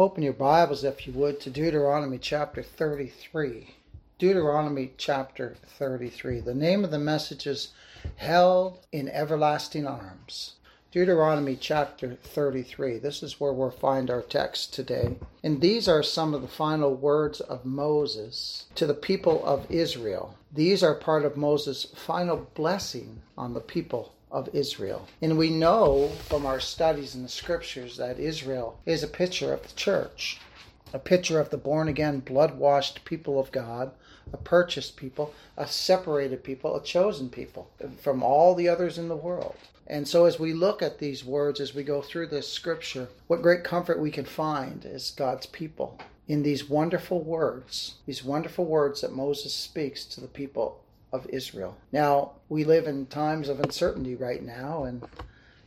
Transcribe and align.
Open 0.00 0.22
your 0.22 0.32
Bibles, 0.32 0.82
if 0.82 1.06
you 1.06 1.12
would, 1.12 1.40
to 1.40 1.50
Deuteronomy 1.50 2.16
chapter 2.16 2.62
33. 2.62 3.74
Deuteronomy 4.18 4.92
chapter 4.96 5.56
33. 5.78 6.40
The 6.40 6.54
name 6.54 6.84
of 6.84 6.90
the 6.90 6.98
message 6.98 7.46
is 7.46 7.74
Held 8.16 8.78
in 8.92 9.10
Everlasting 9.10 9.86
Arms. 9.86 10.54
Deuteronomy 10.90 11.54
chapter 11.54 12.14
33. 12.14 12.96
This 12.96 13.22
is 13.22 13.38
where 13.38 13.52
we'll 13.52 13.70
find 13.70 14.08
our 14.10 14.22
text 14.22 14.72
today. 14.72 15.18
And 15.44 15.60
these 15.60 15.86
are 15.86 16.02
some 16.02 16.32
of 16.32 16.40
the 16.40 16.48
final 16.48 16.94
words 16.94 17.42
of 17.42 17.66
Moses 17.66 18.68
to 18.76 18.86
the 18.86 18.94
people 18.94 19.44
of 19.44 19.70
Israel. 19.70 20.34
These 20.50 20.82
are 20.82 20.94
part 20.94 21.26
of 21.26 21.36
Moses' 21.36 21.84
final 21.94 22.48
blessing 22.54 23.20
on 23.36 23.52
the 23.52 23.60
people 23.60 24.14
of 24.30 24.48
Israel. 24.52 25.08
And 25.20 25.36
we 25.36 25.50
know 25.50 26.08
from 26.28 26.46
our 26.46 26.60
studies 26.60 27.14
in 27.14 27.22
the 27.22 27.28
scriptures 27.28 27.96
that 27.96 28.18
Israel 28.18 28.80
is 28.86 29.02
a 29.02 29.08
picture 29.08 29.52
of 29.52 29.62
the 29.62 29.74
church, 29.74 30.38
a 30.92 30.98
picture 30.98 31.40
of 31.40 31.50
the 31.50 31.56
born 31.56 31.88
again, 31.88 32.20
blood 32.20 32.58
washed 32.58 33.04
people 33.04 33.38
of 33.38 33.52
God, 33.52 33.92
a 34.32 34.36
purchased 34.36 34.96
people, 34.96 35.34
a 35.56 35.66
separated 35.66 36.44
people, 36.44 36.76
a 36.76 36.82
chosen 36.82 37.28
people 37.28 37.70
from 38.00 38.22
all 38.22 38.54
the 38.54 38.68
others 38.68 38.98
in 38.98 39.08
the 39.08 39.16
world. 39.16 39.56
And 39.86 40.06
so, 40.06 40.24
as 40.24 40.38
we 40.38 40.52
look 40.52 40.82
at 40.82 40.98
these 40.98 41.24
words, 41.24 41.58
as 41.58 41.74
we 41.74 41.82
go 41.82 42.00
through 42.00 42.28
this 42.28 42.48
scripture, 42.48 43.08
what 43.26 43.42
great 43.42 43.64
comfort 43.64 43.98
we 43.98 44.12
can 44.12 44.24
find 44.24 44.86
as 44.86 45.10
God's 45.10 45.46
people 45.46 45.98
in 46.28 46.44
these 46.44 46.68
wonderful 46.68 47.20
words, 47.20 47.96
these 48.06 48.22
wonderful 48.22 48.64
words 48.64 49.00
that 49.00 49.12
Moses 49.12 49.52
speaks 49.52 50.04
to 50.04 50.20
the 50.20 50.28
people 50.28 50.80
of 51.12 51.26
Israel. 51.28 51.76
Now, 51.92 52.32
we 52.48 52.64
live 52.64 52.86
in 52.86 53.06
times 53.06 53.48
of 53.48 53.60
uncertainty 53.60 54.14
right 54.14 54.42
now, 54.42 54.84
and 54.84 55.06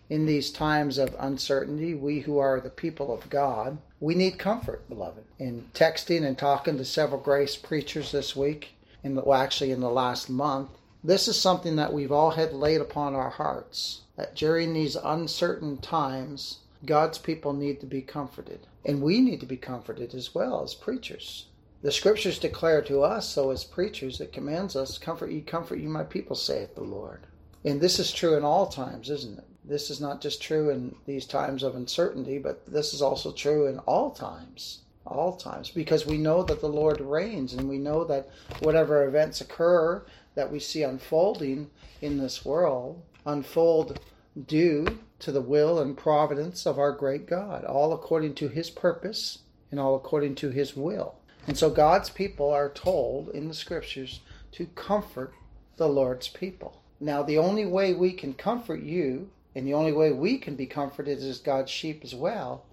in 0.09 0.25
these 0.25 0.51
times 0.51 0.97
of 0.97 1.15
uncertainty, 1.19 1.93
we 1.95 2.19
who 2.19 2.37
are 2.37 2.59
the 2.59 2.69
people 2.69 3.13
of 3.13 3.29
God, 3.29 3.77
we 3.99 4.15
need 4.15 4.37
comfort, 4.37 4.87
beloved. 4.89 5.23
In 5.39 5.69
texting 5.73 6.25
and 6.25 6.37
talking 6.37 6.77
to 6.77 6.85
several 6.85 7.19
grace 7.19 7.55
preachers 7.55 8.11
this 8.11 8.35
week, 8.35 8.75
the, 9.03 9.21
well, 9.21 9.41
actually 9.41 9.71
in 9.71 9.81
the 9.81 9.89
last 9.89 10.29
month, 10.29 10.69
this 11.03 11.27
is 11.27 11.39
something 11.39 11.75
that 11.75 11.91
we've 11.91 12.11
all 12.11 12.31
had 12.31 12.53
laid 12.53 12.79
upon 12.79 13.15
our 13.15 13.29
hearts. 13.29 14.01
That 14.15 14.35
during 14.35 14.73
these 14.73 14.95
uncertain 14.95 15.77
times, 15.77 16.59
God's 16.85 17.17
people 17.17 17.53
need 17.53 17.79
to 17.79 17.85
be 17.85 18.01
comforted. 18.01 18.67
And 18.85 19.01
we 19.01 19.19
need 19.19 19.39
to 19.39 19.45
be 19.45 19.57
comforted 19.57 20.13
as 20.13 20.35
well 20.35 20.63
as 20.63 20.75
preachers. 20.75 21.47
The 21.83 21.91
scriptures 21.91 22.39
declare 22.39 22.81
to 22.83 23.01
us, 23.01 23.27
so 23.27 23.51
as 23.51 23.65
preachers, 23.65 24.21
it 24.21 24.31
commands 24.31 24.77
us, 24.77 24.97
Comfort 24.97 25.31
ye, 25.31 25.41
comfort 25.41 25.79
ye, 25.79 25.87
my 25.87 26.05
people, 26.05 26.33
saith 26.33 26.75
the 26.75 26.81
Lord. 26.81 27.27
And 27.65 27.81
this 27.81 27.99
is 27.99 28.13
true 28.13 28.37
in 28.37 28.45
all 28.45 28.67
times, 28.67 29.09
isn't 29.09 29.37
it? 29.37 29.43
This 29.65 29.89
is 29.89 29.99
not 29.99 30.21
just 30.21 30.41
true 30.41 30.69
in 30.69 30.95
these 31.05 31.25
times 31.25 31.61
of 31.61 31.75
uncertainty, 31.75 32.37
but 32.37 32.65
this 32.65 32.93
is 32.93 33.01
also 33.01 33.33
true 33.33 33.67
in 33.67 33.79
all 33.79 34.11
times. 34.11 34.83
All 35.05 35.35
times. 35.35 35.71
Because 35.71 36.05
we 36.05 36.17
know 36.17 36.41
that 36.43 36.61
the 36.61 36.69
Lord 36.69 37.01
reigns, 37.01 37.53
and 37.53 37.67
we 37.67 37.79
know 37.79 38.05
that 38.05 38.29
whatever 38.61 39.05
events 39.05 39.41
occur 39.41 40.05
that 40.35 40.49
we 40.49 40.59
see 40.59 40.83
unfolding 40.83 41.69
in 42.01 42.17
this 42.17 42.45
world 42.45 43.01
unfold 43.25 43.99
due 44.47 44.99
to 45.19 45.33
the 45.33 45.41
will 45.41 45.79
and 45.79 45.97
providence 45.97 46.65
of 46.65 46.79
our 46.79 46.93
great 46.93 47.27
God, 47.27 47.65
all 47.65 47.91
according 47.91 48.35
to 48.35 48.47
his 48.47 48.69
purpose 48.69 49.39
and 49.69 49.81
all 49.81 49.95
according 49.95 50.35
to 50.35 50.49
his 50.49 50.77
will. 50.77 51.15
And 51.45 51.57
so 51.57 51.69
God's 51.69 52.09
people 52.09 52.49
are 52.49 52.69
told 52.69 53.29
in 53.29 53.49
the 53.49 53.53
scriptures 53.53 54.21
to 54.53 54.65
comfort 54.67 55.33
the 55.75 55.89
Lord's 55.89 56.29
people. 56.29 56.81
Now, 56.99 57.21
the 57.21 57.37
only 57.37 57.65
way 57.65 57.93
we 57.93 58.13
can 58.13 58.33
comfort 58.33 58.81
you, 58.81 59.29
and 59.53 59.67
the 59.67 59.73
only 59.73 59.91
way 59.91 60.11
we 60.13 60.37
can 60.37 60.55
be 60.55 60.65
comforted 60.65 61.19
as 61.19 61.39
God's 61.39 61.69
sheep 61.69 62.01
as 62.03 62.15
well, 62.15 62.65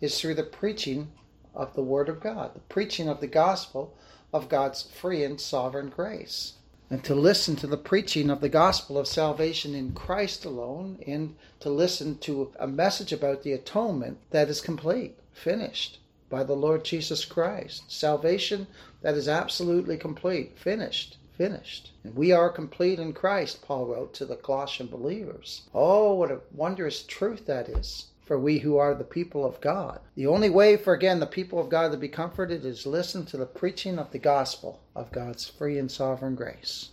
is 0.00 0.20
through 0.20 0.34
the 0.34 0.42
preaching 0.42 1.10
of 1.54 1.74
the 1.74 1.82
Word 1.82 2.08
of 2.08 2.20
God, 2.20 2.54
the 2.54 2.60
preaching 2.60 3.08
of 3.08 3.20
the 3.20 3.26
gospel 3.26 3.96
of 4.32 4.50
God's 4.50 4.82
free 4.82 5.24
and 5.24 5.40
sovereign 5.40 5.88
grace. 5.88 6.54
And 6.90 7.02
to 7.04 7.14
listen 7.14 7.56
to 7.56 7.66
the 7.66 7.78
preaching 7.78 8.28
of 8.28 8.40
the 8.40 8.48
gospel 8.48 8.98
of 8.98 9.06
salvation 9.06 9.74
in 9.74 9.92
Christ 9.92 10.44
alone, 10.44 11.02
and 11.06 11.34
to 11.60 11.70
listen 11.70 12.18
to 12.18 12.52
a 12.58 12.66
message 12.66 13.12
about 13.12 13.42
the 13.42 13.52
atonement 13.52 14.18
that 14.30 14.50
is 14.50 14.60
complete, 14.60 15.18
finished 15.32 15.98
by 16.28 16.44
the 16.44 16.56
Lord 16.56 16.84
Jesus 16.84 17.24
Christ. 17.24 17.90
Salvation 17.90 18.66
that 19.02 19.14
is 19.14 19.28
absolutely 19.28 19.96
complete, 19.96 20.58
finished, 20.58 21.16
finished. 21.36 21.92
And 22.04 22.14
we 22.14 22.32
are 22.32 22.50
complete 22.50 22.98
in 22.98 23.12
Christ, 23.12 23.62
Paul 23.62 23.86
wrote 23.86 24.14
to 24.14 24.26
the 24.26 24.36
Colossian 24.36 24.88
believers. 24.88 25.62
Oh, 25.74 26.14
what 26.14 26.30
a 26.30 26.40
wondrous 26.52 27.02
truth 27.02 27.46
that 27.46 27.68
is 27.68 28.06
for 28.28 28.38
we 28.38 28.58
who 28.58 28.76
are 28.76 28.94
the 28.94 29.04
people 29.04 29.46
of 29.46 29.58
God. 29.62 30.00
The 30.14 30.26
only 30.26 30.50
way 30.50 30.76
for, 30.76 30.92
again, 30.92 31.18
the 31.18 31.26
people 31.26 31.58
of 31.58 31.70
God 31.70 31.92
to 31.92 31.96
be 31.96 32.08
comforted 32.08 32.62
is 32.62 32.84
listen 32.84 33.24
to 33.24 33.38
the 33.38 33.46
preaching 33.46 33.98
of 33.98 34.10
the 34.10 34.18
gospel 34.18 34.80
of 34.94 35.10
God's 35.10 35.46
free 35.48 35.78
and 35.78 35.90
sovereign 35.90 36.34
grace 36.34 36.90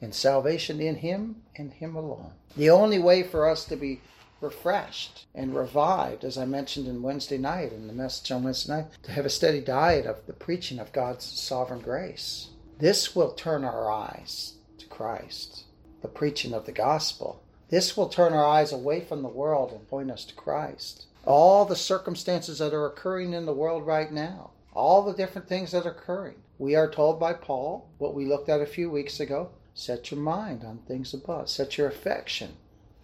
and 0.00 0.12
salvation 0.12 0.80
in 0.80 0.96
Him 0.96 1.36
and 1.54 1.72
Him 1.72 1.94
alone. 1.94 2.32
The 2.56 2.70
only 2.70 2.98
way 2.98 3.22
for 3.22 3.48
us 3.48 3.64
to 3.66 3.76
be 3.76 4.00
refreshed 4.42 5.26
and 5.34 5.54
revived, 5.54 6.24
as 6.24 6.36
I 6.36 6.44
mentioned 6.44 6.88
in 6.88 7.00
Wednesday 7.00 7.38
night, 7.38 7.72
in 7.72 7.86
the 7.86 7.92
message 7.92 8.30
on 8.32 8.42
Wednesday 8.42 8.72
night, 8.72 8.86
to 9.04 9.12
have 9.12 9.24
a 9.24 9.30
steady 9.30 9.60
diet 9.60 10.04
of 10.04 10.26
the 10.26 10.32
preaching 10.32 10.80
of 10.80 10.92
God's 10.92 11.24
sovereign 11.24 11.80
grace. 11.80 12.48
This 12.78 13.14
will 13.14 13.32
turn 13.32 13.64
our 13.64 13.90
eyes 13.90 14.54
to 14.78 14.86
Christ, 14.86 15.64
the 16.00 16.08
preaching 16.08 16.52
of 16.52 16.66
the 16.66 16.72
gospel. 16.72 17.40
This 17.68 17.96
will 17.96 18.08
turn 18.08 18.32
our 18.32 18.44
eyes 18.44 18.72
away 18.72 19.00
from 19.00 19.22
the 19.22 19.28
world 19.28 19.72
and 19.72 19.88
point 19.88 20.10
us 20.10 20.24
to 20.24 20.34
Christ. 20.34 21.06
All 21.24 21.64
the 21.64 21.76
circumstances 21.76 22.58
that 22.58 22.74
are 22.74 22.86
occurring 22.86 23.32
in 23.32 23.46
the 23.46 23.54
world 23.54 23.86
right 23.86 24.10
now, 24.10 24.50
all 24.74 25.02
the 25.02 25.14
different 25.14 25.48
things 25.48 25.70
that 25.70 25.86
are 25.86 25.90
occurring. 25.90 26.34
We 26.58 26.74
are 26.74 26.90
told 26.90 27.20
by 27.20 27.34
Paul, 27.34 27.88
what 27.98 28.14
we 28.14 28.24
looked 28.24 28.48
at 28.48 28.60
a 28.60 28.66
few 28.66 28.90
weeks 28.90 29.20
ago, 29.20 29.50
set 29.74 30.10
your 30.10 30.20
mind 30.20 30.64
on 30.64 30.78
things 30.78 31.14
above, 31.14 31.48
set 31.48 31.78
your 31.78 31.86
affection 31.86 32.56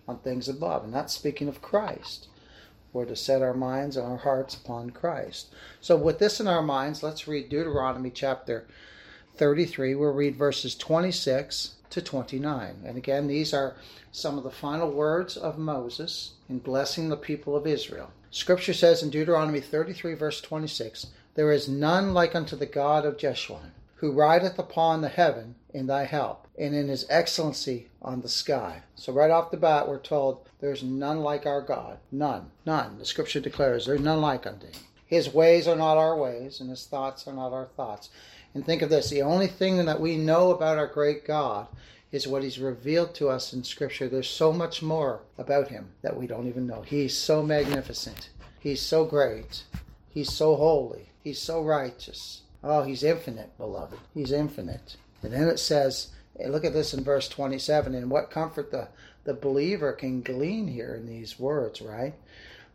on 0.08 0.19
things 0.19 0.48
above. 0.48 0.82
And 0.82 0.92
that's 0.92 1.12
speaking 1.12 1.46
of 1.46 1.62
Christ. 1.62 2.26
We're 2.92 3.04
to 3.04 3.16
set 3.16 3.42
our 3.42 3.54
minds 3.54 3.96
and 3.96 4.06
our 4.06 4.16
hearts 4.16 4.56
upon 4.56 4.91
Christ. 4.91 5.54
So, 5.80 5.94
with 5.96 6.19
this 6.19 6.41
in 6.41 6.48
our 6.48 6.62
minds, 6.62 7.02
let's 7.02 7.28
read 7.28 7.50
Deuteronomy 7.50 8.10
chapter 8.10 8.66
33. 9.36 9.94
We'll 9.94 10.12
read 10.12 10.36
verses 10.36 10.74
26 10.74 11.74
to 11.91 12.02
29. 12.02 12.82
And 12.84 12.96
again, 12.96 13.26
these 13.26 13.52
are 13.52 13.76
some 14.10 14.38
of 14.38 14.44
the 14.44 14.50
final 14.50 14.91
words 14.91 15.36
of 15.36 15.58
Moses 15.58 16.32
in 16.48 16.58
blessing 16.58 17.08
the 17.08 17.16
people 17.16 17.54
of 17.54 17.66
Israel. 17.66 18.10
Scripture 18.30 18.75
says 18.75 19.02
in 19.02 19.10
Deuteronomy 19.10 19.60
33, 19.60 20.14
verse 20.14 20.40
26, 20.40 21.06
There 21.34 21.52
is 21.52 21.69
none 21.69 22.12
like 22.12 22.34
unto 22.34 22.56
the 22.56 22.66
God 22.66 23.06
of 23.06 23.16
Jeshurun, 23.16 23.70
who 23.98 24.12
rideth 24.12 24.59
upon 24.59 25.00
the 25.00 25.09
heaven 25.09 25.54
in 25.75 25.86
thy 25.86 26.04
help, 26.04 26.47
and 26.59 26.75
in 26.75 26.88
his 26.88 27.04
excellency 27.10 27.88
on 28.00 28.20
the 28.20 28.28
sky. 28.28 28.82
So, 28.94 29.12
right 29.12 29.31
off 29.31 29.50
the 29.50 29.56
bat, 29.56 29.88
we're 29.88 29.98
told 29.98 30.48
there's 30.60 30.82
none 30.82 31.20
like 31.20 31.47
our 31.47 31.60
God. 31.60 31.98
None. 32.10 32.50
None. 32.64 32.98
The 32.98 33.04
scripture 33.04 33.41
declares 33.41 33.87
there's 33.87 34.00
none 34.00 34.20
like 34.20 34.47
unto 34.47 34.66
him. 34.66 34.81
His 35.04 35.32
ways 35.32 35.66
are 35.66 35.76
not 35.76 35.97
our 35.97 36.16
ways, 36.16 36.60
and 36.60 36.70
his 36.70 36.87
thoughts 36.87 37.26
are 37.26 37.32
not 37.32 37.53
our 37.53 37.66
thoughts. 37.66 38.10
And 38.54 38.64
think 38.64 38.82
of 38.82 38.91
this 38.91 39.10
the 39.10 39.22
only 39.22 39.47
thing 39.47 39.84
that 39.84 40.00
we 40.00 40.16
know 40.16 40.50
about 40.50 40.78
our 40.78 40.87
great 40.87 41.25
God 41.26 41.66
is 42.10 42.26
what 42.26 42.42
he's 42.42 42.58
revealed 42.58 43.14
to 43.16 43.28
us 43.28 43.53
in 43.53 43.62
scripture. 43.64 44.08
There's 44.08 44.28
so 44.28 44.53
much 44.53 44.82
more 44.82 45.20
about 45.37 45.69
him 45.69 45.91
that 46.03 46.16
we 46.16 46.26
don't 46.26 46.48
even 46.48 46.66
know. 46.66 46.82
He's 46.82 47.16
so 47.16 47.42
magnificent. 47.42 48.31
He's 48.60 48.81
so 48.81 49.04
great. 49.04 49.64
He's 50.08 50.32
so 50.32 50.56
holy. 50.56 51.10
He's 51.22 51.38
so 51.38 51.62
righteous. 51.62 52.42
Oh, 52.70 52.82
he's 52.82 53.02
infinite, 53.02 53.56
beloved. 53.56 53.98
He's 54.12 54.30
infinite. 54.30 54.98
And 55.22 55.32
then 55.32 55.48
it 55.48 55.58
says, 55.58 56.08
look 56.38 56.66
at 56.66 56.74
this 56.74 56.92
in 56.92 57.02
verse 57.02 57.26
27, 57.26 57.94
and 57.94 58.10
what 58.10 58.30
comfort 58.30 58.70
the, 58.70 58.88
the 59.24 59.32
believer 59.32 59.94
can 59.94 60.20
glean 60.20 60.68
here 60.68 60.94
in 60.94 61.06
these 61.06 61.38
words, 61.38 61.80
right? 61.80 62.12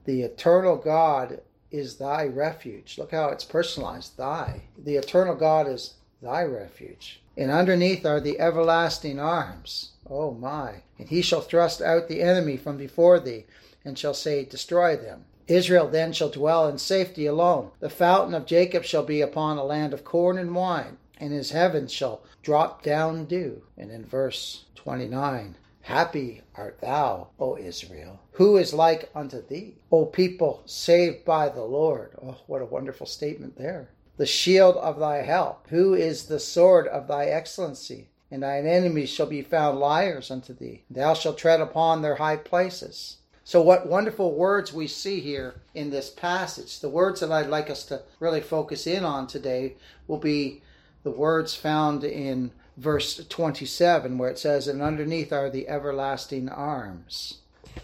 The 0.05 0.23
eternal 0.23 0.77
God 0.77 1.41
is 1.69 1.97
thy 1.97 2.25
refuge. 2.25 2.97
Look 2.97 3.11
how 3.11 3.29
it's 3.29 3.45
personalized, 3.45 4.17
thy. 4.17 4.63
The 4.83 4.95
eternal 4.95 5.35
God 5.35 5.67
is 5.67 5.93
thy 6.23 6.41
refuge. 6.41 7.21
And 7.37 7.51
underneath 7.51 8.03
are 8.03 8.19
the 8.19 8.39
everlasting 8.39 9.19
arms. 9.19 9.91
Oh 10.09 10.33
my. 10.33 10.81
And 10.97 11.09
he 11.09 11.21
shall 11.21 11.41
thrust 11.41 11.83
out 11.83 12.07
the 12.07 12.23
enemy 12.23 12.57
from 12.57 12.77
before 12.77 13.19
thee, 13.19 13.45
and 13.85 13.95
shall 13.99 14.15
say, 14.15 14.43
Destroy 14.43 14.97
them. 14.97 15.25
Israel 15.47 15.87
then 15.87 16.13
shall 16.13 16.29
dwell 16.29 16.67
in 16.67 16.77
safety 16.77 17.25
alone. 17.25 17.71
The 17.79 17.89
fountain 17.89 18.33
of 18.33 18.45
Jacob 18.45 18.83
shall 18.83 19.03
be 19.03 19.21
upon 19.21 19.57
a 19.57 19.63
land 19.63 19.93
of 19.93 20.03
corn 20.03 20.37
and 20.37 20.55
wine 20.55 20.97
and 21.23 21.31
his 21.31 21.51
heavens 21.51 21.89
shall 21.89 22.21
drop 22.41 22.83
down 22.83 23.23
dew. 23.23 23.61
And 23.77 23.91
in 23.91 24.05
verse 24.05 24.65
29, 24.75 25.55
Happy 25.83 26.41
art 26.55 26.81
thou, 26.81 27.29
O 27.39 27.55
Israel. 27.57 28.19
Who 28.33 28.57
is 28.57 28.73
like 28.73 29.09
unto 29.15 29.41
thee, 29.41 29.77
O 29.89 30.05
people 30.05 30.63
saved 30.65 31.23
by 31.23 31.47
the 31.47 31.63
Lord? 31.63 32.11
Oh, 32.21 32.41
what 32.47 32.61
a 32.61 32.65
wonderful 32.65 33.05
statement 33.05 33.57
there. 33.57 33.89
The 34.17 34.25
shield 34.25 34.75
of 34.75 34.99
thy 34.99 35.21
help. 35.21 35.67
Who 35.69 35.93
is 35.93 36.25
the 36.25 36.39
sword 36.39 36.87
of 36.87 37.07
thy 37.07 37.27
excellency? 37.27 38.09
And 38.29 38.43
thine 38.43 38.65
enemies 38.65 39.09
shall 39.09 39.27
be 39.27 39.41
found 39.41 39.79
liars 39.79 40.29
unto 40.29 40.53
thee. 40.53 40.83
Thou 40.89 41.13
shalt 41.13 41.37
tread 41.37 41.61
upon 41.61 42.01
their 42.01 42.15
high 42.15 42.37
places. 42.37 43.17
So, 43.45 43.61
what 43.61 43.87
wonderful 43.87 44.33
words 44.33 44.71
we 44.71 44.87
see 44.87 45.19
here 45.19 45.55
in 45.73 45.89
this 45.89 46.09
passage. 46.09 46.79
The 46.79 46.89
words 46.89 47.19
that 47.19 47.31
I'd 47.31 47.47
like 47.47 47.69
us 47.69 47.83
to 47.85 48.03
really 48.19 48.39
focus 48.39 48.87
in 48.87 49.03
on 49.03 49.27
today 49.27 49.75
will 50.07 50.17
be 50.17 50.61
the 51.03 51.11
words 51.11 51.53
found 51.53 52.05
in 52.05 52.51
verse 52.77 53.17
27, 53.27 54.17
where 54.17 54.29
it 54.29 54.39
says, 54.39 54.67
And 54.67 54.81
underneath 54.81 55.33
are 55.33 55.49
the 55.49 55.67
everlasting 55.67 56.47
arms. 56.47 57.39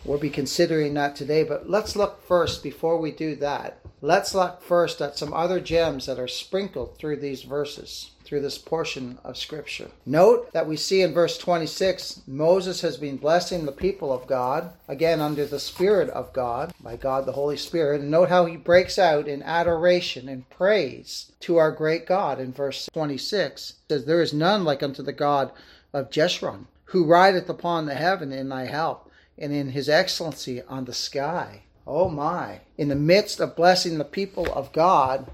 We'll 0.05 0.17
be 0.17 0.29
considering 0.29 0.93
that 0.93 1.17
today, 1.17 1.43
but 1.43 1.69
let's 1.69 1.95
look 1.95 2.23
first, 2.25 2.63
before 2.63 2.97
we 2.97 3.11
do 3.11 3.35
that, 3.37 3.79
let's 4.01 4.33
look 4.33 4.61
first 4.61 5.01
at 5.01 5.17
some 5.17 5.33
other 5.33 5.59
gems 5.59 6.05
that 6.05 6.19
are 6.19 6.27
sprinkled 6.27 6.97
through 6.97 7.17
these 7.17 7.43
verses 7.43 8.11
through 8.29 8.41
this 8.41 8.59
portion 8.59 9.17
of 9.23 9.35
Scripture. 9.35 9.89
Note 10.05 10.53
that 10.53 10.67
we 10.67 10.77
see 10.77 11.01
in 11.01 11.15
verse 11.15 11.35
26 11.35 12.21
Moses 12.27 12.81
has 12.81 12.95
been 12.95 13.17
blessing 13.17 13.65
the 13.65 13.71
people 13.71 14.13
of 14.13 14.27
God, 14.27 14.71
again 14.87 15.19
under 15.19 15.47
the 15.47 15.59
Spirit 15.59 16.11
of 16.11 16.31
God, 16.31 16.71
by 16.79 16.95
God 16.95 17.25
the 17.25 17.31
Holy 17.31 17.57
Spirit. 17.57 18.01
And 18.01 18.11
note 18.11 18.29
how 18.29 18.45
he 18.45 18.55
breaks 18.55 18.99
out 18.99 19.27
in 19.27 19.41
adoration 19.41 20.29
and 20.29 20.47
praise 20.47 21.31
to 21.39 21.57
our 21.57 21.71
great 21.71 22.05
God 22.05 22.39
in 22.39 22.53
verse 22.53 22.87
26. 22.93 23.71
It 23.71 23.75
says, 23.89 24.05
There 24.05 24.21
is 24.21 24.31
none 24.31 24.63
like 24.63 24.83
unto 24.83 25.01
the 25.01 25.11
God 25.11 25.51
of 25.91 26.11
Jeshurun, 26.11 26.67
who 26.85 27.07
rideth 27.07 27.49
upon 27.49 27.87
the 27.87 27.95
heaven 27.95 28.31
in 28.31 28.49
thy 28.49 28.65
help, 28.65 29.09
and 29.39 29.51
in 29.51 29.69
his 29.69 29.89
excellency 29.89 30.61
on 30.61 30.85
the 30.85 30.93
sky. 30.93 31.63
Oh 31.87 32.09
my. 32.09 32.61
In 32.77 32.89
the 32.89 32.95
midst 32.95 33.39
of 33.39 33.55
blessing 33.55 33.97
the 33.97 34.05
people 34.05 34.45
of 34.53 34.71
God, 34.71 35.31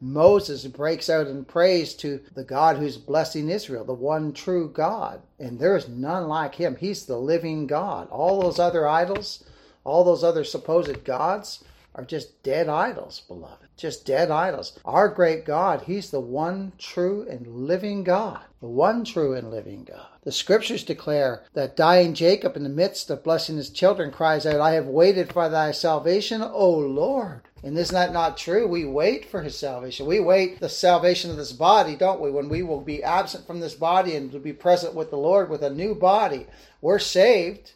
Moses 0.00 0.66
breaks 0.66 1.08
out 1.08 1.26
in 1.26 1.44
praise 1.44 1.94
to 1.94 2.20
the 2.34 2.44
God 2.44 2.76
who's 2.76 2.98
blessing 2.98 3.48
Israel, 3.48 3.84
the 3.84 3.94
one 3.94 4.32
true 4.32 4.68
God. 4.68 5.22
And 5.38 5.58
there 5.58 5.76
is 5.76 5.88
none 5.88 6.28
like 6.28 6.54
him. 6.56 6.76
He's 6.76 7.06
the 7.06 7.18
living 7.18 7.66
God. 7.66 8.08
All 8.10 8.42
those 8.42 8.58
other 8.58 8.86
idols, 8.86 9.44
all 9.84 10.04
those 10.04 10.22
other 10.22 10.44
supposed 10.44 11.04
gods 11.04 11.64
are 11.94 12.04
just 12.04 12.42
dead 12.42 12.68
idols, 12.68 13.22
beloved. 13.26 13.65
Just 13.76 14.06
dead 14.06 14.30
idols. 14.30 14.78
Our 14.84 15.08
great 15.08 15.44
God, 15.44 15.82
He's 15.82 16.10
the 16.10 16.20
one 16.20 16.72
true 16.78 17.26
and 17.28 17.46
living 17.46 18.04
God. 18.04 18.40
The 18.60 18.68
one 18.68 19.04
true 19.04 19.34
and 19.34 19.50
living 19.50 19.84
God. 19.84 20.06
The 20.22 20.32
scriptures 20.32 20.82
declare 20.82 21.44
that 21.52 21.76
dying 21.76 22.14
Jacob, 22.14 22.56
in 22.56 22.62
the 22.62 22.68
midst 22.68 23.10
of 23.10 23.22
blessing 23.22 23.58
his 23.58 23.70
children, 23.70 24.10
cries 24.10 24.46
out, 24.46 24.60
I 24.60 24.72
have 24.72 24.86
waited 24.86 25.32
for 25.32 25.48
thy 25.48 25.72
salvation, 25.72 26.42
O 26.42 26.70
Lord. 26.70 27.42
And 27.62 27.76
isn't 27.76 27.94
that 27.94 28.12
not 28.12 28.36
true? 28.36 28.66
We 28.66 28.84
wait 28.84 29.24
for 29.26 29.42
his 29.42 29.58
salvation. 29.58 30.06
We 30.06 30.20
wait 30.20 30.58
the 30.58 30.68
salvation 30.68 31.30
of 31.30 31.36
this 31.36 31.52
body, 31.52 31.96
don't 31.96 32.20
we? 32.20 32.30
When 32.30 32.48
we 32.48 32.62
will 32.62 32.80
be 32.80 33.02
absent 33.02 33.46
from 33.46 33.60
this 33.60 33.74
body 33.74 34.16
and 34.16 34.32
to 34.32 34.38
be 34.38 34.52
present 34.52 34.94
with 34.94 35.10
the 35.10 35.16
Lord 35.18 35.50
with 35.50 35.62
a 35.62 35.70
new 35.70 35.94
body. 35.94 36.46
We're 36.80 36.98
saved, 36.98 37.72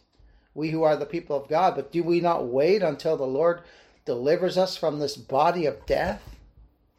we 0.55 0.71
who 0.71 0.83
are 0.83 0.97
the 0.97 1.05
people 1.05 1.35
of 1.35 1.47
God, 1.47 1.75
but 1.75 1.91
do 1.91 2.03
we 2.03 2.19
not 2.19 2.47
wait 2.47 2.81
until 2.81 3.17
the 3.17 3.25
Lord 3.25 3.61
delivers 4.05 4.57
us 4.57 4.75
from 4.77 4.99
this 4.99 5.17
body 5.17 5.65
of 5.65 5.85
death? 5.85 6.21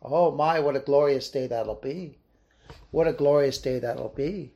Oh 0.03 0.31
my, 0.33 0.61
what 0.61 0.77
a 0.77 0.81
glorious 0.81 1.31
day 1.31 1.47
that'll 1.47 1.77
be. 1.77 2.19
What 2.91 3.09
a 3.09 3.13
glorious 3.13 3.59
day 3.59 3.79
that'll 3.79 4.09
be. 4.09 4.53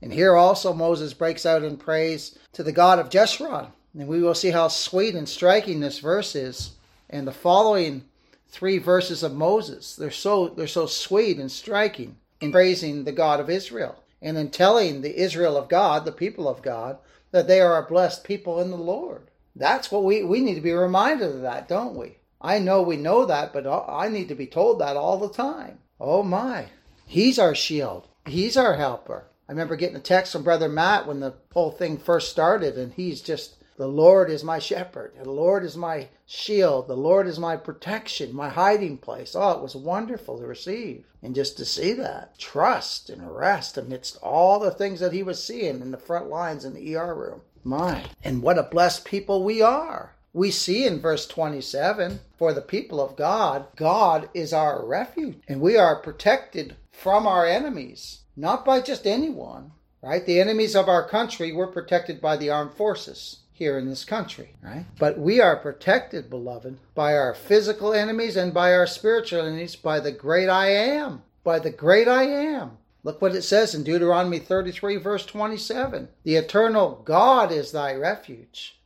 And 0.00 0.12
here 0.12 0.34
also 0.34 0.72
Moses 0.72 1.14
breaks 1.14 1.46
out 1.46 1.62
in 1.62 1.76
praise 1.76 2.38
to 2.52 2.62
the 2.62 2.72
God 2.72 2.98
of 2.98 3.08
Jeshurun. 3.08 3.68
And 3.94 4.08
we 4.08 4.22
will 4.22 4.34
see 4.34 4.50
how 4.50 4.68
sweet 4.68 5.14
and 5.14 5.28
striking 5.28 5.80
this 5.80 5.98
verse 5.98 6.34
is 6.34 6.72
and 7.10 7.26
the 7.26 7.32
following 7.32 8.04
three 8.48 8.78
verses 8.78 9.22
of 9.22 9.34
Moses. 9.34 9.94
They're 9.94 10.10
so 10.10 10.48
they're 10.48 10.66
so 10.66 10.86
sweet 10.86 11.38
and 11.38 11.52
striking 11.52 12.16
in 12.40 12.52
praising 12.52 13.04
the 13.04 13.12
God 13.12 13.38
of 13.38 13.50
Israel 13.50 14.02
and 14.20 14.38
in 14.38 14.50
telling 14.50 15.02
the 15.02 15.20
Israel 15.20 15.56
of 15.56 15.68
God, 15.68 16.04
the 16.04 16.12
people 16.12 16.48
of 16.48 16.62
God, 16.62 16.98
that 17.32 17.48
they 17.48 17.60
are 17.60 17.76
a 17.76 17.88
blessed 17.88 18.24
people 18.24 18.60
in 18.60 18.70
the 18.70 18.76
Lord. 18.76 19.30
That's 19.54 19.90
what 19.90 20.04
we 20.04 20.24
we 20.24 20.40
need 20.40 20.54
to 20.54 20.60
be 20.60 20.72
reminded 20.72 21.30
of 21.30 21.42
that, 21.42 21.68
don't 21.68 21.94
we? 21.94 22.18
I 22.40 22.58
know 22.58 22.82
we 22.82 22.96
know 22.96 23.26
that, 23.26 23.52
but 23.52 23.66
I 23.66 24.08
need 24.08 24.28
to 24.28 24.34
be 24.34 24.46
told 24.46 24.80
that 24.80 24.96
all 24.96 25.18
the 25.18 25.28
time. 25.28 25.78
Oh 26.00 26.22
my. 26.22 26.66
He's 27.06 27.38
our 27.38 27.54
shield. 27.54 28.08
He's 28.26 28.56
our 28.56 28.74
helper. 28.74 29.26
I 29.48 29.52
remember 29.52 29.76
getting 29.76 29.96
a 29.96 30.00
text 30.00 30.32
from 30.32 30.42
Brother 30.42 30.68
Matt 30.68 31.06
when 31.06 31.20
the 31.20 31.34
whole 31.52 31.70
thing 31.70 31.98
first 31.98 32.30
started, 32.30 32.78
and 32.78 32.92
he's 32.94 33.20
just 33.20 33.56
the 33.76 33.86
Lord 33.86 34.30
is 34.30 34.44
my 34.44 34.58
shepherd. 34.58 35.14
The 35.16 35.30
Lord 35.30 35.64
is 35.64 35.76
my 35.76 36.08
shield. 36.26 36.88
The 36.88 36.96
Lord 36.96 37.26
is 37.26 37.38
my 37.38 37.56
protection, 37.56 38.34
my 38.34 38.48
hiding 38.48 38.98
place. 38.98 39.34
Oh, 39.34 39.50
it 39.52 39.62
was 39.62 39.74
wonderful 39.74 40.38
to 40.38 40.46
receive 40.46 41.04
and 41.22 41.34
just 41.34 41.56
to 41.56 41.64
see 41.64 41.92
that. 41.94 42.38
Trust 42.38 43.10
and 43.10 43.34
rest 43.34 43.78
amidst 43.78 44.16
all 44.22 44.58
the 44.58 44.70
things 44.70 45.00
that 45.00 45.12
he 45.12 45.22
was 45.22 45.42
seeing 45.42 45.80
in 45.80 45.90
the 45.90 45.98
front 45.98 46.28
lines 46.28 46.64
in 46.64 46.74
the 46.74 46.96
ER 46.96 47.14
room. 47.14 47.40
My, 47.64 48.04
and 48.24 48.42
what 48.42 48.58
a 48.58 48.62
blessed 48.64 49.04
people 49.04 49.44
we 49.44 49.62
are. 49.62 50.14
We 50.32 50.50
see 50.50 50.86
in 50.86 51.00
verse 51.00 51.26
27 51.26 52.20
for 52.38 52.52
the 52.52 52.62
people 52.62 53.00
of 53.00 53.16
God, 53.16 53.66
God 53.76 54.28
is 54.32 54.52
our 54.52 54.84
refuge, 54.84 55.36
and 55.46 55.60
we 55.60 55.76
are 55.76 56.00
protected 56.00 56.76
from 56.90 57.26
our 57.26 57.46
enemies, 57.46 58.20
not 58.36 58.64
by 58.64 58.80
just 58.80 59.06
anyone, 59.06 59.72
right? 60.02 60.24
The 60.24 60.40
enemies 60.40 60.74
of 60.74 60.88
our 60.88 61.06
country 61.06 61.52
were 61.52 61.66
protected 61.66 62.20
by 62.20 62.36
the 62.36 62.50
armed 62.50 62.72
forces 62.72 63.40
here 63.52 63.78
in 63.78 63.86
this 63.86 64.04
country, 64.04 64.56
right? 64.62 64.86
But 64.98 65.18
we 65.18 65.40
are 65.40 65.56
protected, 65.56 66.30
beloved, 66.30 66.78
by 66.94 67.14
our 67.14 67.34
physical 67.34 67.92
enemies 67.92 68.36
and 68.36 68.52
by 68.52 68.72
our 68.72 68.86
spiritual 68.86 69.42
enemies 69.42 69.76
by 69.76 70.00
the 70.00 70.12
great 70.12 70.48
I 70.48 70.68
am. 70.68 71.22
By 71.44 71.58
the 71.58 71.70
great 71.70 72.08
I 72.08 72.24
am. 72.24 72.78
Look 73.04 73.20
what 73.20 73.34
it 73.34 73.42
says 73.42 73.74
in 73.74 73.82
Deuteronomy 73.82 74.38
33, 74.38 74.96
verse 74.96 75.26
27. 75.26 76.08
The 76.22 76.36
eternal 76.36 77.02
God 77.04 77.50
is 77.50 77.72
thy 77.72 77.94
refuge, 77.94 78.80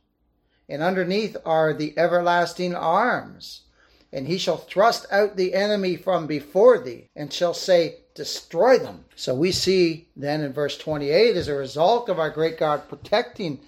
and 0.67 0.81
underneath 0.81 1.37
are 1.45 1.73
the 1.73 1.97
everlasting 1.97 2.73
arms. 2.73 3.61
And 4.11 4.27
he 4.27 4.37
shall 4.37 4.57
thrust 4.57 5.05
out 5.11 5.35
the 5.35 5.53
enemy 5.53 5.97
from 5.97 6.25
before 6.25 6.79
thee, 6.79 7.09
and 7.15 7.31
shall 7.31 7.53
say, 7.53 7.97
Destroy 8.15 8.79
them. 8.79 9.05
So 9.15 9.35
we 9.35 9.51
see 9.51 10.07
then 10.15 10.41
in 10.41 10.51
verse 10.51 10.75
28, 10.77 11.35
as 11.35 11.47
a 11.47 11.53
result 11.53 12.09
of 12.09 12.17
our 12.17 12.31
great 12.31 12.57
God 12.57 12.89
protecting 12.89 13.59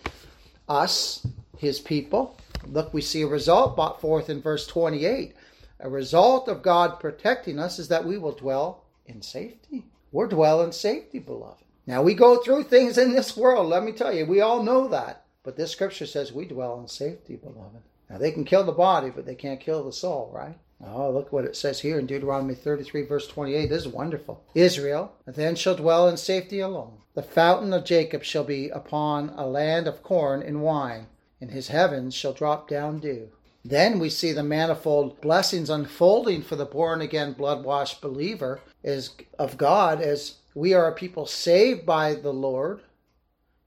us, 0.67 1.27
his 1.59 1.79
people. 1.79 2.37
Look, 2.65 2.91
we 2.91 3.01
see 3.01 3.21
a 3.21 3.27
result 3.27 3.75
brought 3.75 4.01
forth 4.01 4.29
in 4.29 4.41
verse 4.41 4.65
28. 4.65 5.35
A 5.81 5.89
result 5.89 6.47
of 6.47 6.63
God 6.63 6.99
protecting 6.99 7.59
us 7.59 7.77
is 7.77 7.89
that 7.89 8.05
we 8.05 8.17
will 8.17 8.31
dwell 8.31 8.85
in 9.05 9.21
safety. 9.21 9.85
We're 10.11 10.27
dwell 10.27 10.61
in 10.61 10.71
safety, 10.71 11.19
beloved. 11.19 11.63
Now 11.85 12.01
we 12.01 12.13
go 12.13 12.37
through 12.37 12.63
things 12.63 12.97
in 12.97 13.11
this 13.11 13.37
world, 13.37 13.67
let 13.67 13.83
me 13.83 13.91
tell 13.91 14.13
you, 14.13 14.25
we 14.25 14.41
all 14.41 14.63
know 14.63 14.87
that. 14.87 15.25
But 15.43 15.55
this 15.55 15.71
scripture 15.71 16.05
says 16.05 16.31
we 16.31 16.45
dwell 16.45 16.79
in 16.79 16.87
safety, 16.87 17.35
beloved. 17.35 17.81
Now 18.09 18.17
they 18.17 18.31
can 18.31 18.43
kill 18.43 18.63
the 18.63 18.71
body, 18.71 19.09
but 19.09 19.25
they 19.25 19.35
can't 19.35 19.59
kill 19.59 19.83
the 19.83 19.93
soul, 19.93 20.31
right? 20.33 20.57
Oh, 20.83 21.11
look 21.11 21.31
what 21.31 21.45
it 21.45 21.55
says 21.55 21.81
here 21.81 21.99
in 21.99 22.05
Deuteronomy 22.05 22.55
33, 22.55 23.03
verse 23.03 23.27
28. 23.27 23.67
This 23.67 23.85
is 23.85 23.91
wonderful. 23.91 24.43
Israel 24.55 25.13
then 25.25 25.55
shall 25.55 25.75
dwell 25.75 26.07
in 26.07 26.17
safety 26.17 26.59
alone. 26.59 26.97
The 27.15 27.21
fountain 27.21 27.73
of 27.73 27.85
Jacob 27.85 28.23
shall 28.23 28.45
be 28.45 28.69
upon 28.69 29.29
a 29.35 29.45
land 29.45 29.87
of 29.87 30.03
corn 30.03 30.41
and 30.41 30.61
wine, 30.61 31.07
and 31.41 31.51
his 31.51 31.67
heavens 31.67 32.15
shall 32.15 32.33
drop 32.33 32.69
down 32.69 32.99
dew. 32.99 33.29
Then 33.65 33.99
we 33.99 34.09
see 34.09 34.31
the 34.31 34.41
manifold 34.41 35.19
blessings 35.19 35.69
unfolding 35.69 36.43
for 36.43 36.55
the 36.55 36.65
born 36.65 37.01
again, 37.01 37.33
blood 37.33 37.65
washed 37.65 38.01
believer 38.01 38.61
is 38.83 39.11
of 39.37 39.57
God 39.57 40.01
as 40.01 40.35
we 40.55 40.73
are 40.73 40.87
a 40.87 40.95
people 40.95 41.25
saved 41.25 41.85
by 41.85 42.13
the 42.13 42.33
Lord 42.33 42.81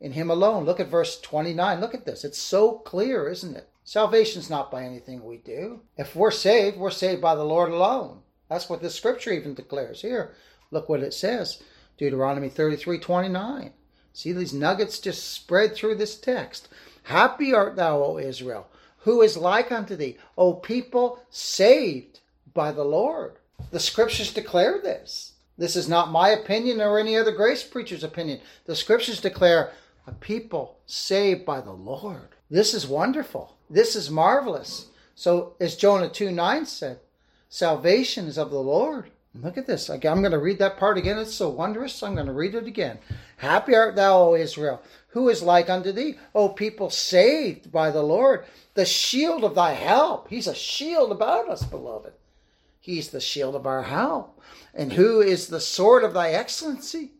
in 0.00 0.12
Him 0.12 0.30
alone. 0.30 0.64
Look 0.64 0.80
at 0.80 0.88
verse 0.88 1.20
29. 1.20 1.80
Look 1.80 1.94
at 1.94 2.04
this. 2.04 2.24
It's 2.24 2.38
so 2.38 2.72
clear, 2.72 3.28
isn't 3.28 3.56
it? 3.56 3.68
Salvation's 3.84 4.50
not 4.50 4.70
by 4.70 4.84
anything 4.84 5.24
we 5.24 5.38
do. 5.38 5.80
If 5.96 6.14
we're 6.14 6.30
saved, 6.30 6.76
we're 6.76 6.90
saved 6.90 7.20
by 7.20 7.34
the 7.34 7.44
Lord 7.44 7.70
alone. 7.70 8.20
That's 8.48 8.68
what 8.68 8.80
the 8.82 8.90
scripture 8.90 9.32
even 9.32 9.54
declares 9.54 10.02
here. 10.02 10.34
Look 10.70 10.88
what 10.88 11.02
it 11.02 11.14
says. 11.14 11.62
Deuteronomy 11.98 12.48
33 12.48 12.98
29. 12.98 13.72
See 14.12 14.32
these 14.32 14.52
nuggets 14.52 14.98
just 14.98 15.32
spread 15.32 15.74
through 15.74 15.96
this 15.96 16.18
text. 16.18 16.68
Happy 17.04 17.54
art 17.54 17.76
thou, 17.76 18.02
O 18.02 18.18
Israel, 18.18 18.68
who 18.98 19.22
is 19.22 19.36
like 19.36 19.72
unto 19.72 19.96
thee, 19.96 20.18
O 20.36 20.54
people 20.54 21.22
saved 21.30 22.20
by 22.52 22.72
the 22.72 22.84
Lord. 22.84 23.36
The 23.70 23.80
scriptures 23.80 24.32
declare 24.32 24.80
this. 24.80 25.32
This 25.58 25.76
is 25.76 25.88
not 25.88 26.10
my 26.10 26.30
opinion 26.30 26.80
or 26.80 26.98
any 26.98 27.16
other 27.16 27.32
grace 27.32 27.62
preacher's 27.62 28.04
opinion. 28.04 28.40
The 28.66 28.76
scriptures 28.76 29.20
declare 29.20 29.72
a 30.06 30.12
people 30.12 30.78
saved 30.86 31.44
by 31.44 31.60
the 31.60 31.72
Lord. 31.72 32.28
This 32.50 32.74
is 32.74 32.86
wonderful. 32.86 33.56
This 33.70 33.94
is 33.94 34.10
marvelous. 34.10 34.88
So, 35.14 35.54
as 35.60 35.76
Jonah 35.76 36.08
2 36.08 36.30
9 36.30 36.66
said, 36.66 37.00
salvation 37.48 38.26
is 38.26 38.38
of 38.38 38.50
the 38.50 38.58
Lord. 38.58 39.10
Look 39.34 39.56
at 39.56 39.66
this. 39.66 39.88
I'm 39.88 40.00
going 40.00 40.30
to 40.32 40.38
read 40.38 40.58
that 40.58 40.76
part 40.76 40.98
again. 40.98 41.18
It's 41.18 41.34
so 41.34 41.48
wondrous. 41.48 42.02
I'm 42.02 42.14
going 42.14 42.26
to 42.26 42.32
read 42.32 42.54
it 42.54 42.66
again. 42.66 42.98
Happy 43.38 43.74
art 43.74 43.96
thou, 43.96 44.20
O 44.20 44.34
Israel, 44.34 44.82
who 45.08 45.30
is 45.30 45.42
like 45.42 45.70
unto 45.70 45.90
thee, 45.92 46.18
O 46.34 46.50
people 46.50 46.90
saved 46.90 47.72
by 47.72 47.90
the 47.90 48.02
Lord, 48.02 48.44
the 48.74 48.84
shield 48.84 49.44
of 49.44 49.54
thy 49.54 49.72
help. 49.72 50.28
He's 50.28 50.46
a 50.46 50.54
shield 50.54 51.12
about 51.12 51.48
us, 51.48 51.62
beloved. 51.62 52.12
He's 52.82 53.10
the 53.10 53.20
shield 53.20 53.54
of 53.54 53.64
our 53.64 53.84
help. 53.84 54.40
And 54.74 54.92
who 54.92 55.20
is 55.20 55.46
the 55.46 55.60
sword 55.60 56.02
of 56.02 56.14
thy 56.14 56.32
excellency? 56.32 57.12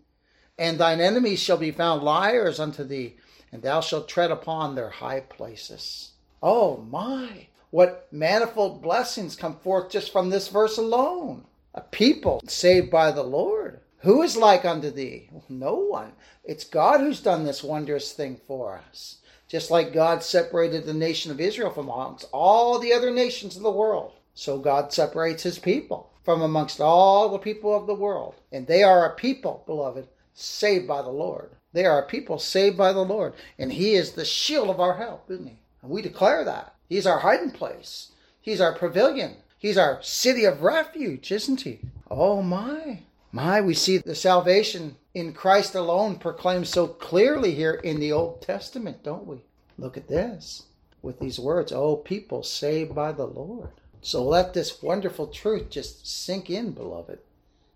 And 0.58 0.76
thine 0.76 1.00
enemies 1.00 1.38
shall 1.38 1.56
be 1.56 1.70
found 1.70 2.02
liars 2.02 2.58
unto 2.58 2.82
thee, 2.82 3.14
and 3.52 3.62
thou 3.62 3.80
shalt 3.80 4.08
tread 4.08 4.32
upon 4.32 4.74
their 4.74 4.90
high 4.90 5.20
places. 5.20 6.14
Oh 6.42 6.78
my, 6.78 7.46
what 7.70 8.08
manifold 8.10 8.82
blessings 8.82 9.36
come 9.36 9.54
forth 9.54 9.88
just 9.88 10.10
from 10.10 10.30
this 10.30 10.48
verse 10.48 10.78
alone. 10.78 11.44
A 11.74 11.80
people 11.80 12.42
saved 12.44 12.90
by 12.90 13.12
the 13.12 13.22
Lord. 13.22 13.82
Who 13.98 14.20
is 14.22 14.36
like 14.36 14.64
unto 14.64 14.90
thee? 14.90 15.30
No 15.48 15.76
one. 15.76 16.10
It's 16.42 16.64
God 16.64 16.98
who's 16.98 17.20
done 17.20 17.44
this 17.44 17.62
wondrous 17.62 18.10
thing 18.12 18.40
for 18.48 18.82
us. 18.90 19.18
Just 19.46 19.70
like 19.70 19.92
God 19.92 20.24
separated 20.24 20.86
the 20.86 20.92
nation 20.92 21.30
of 21.30 21.40
Israel 21.40 21.70
from 21.70 21.88
amongst 21.88 22.28
all 22.32 22.80
the 22.80 22.92
other 22.92 23.12
nations 23.12 23.56
of 23.56 23.62
the 23.62 23.70
world, 23.70 24.14
so 24.34 24.58
God 24.58 24.92
separates 24.92 25.42
his 25.42 25.58
people 25.58 26.10
from 26.24 26.42
amongst 26.42 26.80
all 26.80 27.28
the 27.28 27.38
people 27.38 27.74
of 27.76 27.86
the 27.86 27.94
world. 27.94 28.34
And 28.50 28.66
they 28.66 28.82
are 28.82 29.06
a 29.06 29.14
people, 29.14 29.62
beloved, 29.66 30.08
saved 30.34 30.86
by 30.86 31.02
the 31.02 31.10
Lord. 31.10 31.50
They 31.72 31.84
are 31.84 32.02
a 32.02 32.06
people 32.06 32.38
saved 32.38 32.76
by 32.76 32.92
the 32.92 33.04
Lord. 33.04 33.34
And 33.58 33.72
he 33.72 33.94
is 33.94 34.12
the 34.12 34.24
shield 34.24 34.68
of 34.68 34.80
our 34.80 34.96
help, 34.96 35.30
isn't 35.30 35.46
he? 35.46 35.58
And 35.82 35.90
we 35.90 36.02
declare 36.02 36.44
that. 36.44 36.74
He's 36.88 37.06
our 37.06 37.20
hiding 37.20 37.50
place. 37.50 38.12
He's 38.40 38.60
our 38.60 38.72
pavilion. 38.72 39.36
He's 39.58 39.78
our 39.78 40.02
city 40.02 40.44
of 40.44 40.62
refuge, 40.62 41.30
isn't 41.32 41.62
he? 41.62 41.80
Oh 42.10 42.42
my. 42.42 43.02
My, 43.30 43.60
we 43.60 43.74
see 43.74 43.98
the 43.98 44.14
salvation 44.14 44.96
in 45.14 45.32
Christ 45.32 45.74
alone 45.74 46.16
proclaimed 46.16 46.68
so 46.68 46.86
clearly 46.86 47.54
here 47.54 47.74
in 47.74 47.98
the 47.98 48.12
Old 48.12 48.42
Testament, 48.42 49.02
don't 49.02 49.26
we? 49.26 49.38
Look 49.78 49.96
at 49.96 50.08
this 50.08 50.64
with 51.00 51.18
these 51.18 51.38
words, 51.38 51.72
Oh, 51.72 51.96
people 51.96 52.42
saved 52.42 52.94
by 52.94 53.12
the 53.12 53.26
Lord. 53.26 53.70
So 54.02 54.22
let 54.24 54.52
this 54.52 54.82
wonderful 54.82 55.28
truth 55.28 55.70
just 55.70 56.06
sink 56.06 56.50
in, 56.50 56.72
beloved. 56.72 57.20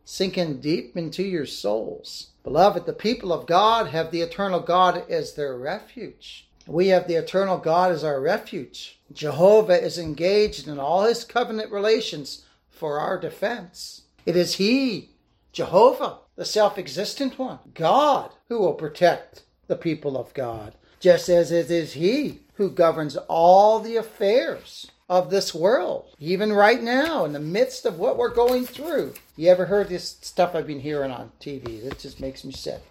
Sink 0.04 0.36
in 0.36 0.60
deep 0.60 0.96
into 0.96 1.22
your 1.22 1.46
souls. 1.46 2.28
Beloved, 2.42 2.84
the 2.84 2.92
people 2.92 3.32
of 3.32 3.46
God 3.46 3.88
have 3.88 4.10
the 4.10 4.20
eternal 4.20 4.60
God 4.60 5.08
as 5.08 5.34
their 5.34 5.56
refuge. 5.56 6.48
We 6.66 6.88
have 6.88 7.06
the 7.06 7.14
eternal 7.14 7.58
God 7.58 7.92
as 7.92 8.04
our 8.04 8.20
refuge. 8.20 8.98
Jehovah 9.12 9.80
is 9.80 9.98
engaged 9.98 10.66
in 10.66 10.78
all 10.78 11.04
his 11.04 11.24
covenant 11.24 11.70
relations 11.70 12.44
for 12.68 12.98
our 12.98 13.18
defense. 13.18 14.02
It 14.26 14.36
is 14.36 14.56
he 14.56 15.10
Jehovah, 15.56 16.18
the 16.36 16.44
self 16.44 16.76
existent 16.76 17.38
one, 17.38 17.60
God, 17.72 18.30
who 18.50 18.58
will 18.58 18.74
protect 18.74 19.44
the 19.68 19.76
people 19.76 20.18
of 20.18 20.34
God, 20.34 20.74
just 21.00 21.30
as 21.30 21.50
it 21.50 21.70
is 21.70 21.94
He 21.94 22.40
who 22.56 22.68
governs 22.68 23.16
all 23.16 23.80
the 23.80 23.96
affairs 23.96 24.90
of 25.08 25.30
this 25.30 25.54
world, 25.54 26.14
even 26.18 26.52
right 26.52 26.82
now, 26.82 27.24
in 27.24 27.32
the 27.32 27.40
midst 27.40 27.86
of 27.86 27.98
what 27.98 28.16
we're 28.16 28.34
going 28.34 28.66
through. 28.66 29.14
You 29.36 29.48
ever 29.50 29.66
heard 29.66 29.88
this 29.88 30.16
stuff 30.20 30.54
I've 30.54 30.66
been 30.66 30.80
hearing 30.80 31.10
on 31.10 31.32
TV? 31.40 31.84
It 31.84 31.98
just 31.98 32.20
makes 32.20 32.44
me 32.44 32.52
sick. 32.52 32.82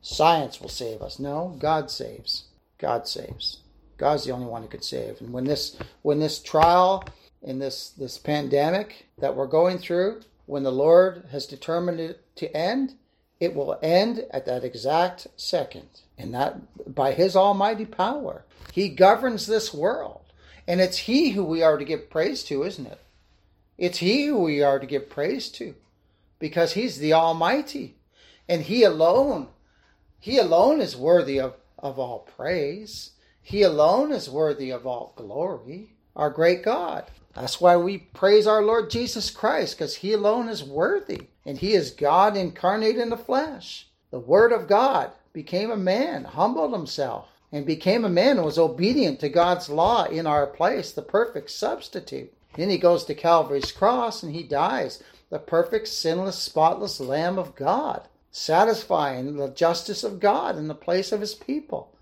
Science 0.00 0.60
will 0.60 0.68
save 0.68 1.02
us. 1.02 1.18
No, 1.18 1.56
God 1.58 1.90
saves. 1.90 2.44
God 2.78 3.08
saves. 3.08 3.58
God's 3.96 4.24
the 4.24 4.30
only 4.30 4.46
one 4.46 4.62
who 4.62 4.68
can 4.68 4.82
save. 4.82 5.20
And 5.20 5.32
when 5.32 5.44
this 5.44 5.76
when 6.02 6.20
this 6.20 6.40
trial 6.40 7.04
and 7.42 7.60
this 7.60 7.90
this 7.90 8.16
pandemic 8.16 9.06
that 9.18 9.34
we're 9.34 9.48
going 9.48 9.78
through 9.78 10.22
when 10.46 10.62
the 10.62 10.72
Lord 10.72 11.24
has 11.30 11.46
determined 11.46 12.00
it 12.00 12.24
to 12.36 12.56
end, 12.56 12.94
it 13.40 13.54
will 13.54 13.78
end 13.82 14.24
at 14.30 14.46
that 14.46 14.64
exact 14.64 15.26
second. 15.36 15.88
And 16.16 16.32
that 16.34 16.94
by 16.94 17.12
his 17.12 17.36
almighty 17.36 17.84
power. 17.84 18.44
He 18.72 18.88
governs 18.88 19.46
this 19.46 19.74
world. 19.74 20.20
And 20.68 20.80
it's 20.80 20.98
he 20.98 21.30
who 21.30 21.42
we 21.42 21.62
are 21.62 21.78
to 21.78 21.84
give 21.84 22.10
praise 22.10 22.44
to, 22.44 22.62
isn't 22.62 22.86
it? 22.86 23.00
It's 23.76 23.98
he 23.98 24.26
who 24.26 24.42
we 24.42 24.62
are 24.62 24.78
to 24.78 24.86
give 24.86 25.10
praise 25.10 25.48
to. 25.52 25.74
Because 26.38 26.74
he's 26.74 26.98
the 26.98 27.14
Almighty. 27.14 27.96
And 28.48 28.62
he 28.62 28.84
alone, 28.84 29.48
he 30.20 30.38
alone 30.38 30.80
is 30.80 30.96
worthy 30.96 31.40
of, 31.40 31.54
of 31.78 31.98
all 31.98 32.28
praise. 32.36 33.12
He 33.40 33.62
alone 33.62 34.12
is 34.12 34.30
worthy 34.30 34.70
of 34.70 34.86
all 34.86 35.14
glory. 35.16 35.94
Our 36.14 36.30
great 36.30 36.62
God. 36.62 37.06
That's 37.34 37.60
why 37.60 37.76
we 37.76 37.98
praise 37.98 38.46
our 38.46 38.62
Lord 38.62 38.90
Jesus 38.90 39.30
Christ, 39.30 39.78
because 39.78 39.96
He 39.96 40.12
alone 40.12 40.48
is 40.48 40.64
worthy, 40.64 41.28
and 41.46 41.56
He 41.56 41.72
is 41.74 41.92
God 41.92 42.36
incarnate 42.36 42.98
in 42.98 43.10
the 43.10 43.16
flesh. 43.16 43.86
The 44.10 44.18
Word 44.18 44.50
of 44.50 44.66
God 44.66 45.12
became 45.32 45.70
a 45.70 45.76
man, 45.76 46.24
humbled 46.24 46.72
Himself, 46.72 47.28
and 47.50 47.64
became 47.64 48.04
a 48.04 48.10
man 48.10 48.36
and 48.36 48.44
was 48.44 48.58
obedient 48.58 49.20
to 49.20 49.28
God's 49.28 49.68
law 49.68 50.04
in 50.04 50.26
our 50.26 50.46
place, 50.46 50.92
the 50.92 51.02
perfect 51.02 51.50
substitute. 51.50 52.32
Then 52.54 52.70
He 52.70 52.78
goes 52.78 53.04
to 53.04 53.14
Calvary's 53.14 53.72
cross 53.72 54.22
and 54.22 54.34
He 54.34 54.42
dies, 54.42 55.02
the 55.30 55.38
perfect, 55.38 55.88
sinless, 55.88 56.38
spotless 56.38 57.00
Lamb 57.00 57.38
of 57.38 57.54
God, 57.54 58.08
satisfying 58.30 59.36
the 59.36 59.48
justice 59.48 60.04
of 60.04 60.20
God 60.20 60.56
in 60.56 60.68
the 60.68 60.74
place 60.74 61.12
of 61.12 61.20
His 61.20 61.34
people. 61.34 61.92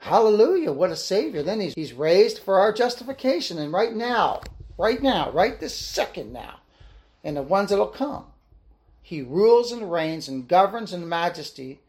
Hallelujah, 0.00 0.72
what 0.72 0.90
a 0.90 0.96
Savior. 0.96 1.42
Then 1.42 1.60
he's, 1.60 1.74
he's 1.74 1.92
raised 1.92 2.38
for 2.38 2.58
our 2.58 2.72
justification. 2.72 3.58
And 3.58 3.70
right 3.70 3.94
now, 3.94 4.40
right 4.78 5.02
now, 5.02 5.30
right 5.30 5.60
this 5.60 5.76
second 5.76 6.32
now, 6.32 6.60
and 7.22 7.36
the 7.36 7.42
ones 7.42 7.68
that'll 7.68 7.86
come. 7.86 8.24
He 9.02 9.20
rules 9.20 9.72
and 9.72 9.92
reigns 9.92 10.26
and 10.26 10.48
governs 10.48 10.94
in 10.94 11.08
majesty 11.08 11.80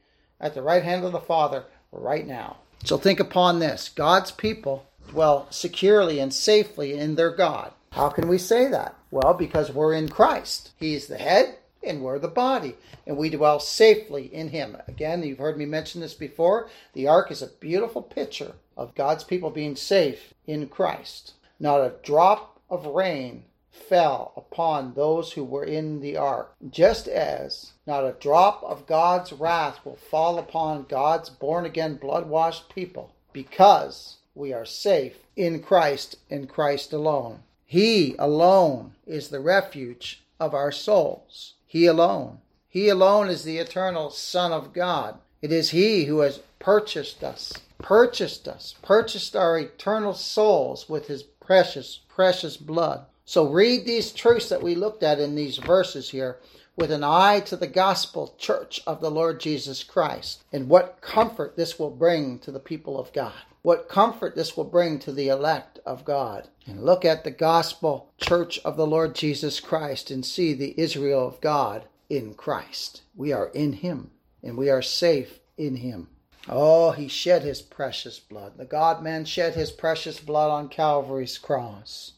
at 0.41 0.53
the 0.53 0.62
right 0.62 0.84
hand 0.84 1.06
of 1.06 1.13
the 1.13 1.20
Father 1.20 1.65
right 1.91 2.27
now. 2.27 2.58
So 2.83 2.97
think 2.97 3.19
upon 3.19 3.59
this 3.59 3.89
God's 3.89 4.31
people 4.31 4.85
dwell 5.07 5.47
securely 5.50 6.19
and 6.19 6.33
safely 6.33 6.97
in 6.97 7.15
their 7.15 7.31
God. 7.31 7.73
How 7.91 8.09
can 8.09 8.27
we 8.27 8.38
say 8.38 8.67
that? 8.67 8.95
Well, 9.11 9.33
because 9.33 9.71
we're 9.71 9.93
in 9.93 10.09
Christ. 10.09 10.71
He's 10.77 11.07
the 11.07 11.17
head 11.17 11.57
and 11.83 12.01
we're 12.01 12.19
the 12.19 12.27
body, 12.27 12.75
and 13.07 13.17
we 13.17 13.29
dwell 13.29 13.59
safely 13.59 14.33
in 14.33 14.50
Him. 14.50 14.77
Again, 14.88 15.23
you've 15.23 15.39
heard 15.39 15.57
me 15.57 15.65
mention 15.65 16.01
this 16.01 16.13
before. 16.13 16.69
The 16.93 17.07
ark 17.07 17.31
is 17.31 17.41
a 17.41 17.47
beautiful 17.47 18.03
picture 18.03 18.53
of 18.77 18.95
God's 18.95 19.23
people 19.23 19.50
being 19.50 19.75
safe 19.75 20.33
in 20.45 20.67
Christ. 20.67 21.33
Not 21.59 21.81
a 21.81 21.95
drop 22.03 22.59
of 22.69 22.85
rain 22.85 23.45
fell 23.72 24.34
upon 24.36 24.94
those 24.94 25.34
who 25.34 25.44
were 25.44 25.63
in 25.63 26.01
the 26.01 26.18
ark, 26.18 26.54
just 26.70 27.08
as 27.08 27.72
not 27.88 28.04
a 28.04 28.16
drop 28.20 28.62
of 28.63 28.86
God's 28.86 29.32
wrath 29.32 29.80
will 29.86 29.96
fall 29.96 30.38
upon 30.38 30.86
God's 30.90 31.30
born 31.30 31.66
again, 31.66 31.96
blood 31.96 32.28
washed 32.28 32.74
people, 32.74 33.13
because 33.34 34.18
we 34.36 34.54
are 34.54 34.66
safe 34.66 35.20
in 35.36 35.62
Christ 35.62 36.18
and 36.30 36.50
Christ 36.50 36.94
alone. 36.94 37.44
He 37.66 38.16
alone 38.20 38.96
is 39.06 39.30
the 39.30 39.40
refuge 39.40 40.24
of 40.40 40.54
our 40.54 40.72
souls. 40.72 41.54
He 41.66 41.86
alone. 41.86 42.40
He 42.68 42.90
alone 42.90 43.30
is 43.30 43.44
the 43.44 43.58
eternal 43.58 44.10
Son 44.10 44.51
of 44.51 44.74
God. 44.74 45.20
It 45.42 45.51
is 45.51 45.70
He 45.70 46.06
who 46.06 46.20
has 46.20 46.40
purchased 46.60 47.24
us, 47.24 47.54
purchased 47.78 48.48
us, 48.48 48.75
purchased 48.82 49.36
our 49.36 49.58
eternal 49.58 50.13
souls 50.13 50.90
with 50.90 51.08
His 51.08 51.24
precious, 51.24 52.00
precious 52.08 52.58
blood. 52.58 53.06
So 53.31 53.47
read 53.47 53.85
these 53.85 54.11
truths 54.11 54.50
that 54.50 54.61
we 54.61 54.75
looked 54.75 55.03
at 55.03 55.17
in 55.17 55.35
these 55.35 55.55
verses 55.55 56.09
here 56.09 56.39
with 56.75 56.91
an 56.91 57.05
eye 57.05 57.39
to 57.45 57.55
the 57.55 57.65
gospel 57.65 58.35
church 58.38 58.81
of 58.85 59.00
the 59.00 59.09
Lord 59.09 59.39
Jesus 59.39 59.85
Christ 59.85 60.43
and 60.51 60.67
what 60.67 61.00
comfort 61.00 61.55
this 61.55 61.79
will 61.79 61.91
bring 61.91 62.39
to 62.39 62.51
the 62.51 62.59
people 62.59 63.00
of 63.00 63.13
God. 63.13 63.31
What 63.61 63.88
comfort 63.88 64.35
this 64.35 64.57
will 64.57 64.65
bring 64.65 65.00
to 65.00 65.13
the 65.13 65.29
elect 65.29 65.79
of 65.85 66.03
God. 66.03 66.50
And 66.67 66.83
look 66.83 67.05
at 67.05 67.23
the 67.23 67.31
gospel 67.31 68.11
church 68.17 68.59
of 68.65 68.75
the 68.75 68.85
Lord 68.85 69.15
Jesus 69.15 69.61
Christ 69.61 70.11
and 70.11 70.25
see 70.25 70.53
the 70.53 70.77
Israel 70.77 71.25
of 71.25 71.39
God 71.39 71.85
in 72.09 72.33
Christ. 72.33 73.03
We 73.15 73.31
are 73.31 73.47
in 73.53 73.71
Him 73.71 74.11
and 74.43 74.57
we 74.57 74.69
are 74.69 74.81
safe 74.81 75.39
in 75.57 75.77
Him. 75.77 76.09
Oh, 76.50 76.91
he 76.91 77.07
shed 77.07 77.43
his 77.43 77.61
precious 77.61 78.19
blood. 78.19 78.57
The 78.57 78.65
God 78.65 79.01
man 79.01 79.23
shed 79.23 79.55
his 79.55 79.71
precious 79.71 80.19
blood 80.19 80.51
on 80.51 80.67
Calvary's 80.67 81.38
cross. 81.38 82.11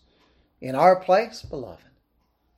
In 0.63 0.75
our 0.75 0.95
place, 0.95 1.41
beloved. 1.41 1.83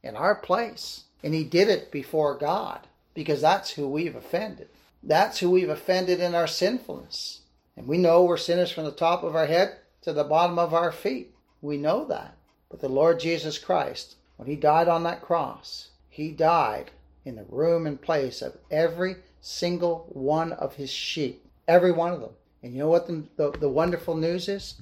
In 0.03 0.15
our 0.15 0.35
place. 0.35 1.05
And 1.23 1.33
he 1.33 1.43
did 1.43 1.69
it 1.69 1.91
before 1.91 2.37
God 2.37 2.81
because 3.15 3.41
that's 3.41 3.71
who 3.71 3.87
we've 3.87 4.15
offended. 4.15 4.69
That's 5.01 5.39
who 5.39 5.49
we've 5.49 5.69
offended 5.69 6.19
in 6.19 6.35
our 6.35 6.45
sinfulness. 6.45 7.41
And 7.75 7.87
we 7.87 7.97
know 7.97 8.23
we're 8.23 8.37
sinners 8.37 8.71
from 8.71 8.85
the 8.85 8.91
top 8.91 9.23
of 9.23 9.35
our 9.35 9.47
head 9.47 9.77
to 10.03 10.13
the 10.13 10.23
bottom 10.23 10.59
of 10.59 10.71
our 10.71 10.91
feet. 10.91 11.33
We 11.63 11.77
know 11.77 12.05
that. 12.05 12.37
But 12.69 12.79
the 12.79 12.89
Lord 12.89 13.19
Jesus 13.19 13.57
Christ, 13.57 14.17
when 14.37 14.47
he 14.47 14.55
died 14.55 14.87
on 14.87 15.01
that 15.03 15.23
cross, 15.23 15.89
he 16.07 16.29
died 16.29 16.91
in 17.25 17.35
the 17.35 17.45
room 17.49 17.87
and 17.87 17.99
place 17.99 18.43
of 18.43 18.55
every 18.69 19.15
single 19.41 20.05
one 20.09 20.51
of 20.53 20.75
his 20.75 20.91
sheep. 20.91 21.43
Every 21.67 21.91
one 21.91 22.13
of 22.13 22.21
them. 22.21 22.33
And 22.61 22.71
you 22.71 22.81
know 22.81 22.87
what 22.87 23.07
the, 23.07 23.23
the, 23.35 23.49
the 23.49 23.69
wonderful 23.69 24.15
news 24.15 24.47
is? 24.47 24.75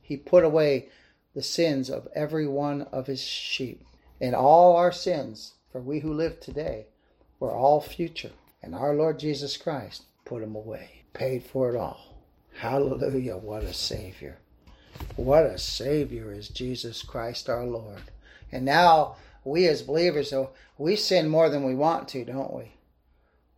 He 0.00 0.16
put 0.16 0.44
away 0.44 0.88
the 1.34 1.42
sins 1.42 1.88
of 1.90 2.08
every 2.14 2.46
one 2.46 2.82
of 2.92 3.06
his 3.06 3.20
sheep. 3.20 3.84
And 4.20 4.34
all 4.34 4.76
our 4.76 4.92
sins, 4.92 5.54
for 5.70 5.80
we 5.80 6.00
who 6.00 6.12
live 6.12 6.40
today, 6.40 6.86
were 7.38 7.52
all 7.52 7.80
future. 7.80 8.32
And 8.62 8.74
our 8.74 8.94
Lord 8.94 9.18
Jesus 9.18 9.56
Christ 9.56 10.04
put 10.24 10.40
them 10.40 10.54
away, 10.54 11.02
paid 11.12 11.42
for 11.44 11.74
it 11.74 11.78
all. 11.78 12.18
Hallelujah. 12.54 13.36
What 13.36 13.62
a 13.62 13.72
Savior. 13.72 14.38
What 15.16 15.46
a 15.46 15.58
Savior 15.58 16.32
is 16.32 16.48
Jesus 16.48 17.02
Christ 17.02 17.48
our 17.48 17.64
Lord. 17.64 18.02
And 18.52 18.64
now 18.64 19.16
we 19.44 19.66
as 19.66 19.82
believers, 19.82 20.34
we 20.76 20.96
sin 20.96 21.28
more 21.28 21.48
than 21.48 21.64
we 21.64 21.74
want 21.74 22.08
to, 22.08 22.24
don't 22.24 22.52
we? 22.52 22.74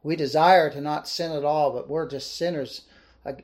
We 0.04 0.14
desire 0.14 0.70
to 0.70 0.80
not 0.80 1.08
sin 1.08 1.32
at 1.32 1.44
all, 1.44 1.72
but 1.72 1.88
we're 1.88 2.08
just 2.08 2.36
sinners 2.36 2.82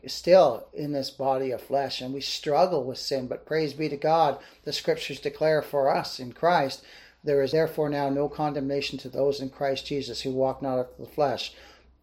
still 0.07 0.67
in 0.73 0.93
this 0.93 1.11
body 1.11 1.51
of 1.51 1.61
flesh 1.63 2.01
and 2.01 2.13
we 2.13 2.21
struggle 2.21 2.85
with 2.85 2.99
sin. 2.99 3.27
But 3.27 3.47
praise 3.47 3.73
be 3.73 3.89
to 3.89 3.97
God, 3.97 4.39
the 4.65 4.73
scriptures 4.73 5.21
declare 5.21 5.63
for 5.63 5.95
us 5.95 6.19
in 6.19 6.33
Christ, 6.33 6.83
there 7.23 7.43
is 7.43 7.53
therefore 7.53 7.89
now 7.89 8.09
no 8.09 8.29
condemnation 8.29 8.99
to 8.99 9.09
those 9.09 9.41
in 9.41 9.51
Christ 9.51 9.87
Jesus 9.87 10.23
who 10.23 10.33
walk 10.33 10.63
not 10.63 10.79
after 10.79 11.03
the 11.03 11.09
flesh, 11.09 11.55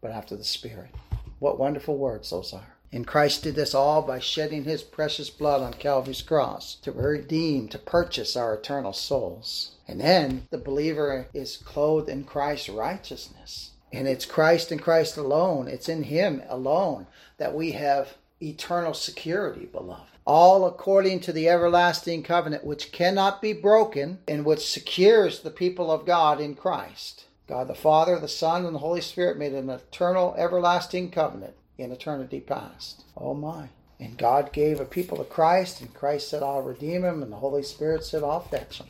but 0.02 0.12
after 0.12 0.36
the 0.36 0.44
Spirit. 0.44 0.92
What 1.40 1.60
wonderful 1.60 1.98
words 1.98 2.30
those 2.30 2.54
are. 2.54 2.76
And 2.92 3.06
Christ 3.06 3.44
did 3.44 3.56
this 3.56 3.74
all 3.74 4.02
by 4.02 4.20
shedding 4.20 4.64
his 4.64 4.84
precious 4.84 5.30
blood 5.30 5.62
on 5.62 5.74
Calvary's 5.74 6.22
cross 6.22 6.76
to 6.76 6.92
redeem, 6.92 7.68
to 7.70 7.80
purchase 7.80 8.38
our 8.38 8.54
eternal 8.54 8.94
souls. 8.94 9.72
And 9.88 10.00
then 10.00 10.48
the 10.50 10.58
believer 10.58 11.28
is 11.34 11.58
clothed 11.58 12.08
in 12.08 12.24
Christ's 12.24 12.70
righteousness. 12.70 13.72
And 13.96 14.10
it's 14.10 14.26
Christ 14.26 14.74
and 14.74 14.82
Christ 14.82 15.16
alone, 15.16 15.70
it's 15.70 15.88
in 15.88 16.04
him 16.04 16.44
alone 16.50 17.08
that 17.38 17.56
we 17.56 17.72
have 17.72 18.18
eternal 18.42 18.94
security, 18.94 19.68
beloved. 19.68 20.12
All 20.26 20.66
according 20.66 21.22
to 21.22 21.32
the 21.32 21.48
everlasting 21.48 22.22
covenant, 22.22 22.66
which 22.66 22.92
cannot 22.92 23.42
be 23.42 23.54
broken 23.54 24.20
and 24.28 24.44
which 24.44 24.70
secures 24.70 25.40
the 25.40 25.50
people 25.50 25.90
of 25.90 26.06
God 26.06 26.42
in 26.42 26.56
Christ. 26.56 27.24
God 27.48 27.70
the 27.70 27.76
Father, 27.76 28.20
the 28.20 28.28
Son, 28.28 28.66
and 28.66 28.76
the 28.76 28.80
Holy 28.80 29.00
Spirit 29.00 29.38
made 29.38 29.54
an 29.54 29.70
eternal, 29.70 30.36
everlasting 30.38 31.10
covenant 31.10 31.54
in 31.78 31.94
eternity 31.94 32.42
past. 32.42 33.06
Oh 33.16 33.34
my. 33.34 33.70
And 33.98 34.18
God 34.18 34.52
gave 34.52 34.82
a 34.82 34.86
people 34.86 35.20
to 35.20 35.24
Christ, 35.24 35.80
and 35.80 35.94
Christ 35.94 36.30
said, 36.30 36.44
I'll 36.44 36.64
redeem 36.64 37.06
him, 37.06 37.24
and 37.24 37.32
the 37.32 37.38
Holy 37.38 37.64
Spirit 37.64 38.04
said, 38.04 38.24
I'll 38.24 38.42
fetch 38.42 38.80
him. 38.80 38.88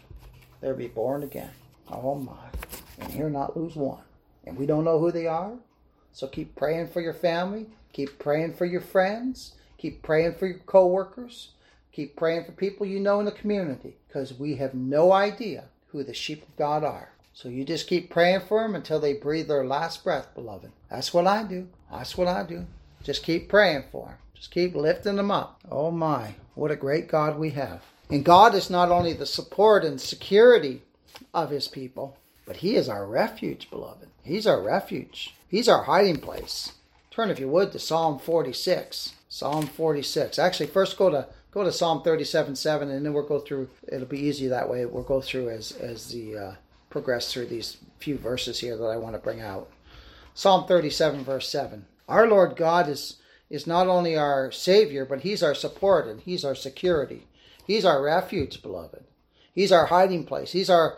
They'll 0.61 0.75
be 0.75 0.87
born 0.87 1.21
again. 1.21 1.51
Oh 1.91 2.15
my. 2.15 2.49
And 2.97 3.11
here 3.11 3.29
not 3.29 3.55
lose 3.55 3.75
one. 3.75 4.01
And 4.45 4.57
we 4.57 4.65
don't 4.65 4.83
know 4.83 4.99
who 4.99 5.11
they 5.11 5.27
are. 5.27 5.53
So 6.11 6.27
keep 6.27 6.55
praying 6.55 6.89
for 6.89 7.01
your 7.01 7.13
family. 7.13 7.67
Keep 7.93 8.19
praying 8.19 8.53
for 8.53 8.65
your 8.65 8.81
friends. 8.81 9.55
Keep 9.77 10.01
praying 10.01 10.35
for 10.35 10.47
your 10.47 10.59
coworkers. 10.59 11.49
Keep 11.91 12.15
praying 12.15 12.45
for 12.45 12.51
people 12.51 12.85
you 12.85 12.99
know 12.99 13.19
in 13.19 13.25
the 13.25 13.31
community. 13.31 13.95
Because 14.07 14.33
we 14.33 14.55
have 14.55 14.73
no 14.73 15.11
idea 15.11 15.65
who 15.87 16.03
the 16.03 16.13
sheep 16.13 16.43
of 16.43 16.55
God 16.57 16.83
are. 16.83 17.09
So 17.33 17.49
you 17.49 17.65
just 17.65 17.87
keep 17.87 18.09
praying 18.09 18.41
for 18.47 18.61
them 18.61 18.75
until 18.75 18.99
they 18.99 19.13
breathe 19.13 19.49
their 19.49 19.65
last 19.65 20.03
breath, 20.03 20.33
beloved. 20.33 20.71
That's 20.89 21.13
what 21.13 21.27
I 21.27 21.43
do. 21.43 21.67
That's 21.91 22.17
what 22.17 22.29
I 22.29 22.43
do. 22.43 22.65
Just 23.03 23.23
keep 23.23 23.49
praying 23.49 23.83
for 23.91 24.07
them. 24.07 24.17
Just 24.33 24.51
keep 24.51 24.73
lifting 24.73 25.17
them 25.17 25.31
up. 25.31 25.61
Oh 25.69 25.91
my, 25.91 26.35
what 26.53 26.71
a 26.71 26.75
great 26.75 27.07
God 27.07 27.37
we 27.37 27.51
have. 27.51 27.83
And 28.09 28.23
God 28.23 28.55
is 28.55 28.69
not 28.69 28.89
only 28.89 29.13
the 29.13 29.25
support 29.25 29.83
and 29.83 29.99
security 29.99 30.81
of 31.33 31.49
his 31.49 31.67
people, 31.67 32.17
but 32.45 32.57
he 32.57 32.75
is 32.75 32.87
our 32.87 33.05
refuge, 33.05 33.69
beloved. 33.69 34.09
He's 34.23 34.47
our 34.47 34.61
refuge. 34.61 35.35
He's 35.47 35.69
our 35.69 35.83
hiding 35.83 36.17
place. 36.17 36.73
Turn, 37.11 37.29
if 37.29 37.39
you 37.39 37.47
would, 37.47 37.71
to 37.71 37.79
Psalm 37.79 38.19
46. 38.19 39.13
Psalm 39.29 39.67
46. 39.67 40.39
Actually, 40.39 40.67
first 40.67 40.97
go 40.97 41.09
to 41.09 41.27
go 41.51 41.63
to 41.63 41.71
Psalm 41.71 42.03
37, 42.03 42.55
7, 42.55 42.89
and 42.89 43.05
then 43.05 43.13
we'll 43.13 43.23
go 43.23 43.39
through. 43.39 43.69
It'll 43.87 44.07
be 44.07 44.19
easy 44.19 44.47
that 44.47 44.69
way. 44.69 44.85
We'll 44.85 45.03
go 45.03 45.21
through 45.21 45.49
as 45.49 45.71
as 45.73 46.09
the 46.09 46.37
uh, 46.37 46.55
progress 46.89 47.33
through 47.33 47.47
these 47.47 47.77
few 47.99 48.17
verses 48.17 48.59
here 48.59 48.77
that 48.77 48.85
I 48.85 48.97
want 48.97 49.15
to 49.15 49.21
bring 49.21 49.41
out. 49.41 49.69
Psalm 50.33 50.65
37, 50.65 51.23
verse 51.23 51.49
7. 51.49 51.85
Our 52.07 52.27
Lord 52.27 52.55
God 52.55 52.87
is, 52.87 53.17
is 53.49 53.65
not 53.65 53.87
only 53.87 54.15
our 54.15 54.51
Savior, 54.51 55.05
but 55.05 55.21
He's 55.21 55.41
our 55.41 55.55
support 55.55 56.07
and 56.07 56.21
He's 56.21 56.45
our 56.45 56.55
security. 56.55 57.27
He's 57.65 57.85
our 57.85 58.01
refuge, 58.01 58.61
beloved. 58.61 59.03
He's 59.53 59.71
our 59.71 59.87
hiding 59.87 60.25
place. 60.25 60.51
He's 60.51 60.69
our 60.69 60.97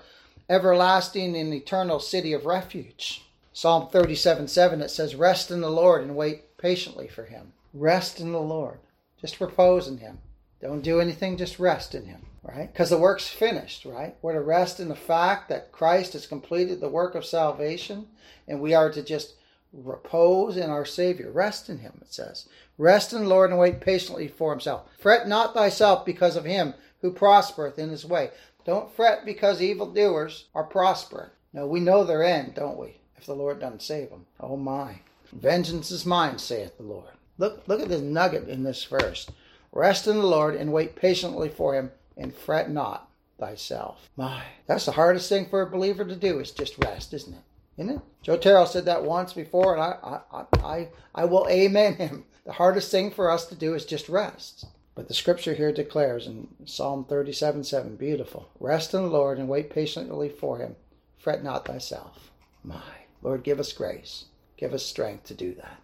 everlasting 0.50 1.36
and 1.36 1.54
eternal 1.54 2.00
city 2.00 2.34
of 2.34 2.46
refuge. 2.46 3.24
Psalm 3.54 3.90
37, 3.90 4.48
7, 4.48 4.82
it 4.82 4.90
says, 4.90 5.16
Rest 5.16 5.52
in 5.52 5.62
the 5.62 5.70
Lord 5.70 6.04
and 6.04 6.16
wait 6.16 6.58
patiently 6.58 7.08
for 7.08 7.26
Him. 7.26 7.54
Rest 7.74 8.20
in 8.20 8.32
the 8.32 8.40
Lord. 8.40 8.80
Just 9.20 9.42
repose 9.42 9.88
in 9.88 9.98
Him. 9.98 10.20
Don't 10.62 10.82
do 10.82 11.00
anything, 11.00 11.38
just 11.38 11.60
rest 11.60 11.96
in 11.96 12.06
Him 12.06 12.22
right? 12.48 12.72
Because 12.72 12.90
the 12.90 12.98
work's 12.98 13.28
finished, 13.28 13.86
right? 13.86 14.16
We're 14.22 14.34
to 14.34 14.42
rest 14.42 14.80
in 14.80 14.88
the 14.88 14.96
fact 14.96 15.50
that 15.50 15.72
Christ 15.72 16.14
has 16.14 16.26
completed 16.26 16.80
the 16.80 16.90
work 16.90 17.14
of 17.16 17.26
salvation, 17.26 18.08
and 18.48 18.62
we 18.62 18.74
are 18.74 18.92
to 18.92 19.04
just 19.04 19.36
repose 19.74 20.56
in 20.56 20.70
our 20.70 20.86
Savior. 20.86 21.30
Rest 21.30 21.70
in 21.70 21.80
Him, 21.80 22.00
it 22.02 22.14
says. 22.14 22.48
Rest 22.78 23.12
in 23.12 23.24
the 23.24 23.28
Lord 23.28 23.50
and 23.50 23.60
wait 23.60 23.82
patiently 23.82 24.28
for 24.28 24.52
Himself. 24.52 24.90
Fret 24.98 25.28
not 25.28 25.54
thyself 25.54 26.06
because 26.06 26.36
of 26.36 26.46
him 26.46 26.74
who 27.02 27.12
prospereth 27.12 27.78
in 27.78 27.90
his 27.90 28.06
way. 28.06 28.32
Don't 28.68 28.94
fret 28.94 29.24
because 29.26 29.62
evildoers 29.62 30.50
are 30.54 30.66
prospering. 30.66 31.30
No, 31.54 31.66
we 31.66 31.80
know 31.80 32.04
their 32.04 32.22
end, 32.22 32.54
don't 32.54 32.78
we? 32.78 33.00
If 33.16 33.26
the 33.26 33.34
Lord 33.34 33.62
doesn't 33.62 33.82
save 33.82 34.10
them. 34.10 34.26
Oh 34.42 34.58
my. 34.58 35.00
Vengeance 35.32 35.90
is 35.90 36.06
mine, 36.06 36.38
saith 36.38 36.76
the 36.76 36.84
Lord. 36.84 37.14
Look, 37.38 37.66
look 37.68 37.82
at 37.82 37.88
this 37.88 38.02
nugget 38.02 38.50
in 38.50 38.64
this 38.64 38.84
verse. 38.84 39.32
Rest 39.72 40.06
in 40.06 40.18
the 40.18 40.26
Lord 40.26 40.54
and 40.54 40.74
wait 40.74 40.98
patiently 40.98 41.48
for 41.48 41.76
him 41.76 41.92
and 42.18 42.36
fret 42.36 42.70
not 42.70 43.10
thyself. 43.40 44.10
My, 44.18 44.44
that's 44.66 44.86
the 44.86 44.92
hardest 44.92 45.30
thing 45.30 45.48
for 45.48 45.62
a 45.62 45.70
believer 45.70 46.04
to 46.04 46.16
do 46.16 46.40
is 46.40 46.52
just 46.52 46.78
rest, 46.84 47.14
isn't 47.14 47.36
it? 47.36 47.82
Isn't 47.82 47.96
it? 47.96 48.02
Joe 48.22 48.36
Terrell 48.36 48.66
said 48.66 48.84
that 48.84 49.04
once 49.04 49.32
before, 49.32 49.76
and 49.76 49.82
I, 49.82 50.20
I, 50.34 50.46
I, 50.60 50.88
I 51.16 51.24
will 51.24 51.48
amen 51.50 51.96
him. 51.96 52.26
The 52.46 52.52
hardest 52.52 52.92
thing 52.92 53.12
for 53.12 53.32
us 53.32 53.46
to 53.46 53.56
do 53.56 53.76
is 53.76 53.86
just 53.86 54.10
rest. 54.10 54.66
But 54.98 55.10
the 55.10 55.14
scripture 55.14 55.54
here 55.54 55.72
declares 55.72 56.26
in 56.26 56.48
Psalm 56.66 57.06
37 57.06 57.64
7, 57.64 57.98
beautiful. 57.98 58.50
Rest 58.60 58.96
in 58.96 59.04
the 59.04 59.08
Lord 59.08 59.38
and 59.38 59.48
wait 59.48 59.70
patiently 59.70 60.28
for 60.28 60.58
him. 60.58 60.76
Fret 61.20 61.44
not 61.44 61.66
thyself. 61.68 62.32
My, 62.64 62.82
Lord, 63.22 63.44
give 63.44 63.60
us 63.60 63.74
grace. 63.74 64.26
Give 64.58 64.74
us 64.74 64.84
strength 64.84 65.26
to 65.26 65.36
do 65.36 65.54
that. 65.54 65.78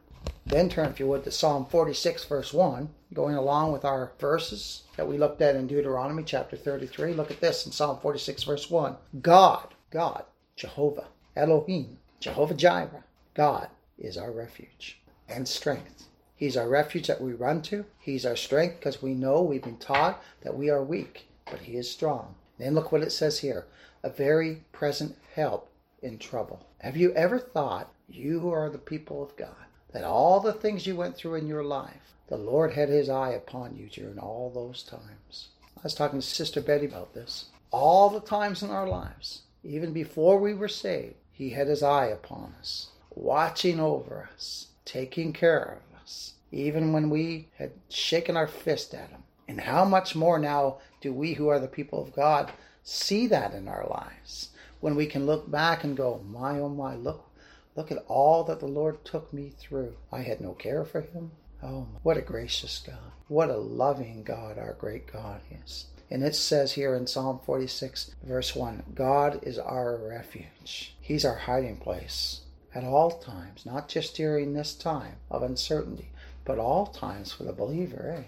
Then 0.48 0.68
turn, 0.68 0.90
if 0.90 1.00
you 1.00 1.06
would, 1.06 1.26
to 1.26 1.32
Psalm 1.32 1.68
46, 1.68 2.26
verse 2.26 2.54
1, 2.54 2.90
going 3.14 3.36
along 3.36 3.72
with 3.72 3.86
our 3.86 4.14
verses 4.18 4.82
that 4.98 5.08
we 5.08 5.20
looked 5.20 5.44
at 5.44 5.56
in 5.56 5.68
Deuteronomy 5.68 6.24
chapter 6.24 6.58
33. 6.58 7.14
Look 7.14 7.30
at 7.30 7.40
this 7.40 7.68
in 7.68 7.72
Psalm 7.72 8.00
46, 8.02 8.42
verse 8.42 8.72
1. 8.72 8.96
God, 9.22 9.76
God, 9.92 10.24
Jehovah, 10.56 11.10
Elohim, 11.36 12.00
Jehovah 12.20 12.56
Jireh, 12.56 13.04
God 13.36 13.68
is 13.96 14.18
our 14.18 14.32
refuge 14.32 15.00
and 15.30 15.48
strength. 15.48 16.08
He's 16.36 16.58
our 16.58 16.68
refuge 16.68 17.08
that 17.08 17.22
we 17.22 17.34
run 17.34 17.62
to. 17.64 17.86
He's 18.00 18.26
our 18.26 18.36
strength 18.36 18.80
because 18.80 19.02
we 19.02 19.14
know 19.14 19.42
we've 19.42 19.64
been 19.64 19.78
taught 19.78 20.22
that 20.42 20.58
we 20.58 20.70
are 20.70 20.84
weak, 20.84 21.28
but 21.50 21.60
He 21.62 21.78
is 21.78 21.90
strong. 21.90 22.36
Then 22.58 22.76
look 22.76 22.92
what 22.92 23.04
it 23.04 23.12
says 23.12 23.40
here 23.40 23.66
a 24.04 24.10
very 24.10 24.64
present 24.72 25.18
help 25.34 25.70
in 26.02 26.18
trouble. 26.18 26.66
Have 26.80 26.98
you 26.98 27.14
ever 27.14 27.40
thought 27.40 27.94
you 28.10 28.40
who 28.40 28.52
are 28.52 28.70
the 28.70 28.78
people 28.78 29.24
of 29.24 29.36
God? 29.38 29.56
that 29.94 30.04
all 30.04 30.40
the 30.40 30.54
things 30.54 30.86
you 30.86 30.96
went 30.96 31.16
through 31.16 31.36
in 31.36 31.48
your 31.48 31.64
life, 31.64 32.16
the 32.28 32.38
Lord 32.38 32.74
had 32.74 32.90
his 32.90 33.10
eye 33.10 33.32
upon 33.32 33.76
you 33.76 33.88
during 33.90 34.18
all 34.18 34.50
those 34.50 34.84
times. 34.84 35.50
I 35.78 35.82
was 35.84 35.94
talking 35.94 36.20
to 36.20 36.26
Sister 36.26 36.62
Betty 36.62 36.88
about 36.88 37.14
this. 37.14 37.46
All 37.72 38.10
the 38.10 38.20
times 38.20 38.64
in 38.64 38.70
our 38.70 38.88
lives, 38.88 39.44
even 39.64 39.94
before 39.94 40.40
we 40.40 40.54
were 40.54 40.68
saved, 40.68 41.16
he 41.32 41.52
had 41.52 41.68
his 41.68 41.84
eye 41.84 42.08
upon 42.08 42.56
us, 42.60 42.90
watching 43.12 43.80
over 43.80 44.30
us, 44.34 44.68
taking 44.84 45.32
care 45.32 45.64
of 45.64 45.93
us, 46.04 46.34
even 46.52 46.94
when 46.94 47.10
we 47.10 47.48
had 47.58 47.72
shaken 47.90 48.38
our 48.38 48.48
fist 48.48 48.94
at 48.94 49.10
him. 49.10 49.24
And 49.48 49.62
how 49.62 49.86
much 49.86 50.16
more 50.16 50.40
now 50.40 50.78
do 51.02 51.12
we 51.12 51.34
who 51.34 51.48
are 51.48 51.60
the 51.60 51.68
people 51.68 52.02
of 52.02 52.16
God 52.16 52.52
see 52.84 53.28
that 53.28 53.54
in 53.54 53.68
our 53.68 53.88
lives? 53.90 54.50
When 54.80 54.96
we 54.96 55.08
can 55.08 55.26
look 55.26 55.50
back 55.50 55.84
and 55.84 55.98
go, 55.98 56.22
my 56.30 56.60
oh 56.60 56.70
my, 56.70 56.96
look 56.96 57.30
Look 57.76 57.92
at 57.92 58.06
all 58.08 58.44
that 58.44 58.60
the 58.60 58.68
Lord 58.68 59.04
took 59.04 59.34
me 59.34 59.52
through. 59.58 59.96
I 60.12 60.22
had 60.22 60.42
no 60.42 60.54
care 60.54 60.86
for 60.86 61.02
him. 61.02 61.32
Oh, 61.62 61.88
what 62.04 62.18
a 62.18 62.22
gracious 62.22 62.84
God. 62.86 63.12
What 63.28 63.50
a 63.50 63.58
loving 63.58 64.24
God 64.24 64.58
our 64.60 64.74
great 64.74 65.12
God 65.12 65.42
is. 65.64 65.88
And 66.12 66.24
it 66.24 66.36
says 66.36 66.74
here 66.74 66.94
in 66.94 67.08
Psalm 67.08 67.40
46, 67.44 68.14
verse 68.22 68.56
1 68.56 68.84
God 68.94 69.40
is 69.42 69.58
our 69.58 69.98
refuge. 69.98 70.96
He's 71.02 71.26
our 71.26 71.36
hiding 71.36 71.78
place 71.78 72.42
at 72.76 72.84
all 72.84 73.12
times, 73.12 73.66
not 73.66 73.88
just 73.88 74.16
during 74.16 74.54
this 74.54 74.74
time 74.74 75.16
of 75.30 75.44
uncertainty, 75.44 76.10
but 76.46 76.58
all 76.60 76.88
times 76.88 77.32
for 77.32 77.44
the 77.44 77.54
believer, 77.54 78.16
eh? 78.18 78.24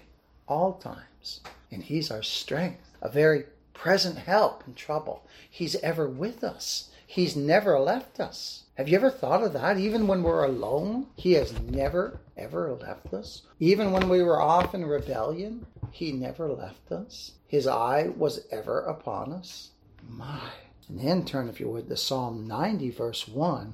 All 0.48 0.74
times. 0.74 1.42
And 1.72 1.84
He's 1.84 2.12
our 2.12 2.24
strength, 2.24 2.92
a 3.02 3.10
very 3.10 3.46
present 3.74 4.18
help 4.18 4.64
in 4.68 4.74
trouble. 4.76 5.26
He's 5.50 5.76
ever 5.78 6.08
with 6.08 6.44
us, 6.44 6.90
He's 7.08 7.36
never 7.36 7.80
left 7.80 8.20
us. 8.20 8.64
Have 8.76 8.90
you 8.90 8.98
ever 8.98 9.10
thought 9.10 9.44
of 9.44 9.54
that? 9.54 9.78
Even 9.78 10.08
when 10.08 10.22
we're 10.22 10.44
alone, 10.44 11.08
He 11.16 11.34
has 11.34 11.58
never, 11.60 12.20
ever 12.36 12.74
left 12.74 13.14
us. 13.14 13.44
Even 13.60 13.92
when 13.92 14.10
we 14.10 14.22
were 14.22 14.42
off 14.42 14.76
in 14.76 14.86
rebellion, 14.86 15.66
He 15.92 16.12
never 16.12 16.50
left 16.50 16.92
us. 16.92 17.32
His 17.48 17.68
eye 17.68 18.10
was 18.16 18.46
ever 18.52 18.82
upon 18.82 19.32
us. 19.32 19.70
My. 20.08 20.50
And 20.88 21.00
then 21.00 21.26
turn, 21.26 21.48
if 21.48 21.60
you 21.60 21.70
would, 21.70 21.88
to 21.90 21.98
Psalm 21.98 22.48
90, 22.48 22.92
verse 22.92 23.28
1. 23.28 23.74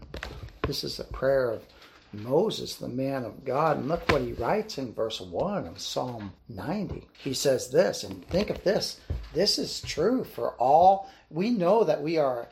This 0.71 0.85
is 0.85 0.95
the 0.95 1.03
prayer 1.03 1.51
of 1.51 1.65
Moses, 2.13 2.77
the 2.77 2.87
man 2.87 3.25
of 3.25 3.43
God. 3.43 3.75
And 3.75 3.89
look 3.89 4.09
what 4.09 4.21
he 4.21 4.31
writes 4.31 4.77
in 4.77 4.93
verse 4.93 5.19
1 5.19 5.67
of 5.67 5.81
Psalm 5.81 6.31
90. 6.47 7.09
He 7.21 7.33
says 7.33 7.69
this, 7.69 8.05
and 8.05 8.25
think 8.29 8.49
of 8.49 8.63
this. 8.63 9.01
This 9.33 9.59
is 9.59 9.81
true 9.81 10.23
for 10.23 10.51
all. 10.51 11.09
We 11.29 11.49
know 11.49 11.83
that 11.83 12.01
we 12.01 12.17
are 12.17 12.47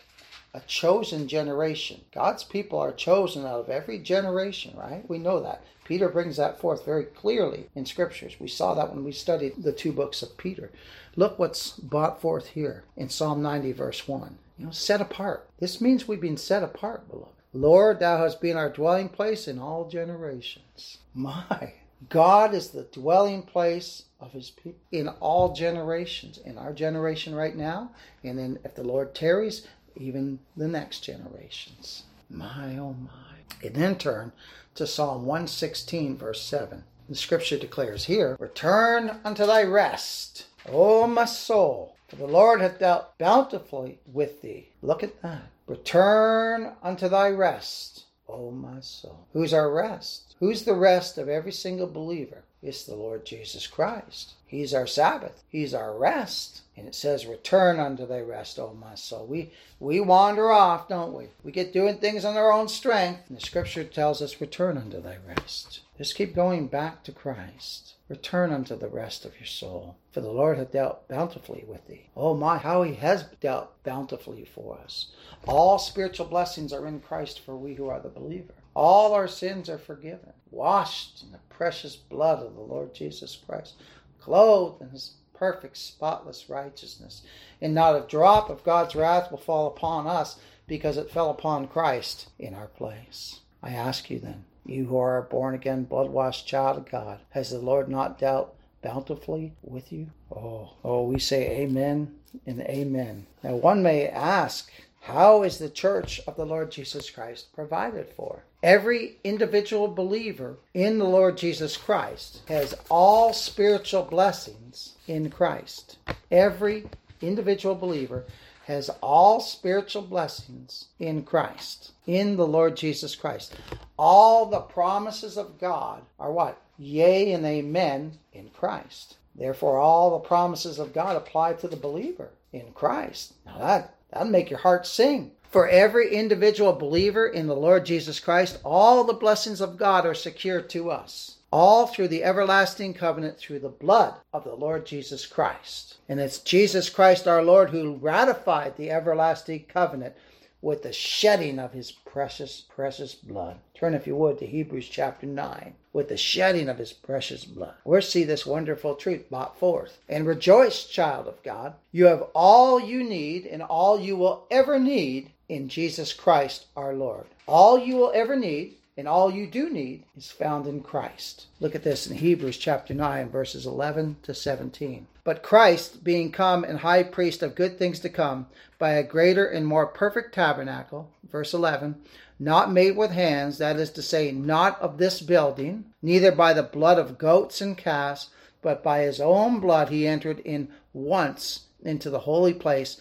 a 0.53 0.59
chosen 0.67 1.29
generation. 1.29 2.01
God's 2.13 2.43
people 2.43 2.77
are 2.77 2.91
chosen 2.91 3.45
out 3.45 3.61
of 3.61 3.69
every 3.69 3.99
generation, 3.99 4.75
right? 4.75 5.09
We 5.09 5.17
know 5.17 5.39
that. 5.39 5.63
Peter 5.85 6.09
brings 6.09 6.35
that 6.35 6.59
forth 6.59 6.83
very 6.83 7.05
clearly 7.05 7.69
in 7.73 7.85
scriptures. 7.85 8.35
We 8.37 8.49
saw 8.49 8.73
that 8.73 8.93
when 8.93 9.05
we 9.05 9.13
studied 9.13 9.63
the 9.63 9.71
two 9.71 9.93
books 9.93 10.21
of 10.21 10.35
Peter. 10.35 10.71
Look 11.15 11.39
what's 11.39 11.71
brought 11.77 12.19
forth 12.19 12.47
here 12.47 12.83
in 12.97 13.07
Psalm 13.07 13.41
90, 13.41 13.71
verse 13.71 14.09
1. 14.09 14.37
You 14.57 14.65
know, 14.65 14.71
set 14.71 14.99
apart. 14.99 15.49
This 15.61 15.79
means 15.79 16.05
we've 16.05 16.19
been 16.19 16.35
set 16.35 16.63
apart, 16.63 17.09
beloved. 17.09 17.38
Lord, 17.53 17.99
thou 17.99 18.17
hast 18.17 18.41
been 18.41 18.57
our 18.57 18.69
dwelling 18.69 19.09
place 19.09 19.47
in 19.47 19.57
all 19.57 19.87
generations. 19.87 20.99
My, 21.15 21.73
God 22.07 22.53
is 22.53 22.69
the 22.69 22.83
dwelling 22.83 23.41
place 23.41 24.03
of 24.19 24.33
his 24.33 24.51
people 24.51 24.79
in 24.91 25.07
all 25.07 25.53
generations. 25.53 26.37
In 26.37 26.57
our 26.57 26.73
generation 26.73 27.33
right 27.33 27.55
now, 27.55 27.91
and 28.23 28.37
then 28.37 28.59
if 28.63 28.75
the 28.75 28.83
Lord 28.83 29.15
tarries, 29.15 29.67
even 29.95 30.39
the 30.55 30.67
next 30.67 30.99
generations. 30.99 32.03
My, 32.29 32.77
oh 32.77 32.93
my. 32.93 33.65
And 33.65 33.75
then 33.75 33.97
turn 33.97 34.31
to 34.75 34.85
Psalm 34.85 35.25
116, 35.25 36.17
verse 36.17 36.41
7. 36.43 36.83
The 37.09 37.15
scripture 37.15 37.57
declares 37.57 38.05
here, 38.05 38.37
Return 38.39 39.19
unto 39.25 39.47
thy 39.47 39.63
rest, 39.63 40.45
O 40.67 41.07
my 41.07 41.25
soul, 41.25 41.95
for 42.07 42.15
the 42.15 42.27
Lord 42.27 42.61
hath 42.61 42.77
dealt 42.77 43.17
bountifully 43.17 43.99
with 44.05 44.43
thee. 44.43 44.69
Look 44.83 45.01
at 45.01 45.21
that. 45.23 45.49
Return 45.69 46.73
unto 46.81 47.07
thy 47.07 47.29
rest, 47.29 48.05
O 48.27 48.49
my 48.49 48.79
soul. 48.79 49.27
Who's 49.33 49.53
our 49.53 49.71
rest? 49.71 50.35
Who's 50.39 50.63
the 50.63 50.73
rest 50.73 51.19
of 51.19 51.29
every 51.29 51.51
single 51.51 51.85
believer? 51.85 52.43
It's 52.61 52.83
the 52.83 52.95
Lord 52.95 53.25
Jesus 53.25 53.67
Christ. 53.67 54.33
He's 54.45 54.73
our 54.73 54.85
Sabbath. 54.85 55.43
He's 55.47 55.73
our 55.73 55.97
rest. 55.97 56.63
And 56.75 56.87
it 56.87 56.95
says, 56.95 57.25
Return 57.25 57.79
unto 57.79 58.05
thy 58.05 58.19
rest, 58.19 58.59
O 58.59 58.73
my 58.73 58.95
soul. 58.95 59.25
We 59.25 59.51
we 59.79 60.01
wander 60.01 60.51
off, 60.51 60.89
don't 60.89 61.13
we? 61.13 61.27
We 61.41 61.53
get 61.53 61.71
doing 61.71 61.99
things 61.99 62.25
on 62.25 62.35
our 62.35 62.51
own 62.51 62.67
strength. 62.67 63.29
And 63.29 63.37
the 63.37 63.41
scripture 63.41 63.85
tells 63.85 64.21
us, 64.21 64.41
Return 64.41 64.77
unto 64.77 65.01
thy 65.01 65.17
rest. 65.25 65.81
Just 65.97 66.15
keep 66.15 66.35
going 66.35 66.67
back 66.67 67.03
to 67.03 67.13
Christ. 67.13 67.93
Return 68.09 68.51
unto 68.51 68.75
the 68.75 68.89
rest 68.89 69.23
of 69.23 69.39
your 69.39 69.45
soul. 69.45 69.95
For 70.11 70.19
the 70.19 70.31
Lord 70.31 70.57
hath 70.57 70.71
dealt 70.71 71.07
bountifully 71.07 71.63
with 71.65 71.87
thee. 71.87 72.09
Oh 72.17 72.33
my, 72.33 72.57
how 72.57 72.83
he 72.83 72.95
has 72.95 73.23
dealt 73.39 73.81
bountifully 73.83 74.43
for 74.43 74.77
us. 74.79 75.11
All 75.47 75.79
spiritual 75.79 76.25
blessings 76.25 76.73
are 76.73 76.87
in 76.87 76.99
Christ 76.99 77.39
for 77.39 77.55
we 77.55 77.75
who 77.75 77.87
are 77.87 78.01
the 78.01 78.09
believer. 78.09 78.55
All 78.75 79.13
our 79.13 79.27
sins 79.27 79.69
are 79.69 79.77
forgiven, 79.77 80.33
washed 80.51 81.23
in 81.23 81.31
the 81.31 81.39
precious 81.49 81.95
blood 81.95 82.43
of 82.43 82.55
the 82.55 82.61
Lord 82.61 82.93
Jesus 82.93 83.35
Christ, 83.35 83.73
clothed 84.19 84.81
in 84.81 84.89
his 84.89 85.13
perfect, 85.33 85.77
spotless 85.77 86.49
righteousness. 86.49 87.23
And 87.61 87.73
not 87.73 87.95
a 87.95 88.07
drop 88.07 88.49
of 88.49 88.63
God's 88.63 88.95
wrath 88.95 89.31
will 89.31 89.37
fall 89.37 89.67
upon 89.67 90.05
us 90.05 90.39
because 90.67 90.97
it 90.97 91.09
fell 91.09 91.29
upon 91.29 91.67
Christ 91.67 92.29
in 92.37 92.53
our 92.53 92.67
place. 92.67 93.39
I 93.63 93.71
ask 93.71 94.09
you 94.09 94.19
then, 94.19 94.45
you 94.65 94.85
who 94.85 94.97
are 94.97 95.17
a 95.17 95.23
born 95.23 95.55
again, 95.55 95.85
blood 95.85 96.09
washed 96.09 96.47
child 96.47 96.77
of 96.77 96.91
God, 96.91 97.19
has 97.31 97.49
the 97.49 97.59
Lord 97.59 97.89
not 97.89 98.19
dealt 98.19 98.55
bountifully 98.81 99.53
with 99.61 99.91
you? 99.91 100.07
Oh, 100.31 100.73
oh, 100.83 101.03
we 101.03 101.19
say 101.19 101.61
amen 101.61 102.15
and 102.45 102.61
amen. 102.61 103.25
Now, 103.43 103.55
one 103.55 103.81
may 103.81 104.07
ask, 104.07 104.71
how 105.01 105.43
is 105.43 105.57
the 105.57 105.69
church 105.69 106.21
of 106.27 106.35
the 106.35 106.45
Lord 106.45 106.71
Jesus 106.71 107.09
Christ 107.09 107.53
provided 107.53 108.09
for? 108.09 108.43
Every 108.61 109.15
individual 109.23 109.87
believer 109.87 110.57
in 110.73 110.97
the 110.97 111.05
Lord 111.05 111.37
Jesus 111.37 111.77
Christ 111.77 112.41
has 112.49 112.75
all 112.89 113.31
spiritual 113.31 114.03
blessings 114.03 114.95
in 115.07 115.29
Christ. 115.29 115.97
Every 116.29 116.85
individual 117.21 117.75
believer 117.75 118.25
has 118.65 118.89
all 119.01 119.39
spiritual 119.39 120.01
blessings 120.01 120.89
in 120.99 121.23
Christ, 121.23 121.93
in 122.05 122.35
the 122.35 122.45
Lord 122.45 122.75
Jesus 122.75 123.15
Christ. 123.15 123.55
All 123.97 124.45
the 124.45 124.59
promises 124.59 125.37
of 125.37 125.57
God 125.57 126.03
are 126.19 126.31
what? 126.31 126.61
Yea 126.77 127.31
and 127.31 127.45
amen 127.45 128.19
in 128.33 128.49
Christ. 128.49 129.15
Therefore, 129.35 129.79
all 129.79 130.11
the 130.11 130.27
promises 130.27 130.79
of 130.79 130.93
God 130.93 131.15
apply 131.15 131.53
to 131.53 131.69
the 131.69 131.77
believer 131.77 132.29
in 132.51 132.73
Christ. 132.73 133.35
Now 133.45 133.57
that 133.59 133.95
that'll 134.11 134.29
make 134.29 134.49
your 134.49 134.59
heart 134.59 134.85
sing. 134.85 135.31
For 135.51 135.67
every 135.67 136.13
individual 136.13 136.73
believer 136.73 137.27
in 137.27 137.47
the 137.47 137.55
Lord 137.55 137.83
Jesus 137.83 138.19
Christ, 138.19 138.59
all 138.63 139.03
the 139.03 139.13
blessings 139.13 139.61
of 139.61 139.77
God 139.77 140.05
are 140.05 140.13
secured 140.13 140.69
to 140.69 140.91
us. 140.91 141.37
All 141.51 141.87
through 141.87 142.09
the 142.09 142.23
everlasting 142.23 142.93
covenant 142.93 143.39
through 143.39 143.57
the 143.57 143.69
blood 143.69 144.13
of 144.31 144.43
the 144.43 144.53
Lord 144.53 144.85
Jesus 144.85 145.25
Christ. 145.25 145.97
And 146.07 146.19
it's 146.19 146.37
Jesus 146.37 146.87
Christ 146.91 147.27
our 147.27 147.41
Lord 147.41 147.71
who 147.71 147.95
ratified 147.95 148.77
the 148.77 148.91
everlasting 148.91 149.65
covenant 149.65 150.13
with 150.61 150.83
the 150.83 150.93
shedding 150.93 151.57
of 151.57 151.71
his 151.71 151.91
precious, 151.91 152.61
precious 152.69 153.15
blood. 153.15 153.57
Turn, 153.73 153.95
if 153.95 154.05
you 154.05 154.15
would, 154.15 154.37
to 154.39 154.45
Hebrews 154.45 154.87
chapter 154.87 155.25
9. 155.25 155.73
With 155.93 156.09
the 156.09 156.17
shedding 156.17 156.69
of 156.69 156.77
his 156.77 156.93
precious 156.93 157.43
blood. 157.45 157.73
We'll 157.83 158.03
see 158.03 158.23
this 158.23 158.45
wonderful 158.45 158.93
truth 158.93 159.27
brought 159.31 159.57
forth. 159.57 159.97
And 160.07 160.27
rejoice, 160.27 160.85
child 160.85 161.27
of 161.27 161.41
God. 161.41 161.73
You 161.91 162.05
have 162.05 162.27
all 162.35 162.79
you 162.79 163.03
need 163.03 163.47
and 163.47 163.63
all 163.63 163.99
you 163.99 164.15
will 164.15 164.45
ever 164.51 164.77
need 164.77 165.31
in 165.49 165.67
Jesus 165.67 166.13
Christ 166.13 166.67
our 166.77 166.93
Lord. 166.93 167.25
All 167.47 167.77
you 167.77 167.95
will 167.97 168.11
ever 168.13 168.35
need 168.35 168.75
and 168.99 169.07
all 169.07 169.31
you 169.31 169.47
do 169.47 169.69
need 169.69 170.03
is 170.17 170.29
found 170.29 170.67
in 170.67 170.81
Christ. 170.81 171.47
Look 171.61 171.73
at 171.73 171.83
this 171.83 172.05
in 172.05 172.17
Hebrews 172.17 172.57
chapter 172.57 172.93
9, 172.93 173.29
verses 173.29 173.65
11 173.65 174.17
to 174.23 174.33
17. 174.33 175.07
But 175.23 175.41
Christ, 175.41 176.03
being 176.03 176.33
come 176.33 176.65
and 176.65 176.79
high 176.79 177.03
priest 177.03 177.41
of 177.41 177.55
good 177.55 177.79
things 177.79 178.01
to 178.01 178.09
come, 178.09 178.47
by 178.77 178.91
a 178.91 179.03
greater 179.03 179.45
and 179.45 179.65
more 179.65 179.87
perfect 179.87 180.35
tabernacle, 180.35 181.09
verse 181.31 181.53
11, 181.53 181.95
not 182.39 182.73
made 182.73 182.97
with 182.97 183.11
hands, 183.11 183.57
that 183.59 183.77
is 183.77 183.89
to 183.91 184.01
say, 184.01 184.33
not 184.33 184.77
of 184.81 184.97
this 184.97 185.21
building, 185.21 185.85
neither 186.01 186.33
by 186.33 186.51
the 186.51 186.63
blood 186.63 186.99
of 186.99 187.17
goats 187.17 187.61
and 187.61 187.77
calves, 187.77 188.31
but 188.61 188.83
by 188.83 188.99
his 188.99 189.21
own 189.21 189.61
blood 189.61 189.87
he 189.87 190.05
entered 190.05 190.39
in 190.39 190.67
once 190.91 191.67
into 191.81 192.09
the 192.09 192.19
holy 192.19 192.53
place 192.53 192.99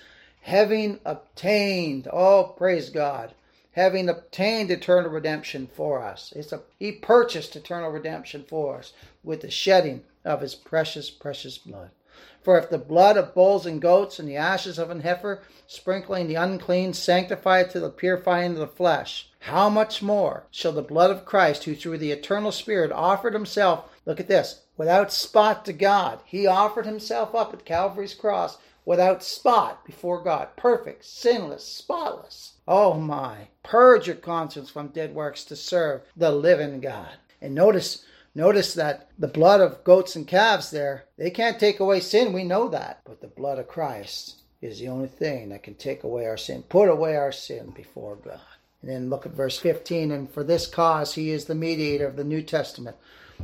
having 0.48 0.98
obtained, 1.04 2.08
oh, 2.10 2.54
praise 2.56 2.88
God, 2.88 3.34
having 3.72 4.08
obtained 4.08 4.70
eternal 4.70 5.10
redemption 5.10 5.68
for 5.74 6.02
us. 6.02 6.32
It's 6.34 6.52
a, 6.52 6.62
he 6.78 6.90
purchased 6.90 7.54
eternal 7.54 7.90
redemption 7.90 8.46
for 8.48 8.78
us 8.78 8.94
with 9.22 9.42
the 9.42 9.50
shedding 9.50 10.04
of 10.24 10.40
his 10.40 10.54
precious, 10.54 11.10
precious 11.10 11.58
blood. 11.58 11.90
For 12.42 12.58
if 12.58 12.70
the 12.70 12.78
blood 12.78 13.18
of 13.18 13.34
bulls 13.34 13.66
and 13.66 13.78
goats 13.78 14.18
and 14.18 14.26
the 14.26 14.38
ashes 14.38 14.78
of 14.78 14.88
an 14.88 15.00
heifer, 15.00 15.42
sprinkling 15.66 16.28
the 16.28 16.36
unclean, 16.36 16.94
sanctify 16.94 17.60
it 17.60 17.70
to 17.72 17.80
the 17.80 17.90
purifying 17.90 18.52
of 18.52 18.58
the 18.58 18.66
flesh, 18.66 19.28
how 19.40 19.68
much 19.68 20.00
more 20.00 20.44
shall 20.50 20.72
the 20.72 20.80
blood 20.80 21.10
of 21.10 21.26
Christ, 21.26 21.64
who 21.64 21.74
through 21.74 21.98
the 21.98 22.10
eternal 22.10 22.52
Spirit 22.52 22.90
offered 22.90 23.34
himself, 23.34 23.84
look 24.06 24.18
at 24.18 24.28
this, 24.28 24.62
without 24.78 25.12
spot 25.12 25.66
to 25.66 25.74
God, 25.74 26.20
he 26.24 26.46
offered 26.46 26.86
himself 26.86 27.34
up 27.34 27.52
at 27.52 27.66
Calvary's 27.66 28.14
cross 28.14 28.56
without 28.88 29.22
spot 29.22 29.84
before 29.84 30.22
God, 30.22 30.48
perfect, 30.56 31.04
sinless, 31.04 31.62
spotless. 31.62 32.54
Oh 32.66 32.94
my, 32.94 33.48
purge 33.62 34.06
your 34.06 34.16
conscience 34.16 34.70
from 34.70 34.88
dead 34.88 35.14
works 35.14 35.44
to 35.44 35.56
serve 35.56 36.00
the 36.16 36.32
living 36.32 36.80
God. 36.80 37.12
And 37.42 37.54
notice 37.54 38.06
Notice 38.34 38.72
that 38.74 39.08
the 39.18 39.26
blood 39.26 39.60
of 39.60 39.82
goats 39.82 40.14
and 40.14 40.26
calves 40.26 40.70
there, 40.70 41.06
they 41.16 41.28
can't 41.28 41.58
take 41.58 41.80
away 41.80 41.98
sin. 41.98 42.32
We 42.32 42.44
know 42.44 42.68
that. 42.68 43.00
But 43.04 43.20
the 43.20 43.26
blood 43.26 43.58
of 43.58 43.66
Christ 43.66 44.36
is 44.62 44.78
the 44.78 44.88
only 44.88 45.08
thing 45.08 45.48
that 45.48 45.64
can 45.64 45.74
take 45.74 46.04
away 46.04 46.26
our 46.26 46.36
sin, 46.36 46.62
put 46.62 46.88
away 46.88 47.16
our 47.16 47.32
sin 47.32 47.72
before 47.74 48.16
God. 48.16 48.40
And 48.80 48.90
then 48.90 49.10
look 49.10 49.26
at 49.26 49.32
verse 49.32 49.58
15. 49.58 50.12
And 50.12 50.30
for 50.30 50.44
this 50.44 50.68
cause 50.68 51.14
he 51.14 51.30
is 51.30 51.46
the 51.46 51.54
mediator 51.54 52.06
of 52.06 52.16
the 52.16 52.22
New 52.22 52.42
Testament, 52.42 52.96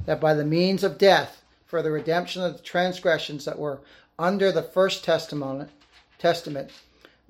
that 0.06 0.20
by 0.20 0.32
the 0.32 0.44
means 0.44 0.84
of 0.84 0.96
death, 0.96 1.42
for 1.66 1.82
the 1.82 1.90
redemption 1.90 2.42
of 2.42 2.56
the 2.56 2.62
transgressions 2.62 3.46
that 3.46 3.58
were 3.58 3.80
under 4.18 4.52
the 4.52 4.62
first 4.62 5.04
testament, 5.04 5.70
testament, 6.18 6.70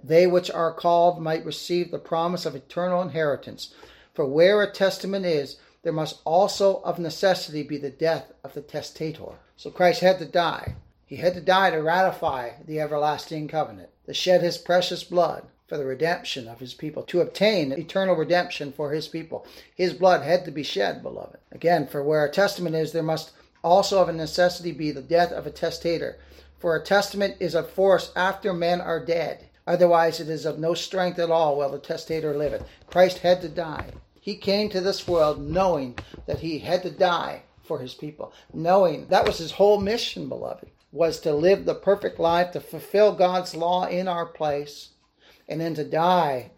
they 0.03 0.27
which 0.27 0.51
are 0.51 0.73
called 0.73 1.23
might 1.23 1.45
receive 1.45 1.91
the 1.91 1.99
promise 1.99 2.45
of 2.45 2.55
eternal 2.55 3.01
inheritance. 3.01 3.75
For 4.13 4.27
where 4.27 4.63
a 4.63 4.71
testament 4.71 5.25
is, 5.25 5.57
there 5.83 5.93
must 5.93 6.21
also 6.25 6.81
of 6.83 6.99
necessity 6.99 7.63
be 7.63 7.79
the 7.79 7.91
death 7.91 8.33
of 8.43 8.55
the 8.55 8.61
testator. 8.61 9.35
So 9.57 9.71
Christ 9.71 10.01
had 10.01 10.19
to 10.19 10.27
die. 10.27 10.77
He 11.07 11.17
had 11.17 11.35
to 11.35 11.41
die 11.41 11.71
to 11.71 11.83
ratify 11.83 12.51
the 12.67 12.81
everlasting 12.81 13.49
covenant, 13.49 13.91
to 14.07 14.15
shed 14.15 14.43
his 14.43 14.59
precious 14.59 15.05
blood 15.05 15.47
for 15.67 15.77
the 15.77 15.85
redemption 15.85 16.49
of 16.49 16.61
his 16.61 16.75
people, 16.75 17.03
to 17.05 17.21
obtain 17.21 17.73
eternal 17.73 18.15
redemption 18.15 18.73
for 18.73 18.93
his 18.93 19.09
people. 19.09 19.47
His 19.75 19.93
blood 19.93 20.23
had 20.23 20.45
to 20.45 20.51
be 20.51 20.63
shed, 20.63 21.03
beloved. 21.03 21.39
Again, 21.53 21.87
for 21.87 22.03
where 22.03 22.25
a 22.25 22.31
testament 22.31 22.77
is, 22.77 22.93
there 22.93 23.03
must 23.03 23.33
also 23.63 24.01
of 24.01 24.09
a 24.09 24.13
necessity 24.13 24.73
be 24.73 24.91
the 24.91 25.03
death 25.03 25.33
of 25.33 25.47
a 25.47 25.51
testator. 25.51 26.19
For 26.65 26.77
a 26.77 26.83
testament 26.83 27.37
is 27.41 27.55
of 27.55 27.69
force 27.69 28.11
after 28.17 28.55
men 28.55 28.81
are 28.81 29.05
dead. 29.05 29.51
Otherwise, 29.67 30.19
it 30.19 30.31
is 30.31 30.47
of 30.47 30.59
no 30.59 30.73
strength 30.73 31.19
at 31.19 31.31
all 31.31 31.59
while 31.59 31.71
the 31.71 31.79
testator 31.79 32.35
liveth. 32.35 32.65
Christ 32.87 33.19
had 33.19 33.43
to 33.43 33.51
die. 33.51 33.91
He 34.19 34.37
came 34.37 34.71
to 34.71 34.81
this 34.81 35.07
world 35.07 35.43
knowing 35.43 35.99
that 36.25 36.39
he 36.39 36.61
had 36.61 36.83
to 36.85 36.91
die 36.91 37.43
for 37.63 37.81
his 37.81 37.93
people, 37.93 38.33
knowing 38.55 39.09
that 39.09 39.27
was 39.27 39.37
his 39.37 39.53
whole 39.53 39.79
mission, 39.79 40.27
beloved, 40.27 40.71
was 40.91 41.21
to 41.21 41.35
live 41.35 41.67
the 41.67 41.75
perfect 41.75 42.19
life, 42.19 42.53
to 42.53 42.61
fulfill 42.61 43.13
God's 43.13 43.55
law 43.55 43.85
in 43.85 44.09
our 44.09 44.25
place, 44.25 44.93
and 45.47 45.61
then 45.61 45.75
to 45.75 45.85
die 45.85 46.51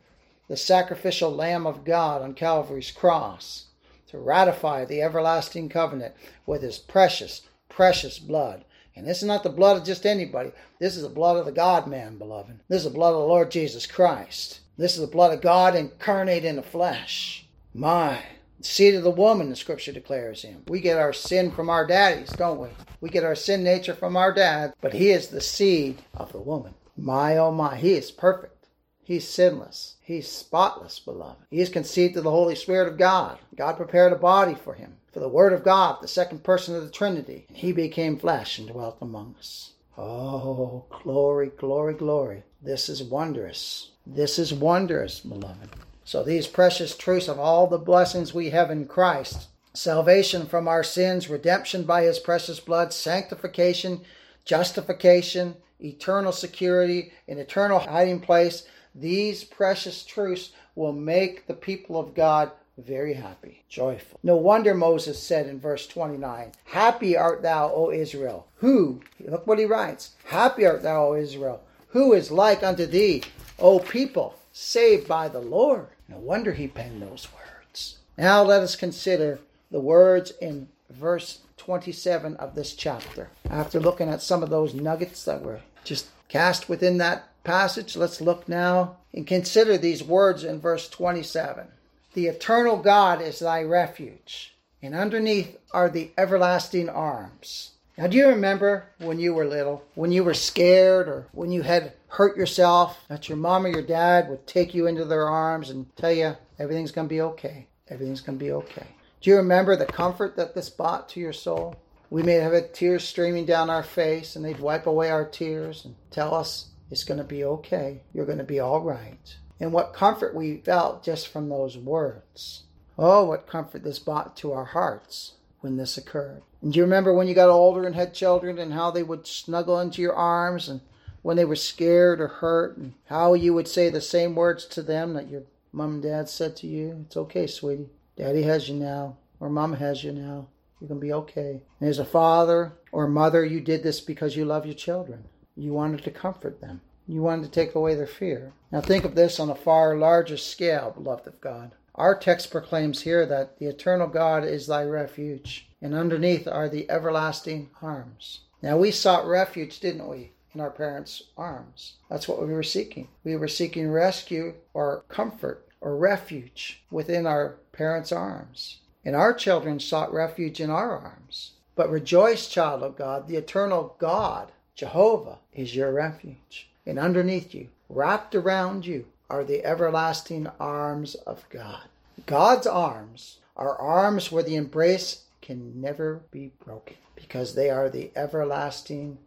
the 0.47 0.57
sacrificial 0.57 1.33
Lamb 1.33 1.67
of 1.67 1.85
God 1.85 2.23
on 2.23 2.35
Calvary's 2.35 2.93
cross 2.93 3.71
to 4.07 4.19
ratify 4.19 4.85
the 4.85 5.03
everlasting 5.03 5.69
covenant 5.69 6.15
with 6.47 6.63
his 6.63 6.79
precious, 6.79 7.49
precious 7.69 8.21
blood. 8.21 8.65
And 8.97 9.07
this 9.07 9.19
is 9.19 9.29
not 9.29 9.43
the 9.43 9.51
blood 9.51 9.77
of 9.77 9.85
just 9.85 10.07
anybody. 10.07 10.53
This 10.81 10.97
is 10.97 11.03
the 11.03 11.09
blood 11.09 11.37
of 11.37 11.45
the 11.45 11.53
God 11.53 11.87
man, 11.87 12.17
beloved. 12.17 12.61
This 12.69 12.79
is 12.79 12.91
the 12.91 12.99
blood 12.99 13.11
of 13.11 13.21
the 13.21 13.27
Lord 13.27 13.51
Jesus 13.51 13.87
Christ. 13.87 14.61
This 14.79 14.95
is 14.95 15.01
the 15.01 15.07
blood 15.07 15.33
of 15.33 15.43
God 15.43 15.77
incarnate 15.77 16.45
in 16.45 16.57
the 16.57 16.63
flesh. 16.63 17.47
My, 17.75 18.23
seed 18.63 18.95
of 18.95 19.05
the 19.05 19.11
woman, 19.11 19.51
the 19.51 19.57
scripture 19.57 19.93
declares 19.93 20.43
him. 20.43 20.63
We 20.69 20.81
get 20.81 20.99
our 20.99 21.13
sin 21.13 21.51
from 21.51 21.69
our 21.69 21.87
daddies, 21.87 22.31
don't 22.31 22.59
we? 22.59 22.69
We 23.01 23.11
get 23.11 23.25
our 23.25 23.35
sin 23.35 23.63
nature 23.63 23.95
from 23.95 24.17
our 24.17 24.33
dad, 24.33 24.75
but 24.81 24.95
he 24.95 25.11
is 25.11 25.29
the 25.29 25.41
seed 25.41 26.03
of 26.15 26.33
the 26.33 26.41
woman. 26.41 26.75
My, 26.97 27.37
oh 27.37 27.53
my, 27.53 27.77
he 27.77 27.93
is 27.93 28.11
perfect. 28.11 28.69
He's 29.05 29.29
sinless. 29.29 29.97
He's 30.03 30.29
spotless, 30.29 30.99
beloved. 30.99 31.45
He 31.51 31.61
is 31.61 31.69
conceived 31.69 32.17
of 32.17 32.25
the 32.25 32.31
Holy 32.31 32.57
Spirit 32.57 32.89
of 32.89 32.99
God. 32.99 33.39
God 33.55 33.77
prepared 33.77 34.13
a 34.13 34.17
body 34.17 34.55
for 34.55 34.75
him, 34.75 34.97
for 35.17 35.21
the 35.21 35.29
Word 35.29 35.55
of 35.55 35.65
God, 35.65 36.03
the 36.03 36.09
second 36.09 36.45
person 36.45 36.77
of 36.77 36.85
the 36.85 36.91
Trinity. 36.91 37.47
And 37.49 37.57
he 37.57 37.73
became 37.73 38.19
flesh 38.19 38.59
and 38.59 38.69
dwelt 38.69 38.99
among 39.01 39.35
us. 39.39 39.73
Oh, 39.97 40.85
glory, 41.03 41.51
glory, 41.57 41.95
glory. 41.95 42.43
This 42.61 42.91
is 42.91 43.03
wondrous. 43.03 43.93
This 44.07 44.39
is 44.39 44.53
wondrous, 44.53 45.21
beloved. 45.21 45.71
So, 46.05 46.23
these 46.23 46.47
precious 46.47 46.95
truths 46.95 47.29
of 47.29 47.39
all 47.39 47.67
the 47.67 47.79
blessings 47.79 48.35
we 48.35 48.51
have 48.51 48.71
in 48.71 48.85
Christ 48.85 49.49
salvation 49.73 50.45
from 50.45 50.69
our 50.69 50.85
sins, 50.85 51.31
redemption 51.31 51.85
by 51.85 52.03
his 52.03 52.19
precious 52.19 52.61
blood, 52.61 52.93
sanctification, 52.93 54.03
justification, 54.45 55.55
eternal 55.81 56.33
security, 56.33 57.11
an 57.27 57.39
eternal 57.39 57.79
hiding 57.79 58.21
place. 58.21 58.67
These 58.95 59.45
precious 59.45 60.05
truths 60.05 60.51
will 60.75 60.93
make 60.93 61.47
the 61.47 61.55
people 61.55 61.99
of 61.99 62.15
God 62.15 62.51
very 62.79 63.15
happy, 63.15 63.63
joyful. 63.69 64.21
No 64.23 64.37
wonder 64.37 64.75
Moses 64.75 65.23
said 65.23 65.47
in 65.47 65.59
verse 65.59 65.87
29, 65.87 66.53
Happy 66.65 67.17
art 67.17 67.43
thou, 67.43 67.73
O 67.73 67.91
Israel. 67.91 68.47
Who, 68.57 69.01
look 69.21 69.47
what 69.47 69.59
he 69.59 69.65
writes, 69.65 70.13
Happy 70.25 70.67
art 70.67 70.83
thou, 70.83 71.09
O 71.09 71.15
Israel. 71.15 71.63
Who 71.89 72.13
is 72.13 72.31
like 72.31 72.63
unto 72.63 72.85
thee, 72.85 73.23
O 73.59 73.79
people, 73.79 74.35
saved 74.53 75.09
by 75.09 75.29
the 75.29 75.41
Lord? 75.41 75.89
No 76.09 76.19
wonder 76.19 76.53
he 76.53 76.69
penned 76.69 77.01
those 77.01 77.29
words. 77.35 77.99
Now 78.19 78.43
let 78.43 78.63
us 78.63 78.77
consider 78.77 79.41
the 79.71 79.81
words 79.81 80.33
in 80.41 80.69
verse 80.91 81.41
27 81.57 82.37
of 82.37 82.55
this 82.55 82.75
chapter. 82.75 83.31
After 83.49 83.81
looking 83.81 84.09
at 84.09 84.23
some 84.23 84.43
of 84.43 84.51
those 84.51 84.75
nuggets 84.75 85.25
that 85.25 85.43
were 85.43 85.61
just 85.85 86.07
cast 86.29 86.69
within 86.69 86.99
that 86.99 87.29
passage, 87.43 87.97
let's 87.97 88.21
look 88.21 88.49
now 88.49 88.99
and 89.15 89.27
consider 89.27 89.79
these 89.79 90.03
words 90.03 90.45
in 90.45 90.61
verse 90.61 90.89
27. 90.89 91.69
The 92.17 92.29
eternal 92.29 92.79
God 92.79 93.21
is 93.21 93.41
thy 93.41 93.63
refuge, 93.63 94.55
and 94.81 94.95
underneath 94.95 95.59
are 95.71 95.91
the 95.91 96.13
everlasting 96.17 96.89
arms. 96.89 97.73
Now, 97.99 98.07
do 98.07 98.17
you 98.17 98.29
remember 98.29 98.87
when 98.97 99.19
you 99.19 99.35
were 99.35 99.45
little, 99.45 99.85
when 99.95 100.13
you 100.13 100.25
were 100.25 100.33
scared 100.33 101.09
or 101.09 101.27
when 101.33 101.53
you 101.53 101.61
had 101.61 101.93
hurt 102.09 102.39
yourself, 102.39 103.05
that 103.09 103.29
your 103.29 103.37
mom 103.37 103.67
or 103.67 103.69
your 103.69 103.83
dad 103.83 104.31
would 104.31 104.47
take 104.47 104.73
you 104.73 104.87
into 104.87 105.05
their 105.05 105.29
arms 105.29 105.69
and 105.69 105.95
tell 105.95 106.11
you 106.11 106.39
everything's 106.59 106.91
going 106.91 107.07
to 107.07 107.15
be 107.15 107.21
okay? 107.21 107.67
Everything's 107.89 108.23
going 108.23 108.39
to 108.39 108.45
be 108.47 108.51
okay. 108.51 108.87
Do 109.21 109.29
you 109.29 109.37
remember 109.37 109.77
the 109.77 109.85
comfort 109.85 110.37
that 110.37 110.55
this 110.55 110.71
brought 110.71 111.11
to 111.11 111.21
your 111.21 111.35
soul? 111.35 111.77
We 112.09 112.23
may 112.23 112.37
have 112.37 112.55
had 112.55 112.73
tears 112.73 113.05
streaming 113.05 113.45
down 113.45 113.69
our 113.69 113.83
face, 113.83 114.37
and 114.37 114.43
they'd 114.43 114.59
wipe 114.59 114.87
away 114.87 115.11
our 115.11 115.27
tears 115.27 115.85
and 115.85 115.95
tell 116.11 116.35
us 116.35 116.69
it's 116.91 117.05
going 117.05 117.19
to 117.19 117.25
be 117.25 117.45
okay. 117.45 118.01
You're 118.15 118.25
going 118.25 118.39
to 118.39 118.45
be 118.45 118.61
all 118.61 118.81
right. 118.81 119.37
And 119.59 119.73
what 119.73 119.95
comfort 119.95 120.35
we 120.35 120.59
felt 120.59 121.03
just 121.03 121.29
from 121.29 121.49
those 121.49 121.79
words. 121.79 122.65
Oh, 122.99 123.25
what 123.25 123.47
comfort 123.47 123.85
this 123.85 123.99
brought 123.99 124.37
to 124.39 124.53
our 124.53 124.65
hearts 124.65 125.33
when 125.61 125.77
this 125.77 125.97
occurred. 125.97 126.43
And 126.63 126.73
do 126.73 126.79
you 126.79 126.85
remember 126.85 127.13
when 127.13 127.29
you 127.29 127.35
got 127.35 127.49
older 127.49 127.85
and 127.87 127.95
had 127.95 128.15
children 128.15 128.59
and 128.59 128.73
how 128.73 128.91
they 128.91 129.03
would 129.03 129.27
snuggle 129.27 129.81
into 129.81 130.03
your 130.03 130.15
arms 130.15 130.69
and 130.69 130.81
when 131.23 131.37
they 131.37 131.45
were 131.45 131.57
scared 131.57 132.21
or 132.21 132.29
hurt 132.29 132.77
and 132.77 132.95
how 133.07 133.35
you 133.35 133.53
would 133.53 133.69
say 133.69 133.89
the 133.89 134.01
same 134.01 134.35
words 134.35 134.65
to 134.67 134.83
them 134.83 135.15
that 135.15 135.29
your 135.29 135.43
mom 135.73 135.95
and 135.95 136.03
dad 136.03 136.29
said 136.29 136.57
to 136.57 136.67
you? 136.67 137.05
It's 137.07 137.17
okay, 137.17 137.47
sweetie. 137.47 137.91
Daddy 138.17 138.43
has 138.45 138.69
you 138.69 138.77
now, 138.77 139.17
or 139.41 139.51
mom 139.51 139.75
has 139.75 140.05
you 140.05 140.13
now. 140.13 140.49
You're 140.81 140.89
going 140.89 141.01
to 141.01 141.07
be 141.07 141.13
okay. 141.13 141.63
And 141.81 141.89
as 141.89 141.99
a 141.99 142.05
father 142.05 142.73
or 142.93 143.09
mother, 143.09 143.45
you 143.45 143.61
did 143.61 143.83
this 143.83 144.01
because 144.01 144.37
you 144.37 144.45
love 144.45 144.67
your 144.67 144.75
children. 144.75 145.25
You 145.57 145.73
wanted 145.73 146.05
to 146.05 146.11
comfort 146.11 146.61
them. 146.61 146.81
You 147.09 147.23
wanted 147.23 147.45
to 147.45 147.51
take 147.51 147.77
away 147.77 147.95
their 147.95 148.07
fear. 148.07 148.53
Now 148.73 148.81
think 148.81 149.05
of 149.05 149.15
this 149.15 149.39
on 149.39 149.49
a 149.49 149.55
far 149.55 149.97
larger 149.97 150.37
scale, 150.37 150.91
beloved 150.91 151.29
of 151.29 151.41
God. 151.41 151.73
Our 151.95 152.19
text 152.19 152.51
proclaims 152.51 153.03
here 153.03 153.25
that 153.27 153.59
the 153.59 153.67
eternal 153.67 154.09
God 154.09 154.45
is 154.45 154.67
thy 154.67 154.83
refuge, 154.85 155.69
and 155.81 155.95
underneath 155.95 156.49
are 156.49 156.69
the 156.69 156.91
everlasting 156.91 157.71
arms. 157.81 158.41
Now 158.61 158.77
we 158.77 158.91
sought 158.91 159.27
refuge, 159.27 159.79
didn't 159.79 160.09
we, 160.09 160.33
in 160.53 160.61
our 160.61 160.71
parents' 160.71 161.23
arms? 161.37 161.95
That's 162.11 162.27
what 162.27 162.45
we 162.45 162.53
were 162.53 162.63
seeking. 162.63 163.09
We 163.23 163.37
were 163.37 163.47
seeking 163.47 163.89
rescue 163.91 164.55
or 164.75 165.05
comfort 165.09 165.69
or 165.81 165.97
refuge 165.97 166.83
within 166.91 167.27
our 167.27 167.59
parents' 167.71 168.11
arms. 168.11 168.81
And 169.05 169.15
our 169.15 169.33
children 169.33 169.79
sought 169.79 170.13
refuge 170.13 170.61
in 170.61 170.71
our 170.71 170.99
arms. 170.99 171.53
But 171.77 171.89
rejoice, 171.89 172.49
child 172.49 172.83
of 172.83 172.97
God, 172.97 173.29
the 173.29 173.37
eternal 173.37 173.95
God, 173.99 174.51
Jehovah, 174.75 175.39
is 175.53 175.77
your 175.77 175.93
refuge. 175.93 176.69
And 176.87 176.99
underneath 176.99 177.53
you, 177.55 177.69
wrapped 177.89 178.35
around 178.35 178.87
you, 178.87 179.07
are 179.29 179.43
the 179.43 179.65
everlasting 179.65 180.47
arms 180.61 181.17
of 181.17 181.49
God. 181.51 181.89
God's 182.27 182.67
arms 182.67 183.39
are 183.57 183.77
arms 183.77 184.31
where 184.31 184.43
the 184.43 184.55
embrace 184.55 185.25
can 185.43 185.81
never 185.81 186.23
be 186.31 186.53
broken 186.65 186.97
because 187.15 187.55
they 187.55 187.71
are 187.71 187.89
the 187.89 188.11
everlasting 188.15 189.19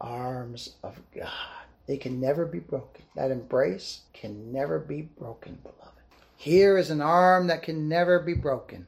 arms 0.00 0.76
of 0.82 1.00
God. 1.14 1.30
They 1.86 1.96
can 1.96 2.20
never 2.20 2.46
be 2.46 2.60
broken. 2.60 3.04
That 3.16 3.32
embrace 3.32 4.02
can 4.12 4.52
never 4.52 4.78
be 4.78 5.02
broken, 5.02 5.58
beloved. 5.62 5.98
Here 6.36 6.78
is 6.78 6.90
an 6.90 7.00
arm 7.00 7.48
that 7.48 7.62
can 7.62 7.88
never 7.88 8.20
be 8.20 8.34
broken. 8.34 8.86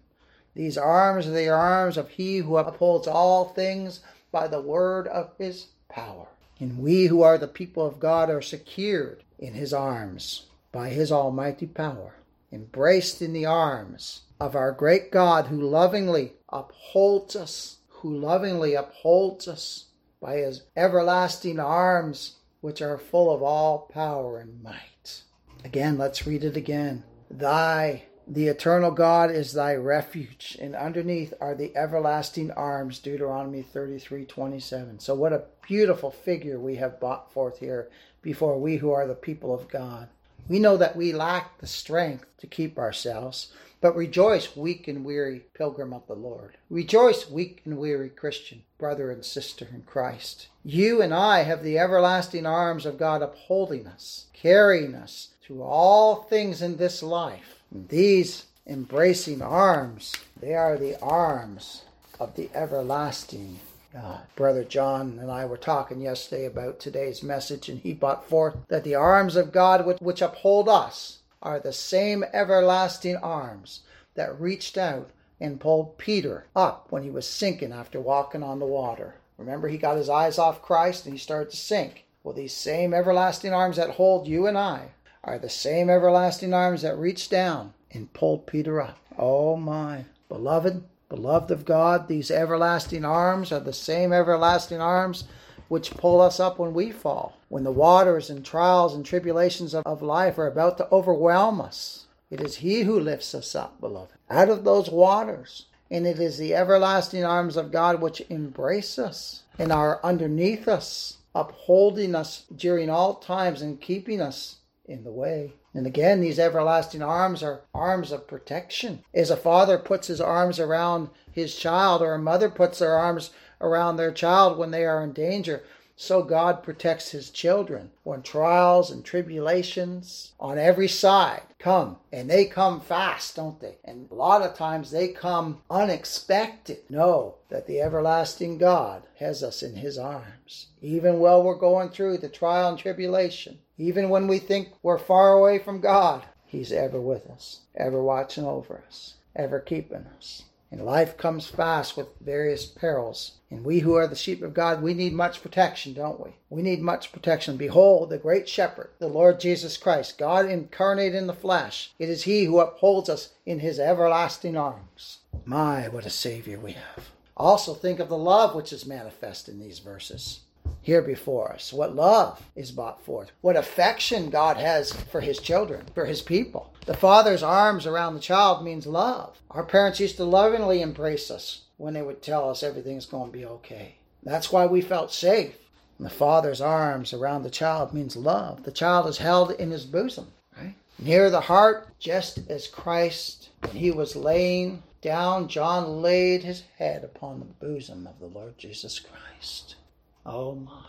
These 0.54 0.78
arms 0.78 1.26
are 1.26 1.32
the 1.32 1.48
arms 1.48 1.96
of 1.96 2.10
he 2.10 2.38
who 2.38 2.56
upholds 2.56 3.08
all 3.08 3.46
things 3.46 4.00
by 4.30 4.46
the 4.46 4.60
word 4.60 5.08
of 5.08 5.30
his 5.38 5.66
power. 5.88 6.28
And 6.62 6.78
we 6.78 7.06
who 7.06 7.22
are 7.22 7.38
the 7.38 7.48
people 7.48 7.84
of 7.84 7.98
God 7.98 8.30
are 8.30 8.40
secured 8.40 9.24
in 9.36 9.54
his 9.54 9.74
arms 9.74 10.46
by 10.70 10.90
his 10.90 11.10
almighty 11.10 11.66
power, 11.66 12.14
embraced 12.52 13.20
in 13.20 13.32
the 13.32 13.46
arms 13.46 14.20
of 14.38 14.54
our 14.54 14.70
great 14.70 15.10
God 15.10 15.48
who 15.48 15.60
lovingly 15.60 16.34
upholds 16.48 17.34
us, 17.34 17.78
who 17.88 18.16
lovingly 18.16 18.74
upholds 18.74 19.48
us 19.48 19.86
by 20.20 20.36
his 20.36 20.62
everlasting 20.76 21.58
arms, 21.58 22.36
which 22.60 22.80
are 22.80 22.96
full 22.96 23.34
of 23.34 23.42
all 23.42 23.90
power 23.92 24.38
and 24.38 24.62
might. 24.62 25.24
Again, 25.64 25.98
let's 25.98 26.28
read 26.28 26.44
it 26.44 26.56
again. 26.56 27.02
Thy 27.28 28.04
the 28.34 28.48
eternal 28.48 28.90
God 28.90 29.30
is 29.30 29.52
thy 29.52 29.74
refuge, 29.74 30.56
and 30.58 30.74
underneath 30.74 31.34
are 31.38 31.54
the 31.54 31.76
everlasting 31.76 32.50
arms, 32.50 32.98
Deuteronomy 32.98 33.60
33 33.60 34.24
27. 34.24 35.00
So, 35.00 35.14
what 35.14 35.34
a 35.34 35.44
beautiful 35.60 36.10
figure 36.10 36.58
we 36.58 36.76
have 36.76 36.98
brought 36.98 37.30
forth 37.30 37.58
here 37.58 37.90
before 38.22 38.58
we 38.58 38.78
who 38.78 38.90
are 38.90 39.06
the 39.06 39.14
people 39.14 39.52
of 39.52 39.68
God. 39.68 40.08
We 40.48 40.60
know 40.60 40.78
that 40.78 40.96
we 40.96 41.12
lack 41.12 41.58
the 41.58 41.66
strength 41.66 42.24
to 42.38 42.46
keep 42.46 42.78
ourselves, 42.78 43.52
but 43.82 43.94
rejoice, 43.94 44.56
weak 44.56 44.88
and 44.88 45.04
weary 45.04 45.44
pilgrim 45.52 45.92
of 45.92 46.06
the 46.06 46.16
Lord. 46.16 46.56
Rejoice, 46.70 47.28
weak 47.28 47.60
and 47.66 47.76
weary 47.76 48.08
Christian, 48.08 48.62
brother 48.78 49.10
and 49.10 49.26
sister 49.26 49.68
in 49.70 49.82
Christ. 49.82 50.48
You 50.64 51.02
and 51.02 51.12
I 51.12 51.42
have 51.42 51.62
the 51.62 51.78
everlasting 51.78 52.46
arms 52.46 52.86
of 52.86 52.96
God 52.96 53.20
upholding 53.20 53.86
us, 53.86 54.28
carrying 54.32 54.94
us 54.94 55.34
through 55.42 55.62
all 55.62 56.22
things 56.22 56.62
in 56.62 56.78
this 56.78 57.02
life 57.02 57.61
these 57.74 58.44
embracing 58.66 59.40
arms, 59.40 60.14
they 60.38 60.54
are 60.54 60.76
the 60.76 61.00
arms 61.00 61.82
of 62.20 62.36
the 62.36 62.50
everlasting 62.54 63.60
God. 63.94 64.20
Brother 64.36 64.64
John 64.64 65.18
and 65.20 65.30
I 65.30 65.44
were 65.46 65.56
talking 65.56 66.00
yesterday 66.00 66.44
about 66.44 66.80
today's 66.80 67.22
message, 67.22 67.68
and 67.68 67.78
he 67.78 67.94
brought 67.94 68.28
forth 68.28 68.56
that 68.68 68.84
the 68.84 68.94
arms 68.94 69.36
of 69.36 69.52
God 69.52 69.86
which, 69.86 70.00
which 70.00 70.22
uphold 70.22 70.68
us 70.68 71.18
are 71.42 71.58
the 71.58 71.72
same 71.72 72.24
everlasting 72.32 73.16
arms 73.16 73.80
that 74.14 74.38
reached 74.38 74.76
out 74.76 75.10
and 75.40 75.60
pulled 75.60 75.98
Peter 75.98 76.44
up 76.54 76.86
when 76.90 77.02
he 77.02 77.10
was 77.10 77.26
sinking 77.26 77.72
after 77.72 78.00
walking 78.00 78.42
on 78.42 78.58
the 78.58 78.66
water. 78.66 79.14
Remember, 79.38 79.68
he 79.68 79.78
got 79.78 79.96
his 79.96 80.08
eyes 80.08 80.38
off 80.38 80.62
Christ 80.62 81.04
and 81.04 81.14
he 81.14 81.18
started 81.18 81.50
to 81.50 81.56
sink. 81.56 82.04
Well, 82.22 82.34
these 82.34 82.54
same 82.54 82.94
everlasting 82.94 83.52
arms 83.52 83.76
that 83.76 83.90
hold 83.90 84.28
you 84.28 84.46
and 84.46 84.56
I 84.56 84.90
are 85.24 85.38
the 85.38 85.48
same 85.48 85.88
everlasting 85.88 86.52
arms 86.52 86.82
that 86.82 86.98
reached 86.98 87.30
down 87.30 87.72
and 87.92 88.12
pulled 88.12 88.46
Peter 88.46 88.80
up. 88.80 88.98
Oh 89.16 89.56
my. 89.56 90.04
Beloved, 90.28 90.82
beloved 91.08 91.50
of 91.50 91.64
God, 91.64 92.08
these 92.08 92.30
everlasting 92.30 93.04
arms 93.04 93.52
are 93.52 93.60
the 93.60 93.72
same 93.72 94.12
everlasting 94.12 94.80
arms 94.80 95.24
which 95.68 95.92
pull 95.92 96.20
us 96.20 96.40
up 96.40 96.58
when 96.58 96.74
we 96.74 96.90
fall, 96.90 97.38
when 97.48 97.64
the 97.64 97.70
waters 97.70 98.30
and 98.30 98.44
trials 98.44 98.94
and 98.94 99.06
tribulations 99.06 99.74
of, 99.74 100.02
life 100.02 100.38
are 100.38 100.46
about 100.46 100.76
to 100.78 100.88
overwhelm 100.90 101.60
us. 101.60 102.06
It 102.30 102.40
is 102.40 102.56
He 102.56 102.82
who 102.82 102.98
lifts 102.98 103.34
us 103.34 103.54
up, 103.54 103.80
beloved, 103.80 104.14
out 104.28 104.48
of 104.48 104.64
those 104.64 104.90
waters. 104.90 105.66
And 105.90 106.06
it 106.06 106.18
is 106.18 106.38
the 106.38 106.54
everlasting 106.54 107.24
arms 107.24 107.56
of 107.56 107.70
God 107.70 108.00
which 108.00 108.22
embrace 108.28 108.98
us 108.98 109.44
and 109.58 109.70
are 109.70 110.00
underneath 110.02 110.66
us, 110.66 111.18
upholding 111.34 112.14
us 112.14 112.44
during 112.54 112.90
all 112.90 113.14
times 113.14 113.62
and 113.62 113.80
keeping 113.80 114.20
us 114.20 114.56
in 114.84 115.04
the 115.04 115.12
way. 115.12 115.54
And 115.74 115.86
again, 115.86 116.20
these 116.20 116.38
everlasting 116.38 117.02
arms 117.02 117.42
are 117.42 117.62
arms 117.74 118.12
of 118.12 118.26
protection. 118.26 119.04
As 119.14 119.30
a 119.30 119.36
father 119.36 119.78
puts 119.78 120.08
his 120.08 120.20
arms 120.20 120.58
around 120.58 121.08
his 121.30 121.56
child, 121.56 122.02
or 122.02 122.14
a 122.14 122.18
mother 122.18 122.50
puts 122.50 122.78
their 122.78 122.98
arms 122.98 123.30
around 123.60 123.96
their 123.96 124.12
child 124.12 124.58
when 124.58 124.70
they 124.70 124.84
are 124.84 125.02
in 125.02 125.12
danger, 125.12 125.62
so 125.94 126.22
God 126.22 126.62
protects 126.62 127.10
his 127.10 127.30
children 127.30 127.90
when 128.02 128.22
trials 128.22 128.90
and 128.90 129.04
tribulations 129.04 130.32
on 130.40 130.58
every 130.58 130.88
side 130.88 131.42
come. 131.58 131.98
And 132.10 132.28
they 132.28 132.46
come 132.46 132.80
fast, 132.80 133.36
don't 133.36 133.60
they? 133.60 133.76
And 133.84 134.10
a 134.10 134.14
lot 134.14 134.42
of 134.42 134.56
times 134.56 134.90
they 134.90 135.08
come 135.08 135.62
unexpected. 135.70 136.78
Know 136.90 137.36
that 137.50 137.66
the 137.66 137.80
everlasting 137.80 138.58
God 138.58 139.04
has 139.18 139.42
us 139.42 139.62
in 139.62 139.76
his 139.76 139.96
arms. 139.96 140.68
Even 140.80 141.18
while 141.20 141.42
we're 141.42 141.54
going 141.54 141.90
through 141.90 142.18
the 142.18 142.28
trial 142.28 142.70
and 142.70 142.78
tribulation, 142.78 143.58
even 143.78 144.10
when 144.10 144.26
we 144.26 144.38
think 144.38 144.68
we're 144.82 144.98
far 144.98 145.32
away 145.32 145.58
from 145.58 145.80
God, 145.80 146.24
he's 146.46 146.72
ever 146.72 147.00
with 147.00 147.26
us, 147.28 147.60
ever 147.74 148.02
watching 148.02 148.44
over 148.44 148.82
us, 148.86 149.14
ever 149.34 149.60
keeping 149.60 150.06
us. 150.16 150.44
And 150.70 150.84
life 150.84 151.18
comes 151.18 151.48
fast 151.48 151.96
with 151.96 152.06
various 152.20 152.64
perils. 152.64 153.32
And 153.50 153.62
we 153.62 153.80
who 153.80 153.94
are 153.94 154.06
the 154.06 154.16
sheep 154.16 154.42
of 154.42 154.54
God, 154.54 154.82
we 154.82 154.94
need 154.94 155.12
much 155.12 155.42
protection, 155.42 155.92
don't 155.92 156.18
we? 156.18 156.30
We 156.48 156.62
need 156.62 156.80
much 156.80 157.12
protection. 157.12 157.58
Behold, 157.58 158.08
the 158.08 158.16
great 158.16 158.48
shepherd, 158.48 158.90
the 158.98 159.08
Lord 159.08 159.38
Jesus 159.38 159.76
Christ, 159.76 160.16
God 160.16 160.46
incarnate 160.46 161.14
in 161.14 161.26
the 161.26 161.34
flesh. 161.34 161.92
It 161.98 162.08
is 162.08 162.22
he 162.22 162.44
who 162.44 162.60
upholds 162.60 163.10
us 163.10 163.34
in 163.44 163.60
his 163.60 163.78
everlasting 163.78 164.56
arms. 164.56 165.18
My, 165.44 165.88
what 165.88 166.06
a 166.06 166.10
Savior 166.10 166.58
we 166.58 166.72
have. 166.72 167.10
Also, 167.36 167.74
think 167.74 168.00
of 168.00 168.08
the 168.08 168.16
love 168.16 168.54
which 168.54 168.72
is 168.72 168.86
manifest 168.86 169.48
in 169.48 169.60
these 169.60 169.78
verses 169.78 170.40
here 170.82 171.02
before 171.02 171.52
us. 171.52 171.72
What 171.72 171.94
love 171.94 172.42
is 172.56 172.72
brought 172.72 173.04
forth. 173.04 173.30
What 173.40 173.56
affection 173.56 174.30
God 174.30 174.56
has 174.56 174.92
for 174.92 175.20
his 175.20 175.38
children, 175.38 175.86
for 175.94 176.06
his 176.06 176.22
people. 176.22 176.72
The 176.86 176.94
father's 176.94 177.42
arms 177.42 177.86
around 177.86 178.14
the 178.14 178.20
child 178.20 178.64
means 178.64 178.86
love. 178.86 179.38
Our 179.50 179.64
parents 179.64 180.00
used 180.00 180.16
to 180.16 180.24
lovingly 180.24 180.82
embrace 180.82 181.30
us 181.30 181.62
when 181.76 181.94
they 181.94 182.02
would 182.02 182.22
tell 182.22 182.50
us 182.50 182.62
everything's 182.62 183.06
going 183.06 183.30
to 183.30 183.38
be 183.38 183.44
okay. 183.44 183.96
That's 184.24 184.52
why 184.52 184.66
we 184.66 184.80
felt 184.80 185.12
safe. 185.12 185.56
And 185.98 186.06
the 186.06 186.10
father's 186.10 186.60
arms 186.60 187.12
around 187.12 187.44
the 187.44 187.50
child 187.50 187.94
means 187.94 188.16
love. 188.16 188.64
The 188.64 188.72
child 188.72 189.06
is 189.06 189.18
held 189.18 189.52
in 189.52 189.70
his 189.70 189.84
bosom, 189.84 190.32
right? 190.56 190.74
Near 190.98 191.30
the 191.30 191.40
heart, 191.40 191.96
just 192.00 192.50
as 192.50 192.66
Christ, 192.66 193.50
when 193.60 193.76
he 193.76 193.92
was 193.92 194.16
laying 194.16 194.82
down, 195.00 195.48
John 195.48 196.02
laid 196.02 196.42
his 196.42 196.64
head 196.78 197.04
upon 197.04 197.38
the 197.38 197.66
bosom 197.66 198.06
of 198.06 198.18
the 198.18 198.26
Lord 198.26 198.58
Jesus 198.58 198.98
Christ. 198.98 199.76
Oh 200.24 200.54
my. 200.54 200.84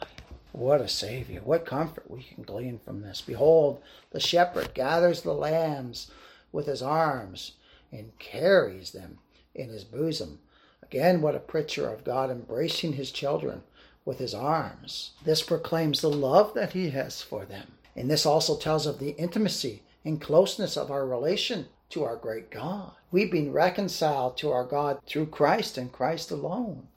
What 0.51 0.81
a 0.81 0.87
Savior. 0.87 1.41
What 1.43 1.65
comfort 1.65 2.09
we 2.09 2.21
can 2.21 2.43
glean 2.43 2.77
from 2.77 3.01
this. 3.01 3.21
Behold, 3.21 3.81
the 4.11 4.19
shepherd 4.19 4.73
gathers 4.75 5.21
the 5.21 5.33
lambs 5.33 6.11
with 6.51 6.67
his 6.67 6.83
arms 6.83 7.53
and 7.91 8.17
carries 8.19 8.91
them 8.91 9.17
in 9.55 9.69
his 9.69 9.83
bosom. 9.83 10.39
Again, 10.83 11.21
what 11.21 11.35
a 11.35 11.39
picture 11.39 11.89
of 11.89 12.03
God 12.03 12.29
embracing 12.29 12.93
his 12.93 13.11
children 13.11 13.63
with 14.05 14.19
his 14.19 14.35
arms. 14.35 15.11
This 15.23 15.41
proclaims 15.41 16.01
the 16.01 16.09
love 16.09 16.53
that 16.53 16.73
he 16.73 16.91
has 16.91 17.21
for 17.21 17.45
them. 17.45 17.71
And 17.95 18.11
this 18.11 18.25
also 18.25 18.57
tells 18.57 18.85
of 18.85 18.99
the 18.99 19.11
intimacy 19.11 19.81
and 20.05 20.21
closeness 20.21 20.77
of 20.77 20.91
our 20.91 21.07
relation 21.07 21.67
to 21.89 22.03
our 22.03 22.15
great 22.15 22.51
God. 22.51 22.91
We've 23.11 23.31
been 23.31 23.51
reconciled 23.51 24.37
to 24.37 24.51
our 24.51 24.65
God 24.65 24.99
through 25.07 25.27
Christ 25.27 25.77
and 25.77 25.91
Christ 25.91 26.29
alone. 26.31 26.87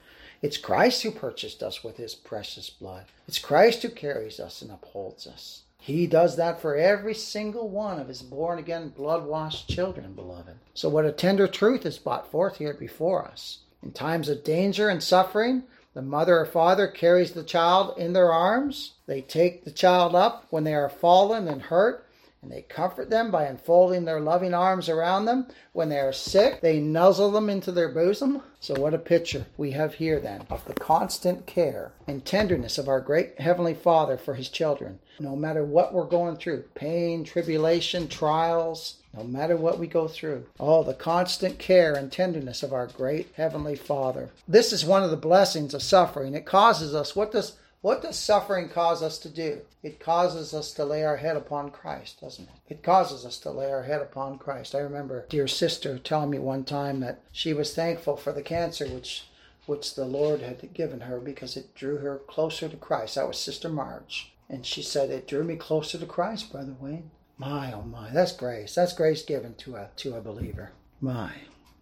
It's 0.46 0.59
Christ 0.59 1.02
who 1.02 1.11
purchased 1.11 1.61
us 1.61 1.82
with 1.82 1.96
his 1.96 2.14
precious 2.14 2.70
blood. 2.70 3.06
It's 3.26 3.40
Christ 3.40 3.82
who 3.82 3.88
carries 3.88 4.38
us 4.38 4.62
and 4.62 4.70
upholds 4.70 5.26
us. 5.26 5.62
He 5.80 6.06
does 6.06 6.37
that 6.37 6.61
for 6.61 6.76
every 6.76 7.14
single 7.14 7.68
one 7.68 7.98
of 7.98 8.06
his 8.06 8.22
born 8.22 8.61
again, 8.61 8.90
blood 8.90 9.24
washed 9.24 9.68
children, 9.68 10.12
beloved. 10.12 10.54
So, 10.72 10.88
what 10.88 11.04
a 11.04 11.11
tender 11.11 11.48
truth 11.48 11.85
is 11.85 11.98
brought 11.98 12.30
forth 12.30 12.59
here 12.59 12.74
before 12.74 13.24
us. 13.26 13.59
In 13.82 13.90
times 13.90 14.28
of 14.28 14.44
danger 14.44 14.88
and 14.88 15.02
suffering, 15.02 15.64
the 15.94 16.02
mother 16.02 16.38
or 16.38 16.46
father 16.46 16.87
carries 16.87 17.32
the 17.32 17.42
child 17.42 17.98
in 17.98 18.12
their 18.12 18.32
arms. 18.32 18.92
They 19.06 19.22
take 19.22 19.64
the 19.64 19.72
child 19.72 20.14
up 20.14 20.46
when 20.50 20.62
they 20.62 20.74
are 20.74 20.88
fallen 20.88 21.48
and 21.48 21.61
hurt 21.61 22.06
and 22.46 22.54
they 22.54 22.62
comfort 22.62 23.11
them 23.11 23.32
by 23.32 23.42
unfolding 23.42 24.04
their 24.04 24.20
loving 24.20 24.54
arms 24.54 24.88
around 24.88 25.24
them. 25.24 25.48
When 25.72 25.88
they 25.88 25.98
are 25.98 26.12
sick, 26.12 26.61
they 26.61 26.78
nuzzle 26.78 27.32
them 27.32 27.50
into 27.50 27.72
their 27.72 27.88
bosom. 27.88 28.40
So, 28.61 28.80
what 28.80 28.94
a 28.94 28.98
picture 28.98 29.46
we 29.56 29.72
have 29.72 29.94
here 29.94 30.20
then 30.20 30.46
of 30.48 30.64
the 30.64 30.74
constant 30.74 31.46
care 31.46 31.90
and 32.06 32.24
tenderness 32.24 32.78
of 32.78 32.88
our 32.88 33.00
great 33.00 33.40
Heavenly 33.40 33.74
Father 33.74 34.16
for 34.16 34.35
His 34.35 34.48
children. 34.48 35.00
No 35.18 35.35
matter 35.35 35.64
what 35.64 35.92
we're 35.92 36.04
going 36.04 36.37
through 36.37 36.62
pain, 36.76 37.24
tribulation, 37.24 38.06
trials, 38.06 38.98
no 39.12 39.24
matter 39.24 39.56
what 39.56 39.80
we 39.80 39.88
go 39.88 40.06
through. 40.06 40.46
Oh, 40.61 40.85
the 40.85 40.94
constant 40.94 41.59
care 41.59 41.94
and 41.94 42.12
tenderness 42.12 42.62
of 42.62 42.72
our 42.72 42.87
great 42.87 43.32
Heavenly 43.35 43.74
Father. 43.74 44.30
This 44.46 44.72
is 44.72 44.85
one 44.85 45.02
of 45.02 45.11
the 45.11 45.16
blessings 45.16 45.74
of 45.74 45.82
suffering. 45.82 46.35
It 46.35 46.46
causes 46.46 46.94
us, 46.94 47.16
what 47.16 47.32
does 47.32 47.56
what 47.81 48.03
does 48.03 48.19
suffering 48.19 48.69
cause 48.69 49.03
us 49.03 49.19
to 49.19 49.29
do? 49.29 49.61
It 49.83 50.01
causes 50.01 50.53
us 50.55 50.73
to 50.73 50.85
lay 50.85 51.05
our 51.05 51.19
head 51.19 51.37
upon 51.37 51.71
Christ, 51.71 52.21
doesn't 52.21 52.49
it? 52.49 52.75
It 52.75 52.83
causes 52.83 53.25
us 53.25 53.39
to 53.39 53.51
lay 53.51 53.71
our 53.71 53.85
head 53.85 54.03
upon 54.03 54.39
Christ. 54.39 54.75
I 54.75 54.79
remember 54.79 55.27
dear 55.29 55.47
sister 55.47 55.99
telling 55.99 56.31
me 56.31 56.39
one 56.39 56.65
time 56.65 57.01
that 57.01 57.21
she 57.33 57.53
was 57.53 57.75
thankful 57.75 58.17
for 58.17 58.33
the 58.33 58.43
cancer 58.43 58.87
which 58.89 59.25
which 59.67 59.95
the 59.95 60.05
Lord 60.05 60.43
had 60.43 60.73
given 60.75 61.01
her 61.01 61.19
because 61.19 61.57
it 61.57 61.75
drew 61.75 61.99
her 61.99 62.19
closer 62.29 62.69
to 62.69 62.77
Christ. 62.77 63.17
That 63.17 63.27
was 63.27 63.39
Sister 63.39 63.69
Marge. 63.69 64.33
And 64.49 64.65
she 64.65 64.83
said, 64.83 65.11
It 65.11 65.27
drew 65.27 65.43
me 65.43 65.57
closer 65.57 65.99
to 65.99 66.07
Christ, 66.07 66.53
Brother 66.53 66.77
Wayne. 66.81 67.11
My 67.37 67.73
oh 67.73 67.83
my, 67.83 68.11
that's 68.11 68.33
grace. 68.33 68.75
That's 68.75 68.95
grace 68.95 69.23
given 69.23 69.55
to 69.57 69.77
a 69.77 69.91
to 69.97 70.15
a 70.15 70.21
believer. 70.21 70.73
My. 71.01 71.33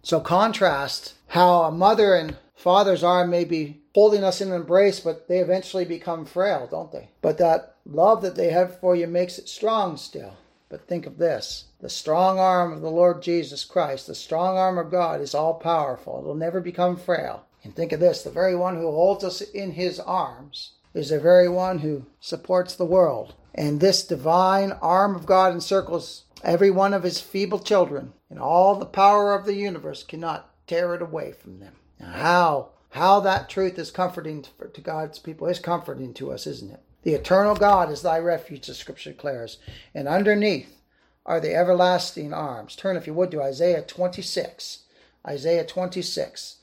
So 0.01 0.19
contrast 0.19 1.13
how 1.27 1.63
a 1.63 1.71
mother 1.71 2.13
and 2.13 2.37
father's 2.55 3.03
arm 3.03 3.29
may 3.29 3.45
be 3.45 3.81
holding 3.95 4.25
us 4.25 4.41
in 4.41 4.49
an 4.49 4.53
embrace, 4.55 4.99
but 4.99 5.29
they 5.29 5.39
eventually 5.39 5.85
become 5.85 6.25
frail, 6.25 6.67
don't 6.69 6.91
they? 6.91 7.07
But 7.21 7.37
that 7.37 7.77
love 7.85 8.21
that 8.23 8.35
they 8.35 8.49
have 8.49 8.77
for 8.81 8.93
you 8.93 9.07
makes 9.07 9.39
it 9.39 9.47
strong 9.47 9.95
still. 9.95 10.33
But 10.67 10.85
think 10.85 11.05
of 11.05 11.17
this 11.17 11.67
the 11.79 11.89
strong 11.89 12.37
arm 12.37 12.73
of 12.73 12.81
the 12.81 12.91
Lord 12.91 13.21
Jesus 13.23 13.63
Christ, 13.63 14.07
the 14.07 14.13
strong 14.13 14.57
arm 14.57 14.77
of 14.77 14.91
God, 14.91 15.21
is 15.21 15.33
all 15.33 15.53
powerful. 15.53 16.19
It 16.19 16.25
will 16.25 16.35
never 16.35 16.59
become 16.59 16.97
frail. 16.97 17.45
And 17.63 17.73
think 17.73 17.93
of 17.93 18.01
this 18.01 18.21
the 18.21 18.29
very 18.29 18.53
one 18.53 18.75
who 18.75 18.91
holds 18.91 19.23
us 19.23 19.39
in 19.39 19.71
his 19.71 19.97
arms 20.01 20.73
is 20.93 21.07
the 21.07 21.19
very 21.19 21.47
one 21.47 21.79
who 21.79 22.05
supports 22.19 22.75
the 22.75 22.83
world. 22.83 23.33
And 23.53 23.79
this 23.79 24.05
divine 24.05 24.73
arm 24.81 25.15
of 25.15 25.25
God 25.25 25.53
encircles 25.53 26.25
every 26.43 26.69
one 26.69 26.93
of 26.93 27.03
his 27.03 27.21
feeble 27.21 27.59
children, 27.59 28.11
and 28.29 28.39
all 28.39 28.75
the 28.75 28.85
power 28.85 29.33
of 29.33 29.45
the 29.45 29.55
universe 29.55 30.03
cannot 30.03 30.49
tear 30.67 30.93
it 30.95 31.01
away 31.01 31.31
from 31.31 31.59
them. 31.59 31.75
Now, 31.97 32.11
how 32.11 32.69
how 32.95 33.19
that 33.19 33.49
truth 33.49 33.77
is 33.77 33.91
comforting 33.91 34.45
to 34.73 34.79
God's 34.79 35.19
people 35.19 35.47
is 35.47 35.59
comforting 35.59 36.13
to 36.13 36.31
us, 36.31 36.47
isn't 36.47 36.71
it? 36.71 36.79
The 37.03 37.13
eternal 37.13 37.53
God 37.53 37.91
is 37.91 38.01
thy 38.01 38.17
refuge, 38.19 38.67
the 38.67 38.73
scripture 38.73 39.11
declares, 39.11 39.57
and 39.93 40.07
underneath 40.07 40.81
are 41.25 41.41
the 41.41 41.53
everlasting 41.53 42.33
arms. 42.33 42.73
Turn, 42.73 42.95
if 42.95 43.05
you 43.05 43.13
would, 43.13 43.31
to 43.31 43.41
Isaiah 43.41 43.81
26. 43.81 44.83
Isaiah 45.27 45.65
26. 45.65 46.59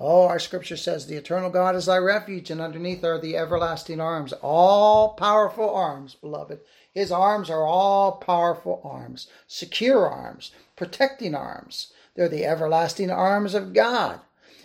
Oh, 0.00 0.26
our 0.26 0.38
scripture 0.38 0.78
says, 0.78 1.06
The 1.06 1.16
eternal 1.16 1.50
God 1.50 1.76
is 1.76 1.84
thy 1.84 1.98
refuge, 1.98 2.50
and 2.50 2.62
underneath 2.62 3.04
are 3.04 3.20
the 3.20 3.36
everlasting 3.36 4.00
arms. 4.00 4.32
All 4.32 5.10
powerful 5.10 5.68
arms, 5.68 6.14
beloved. 6.14 6.60
His 6.92 7.12
arms 7.12 7.50
are 7.50 7.66
all 7.66 8.12
powerful 8.12 8.80
arms, 8.84 9.26
secure 9.46 10.08
arms, 10.08 10.50
protecting 10.76 11.34
arms. 11.34 11.92
They're 12.14 12.26
the 12.26 12.46
everlasting 12.46 13.10
arms 13.10 13.52
of 13.52 13.74
God. 13.74 14.20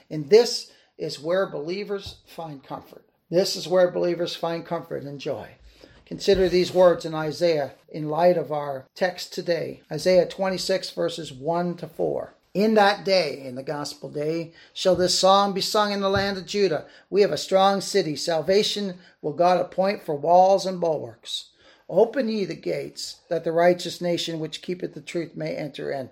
And 0.10 0.30
this 0.30 0.72
is 1.00 1.20
where 1.20 1.48
believers 1.48 2.18
find 2.28 2.64
comfort. 2.64 3.06
This 3.30 3.56
is 3.56 3.67
where 3.67 3.90
believers 3.90 4.36
find 4.36 4.65
comfort 4.65 5.04
and 5.04 5.19
joy. 5.19 5.56
Consider 6.06 6.50
these 6.50 6.73
words 6.73 7.06
in 7.06 7.15
Isaiah 7.15 7.71
in 7.88 8.10
light 8.10 8.38
of 8.38 8.52
our 8.52 8.86
text 8.96 9.34
today 9.34 9.82
Isaiah 9.92 10.28
26, 10.28 10.92
verses 10.92 11.32
1 11.32 11.78
to 11.78 11.88
4. 11.88 12.34
In 12.56 12.73
that 12.73 13.06
day, 13.06 13.42
in 13.46 13.56
the 13.56 13.63
gospel 13.63 14.10
day, 14.10 14.54
shall 14.73 14.96
this 14.96 15.17
song 15.17 15.54
be 15.54 15.62
sung 15.62 15.92
in 15.92 16.02
the 16.02 16.10
land 16.10 16.38
of 16.38 16.48
Judah. 16.48 16.88
We 17.10 17.21
have 17.21 17.32
a 17.32 17.38
strong 17.38 17.80
city. 17.80 18.15
Salvation 18.15 18.98
will 19.21 19.34
God 19.34 19.62
appoint 19.62 20.04
for 20.04 20.15
walls 20.15 20.65
and 20.65 20.82
bulwarks. 20.82 21.52
Open 21.88 22.28
ye 22.28 22.46
the 22.46 22.56
gates, 22.56 23.21
that 23.30 23.44
the 23.44 23.52
righteous 23.52 24.02
nation 24.02 24.40
which 24.40 24.63
keepeth 24.63 24.96
the 24.96 25.02
truth 25.02 25.36
may 25.36 25.56
enter 25.56 25.92
in. 25.92 26.10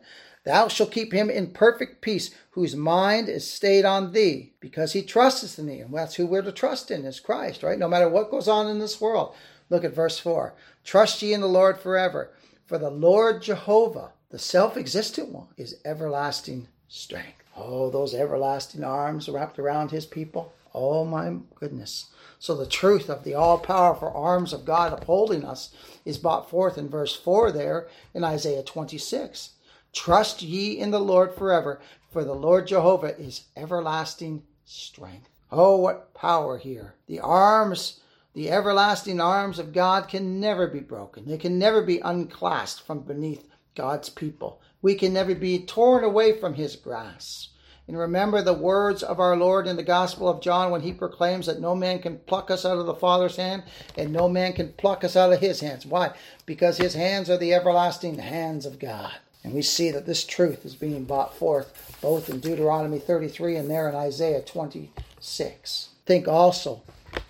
Thou 0.48 0.70
shalt 0.70 0.94
keep 0.94 1.12
him 1.12 1.30
in 1.30 1.52
perfect 1.52 2.00
peace, 2.00 2.34
whose 2.52 2.74
mind 2.74 3.28
is 3.28 3.52
stayed 3.52 3.84
on 3.84 4.14
thee, 4.14 4.54
because 4.62 4.94
he 4.94 5.02
trusteth 5.02 5.60
in 5.60 5.66
thee. 5.68 5.82
And 5.82 5.94
that's 5.94 6.16
who 6.16 6.26
we're 6.26 6.42
to 6.42 6.54
trust 6.54 6.90
in, 6.90 7.04
is 7.04 7.20
Christ, 7.20 7.64
right? 7.64 7.78
No 7.78 7.90
matter 7.90 8.08
what 8.08 8.32
goes 8.32 8.48
on 8.48 8.66
in 8.66 8.80
this 8.80 9.02
world. 9.02 9.36
Look 9.70 9.84
at 9.84 9.94
verse 9.94 10.20
4. 10.20 10.54
Trust 10.86 11.22
ye 11.22 11.34
in 11.34 11.42
the 11.42 11.48
Lord 11.48 11.82
forever, 11.82 12.32
for 12.66 12.78
the 12.78 12.90
Lord 12.90 13.42
Jehovah, 13.42 14.14
the 14.30 14.40
self 14.40 14.78
existent 14.78 15.34
one, 15.34 15.48
is 15.58 15.82
everlasting 15.84 16.70
strength. 16.88 17.44
Oh, 17.58 17.90
those 17.90 18.14
everlasting 18.14 18.86
arms 18.86 19.28
wrapped 19.28 19.60
around 19.60 19.92
his 19.92 20.06
people. 20.06 20.54
Oh, 20.74 21.04
my 21.04 21.40
goodness. 21.56 22.06
So 22.40 22.56
the 22.56 22.66
truth 22.66 23.10
of 23.10 23.26
the 23.26 23.34
all 23.34 23.58
powerful 23.58 24.14
arms 24.16 24.54
of 24.54 24.64
God 24.64 24.94
upholding 24.94 25.44
us 25.44 25.76
is 26.06 26.18
brought 26.18 26.50
forth 26.50 26.78
in 26.78 26.88
verse 26.88 27.18
4 27.18 27.52
there 27.52 27.90
in 28.14 28.24
Isaiah 28.24 28.64
26. 28.64 29.50
Trust 29.94 30.42
ye 30.42 30.78
in 30.78 30.92
the 30.92 31.00
Lord 31.00 31.34
forever, 31.34 31.80
for 32.12 32.24
the 32.24 32.36
Lord 32.36 32.68
Jehovah 32.68 33.18
is 33.18 33.46
everlasting 33.56 34.44
strength. 34.66 35.30
Oh, 35.52 35.78
what 35.78 36.14
power 36.14 36.58
here. 36.58 36.96
The 37.08 37.20
arms, 37.20 38.02
the 38.34 38.50
everlasting 38.50 39.22
arms 39.22 39.60
of 39.60 39.74
God 39.74 40.08
can 40.08 40.40
never 40.40 40.68
be 40.68 40.82
broken. 40.82 41.26
They 41.26 41.38
can 41.38 41.58
never 41.58 41.82
be 41.82 42.00
unclasped 42.00 42.86
from 42.86 43.02
beneath 43.02 43.48
God's 43.76 44.10
people. 44.10 44.62
We 44.82 44.96
can 44.96 45.14
never 45.14 45.36
be 45.36 45.60
torn 45.60 46.04
away 46.04 46.38
from 46.40 46.56
his 46.56 46.76
grasp. 46.76 47.52
And 47.88 47.98
remember 47.98 48.42
the 48.42 48.54
words 48.54 49.02
of 49.02 49.22
our 49.22 49.38
Lord 49.38 49.66
in 49.66 49.78
the 49.78 49.84
Gospel 49.84 50.28
of 50.28 50.42
John 50.42 50.72
when 50.72 50.82
he 50.82 50.92
proclaims 50.92 51.46
that 51.46 51.62
no 51.62 51.74
man 51.74 52.00
can 52.00 52.18
pluck 52.20 52.52
us 52.52 52.66
out 52.66 52.78
of 52.78 52.86
the 52.86 52.94
Father's 52.94 53.38
hand 53.38 53.64
and 53.96 54.12
no 54.12 54.28
man 54.28 54.52
can 54.52 54.74
pluck 54.74 55.06
us 55.06 55.16
out 55.16 55.32
of 55.32 55.40
his 55.40 55.62
hands. 55.62 55.86
Why? 55.86 56.12
Because 56.46 56.78
his 56.78 56.96
hands 56.96 57.30
are 57.30 57.38
the 57.38 57.54
everlasting 57.54 58.18
hands 58.18 58.66
of 58.66 58.80
God. 58.80 59.14
And 59.44 59.54
we 59.54 59.62
see 59.62 59.92
that 59.92 60.06
this 60.06 60.26
truth 60.26 60.66
is 60.66 60.76
being 60.76 61.06
brought 61.06 61.36
forth 61.36 61.98
both 62.02 62.30
in 62.30 62.40
Deuteronomy 62.40 63.00
33 63.00 63.56
and 63.56 63.70
there 63.70 63.88
in 63.88 63.96
Isaiah 63.96 64.42
26. 64.42 65.90
Think 66.06 66.28
also 66.28 66.84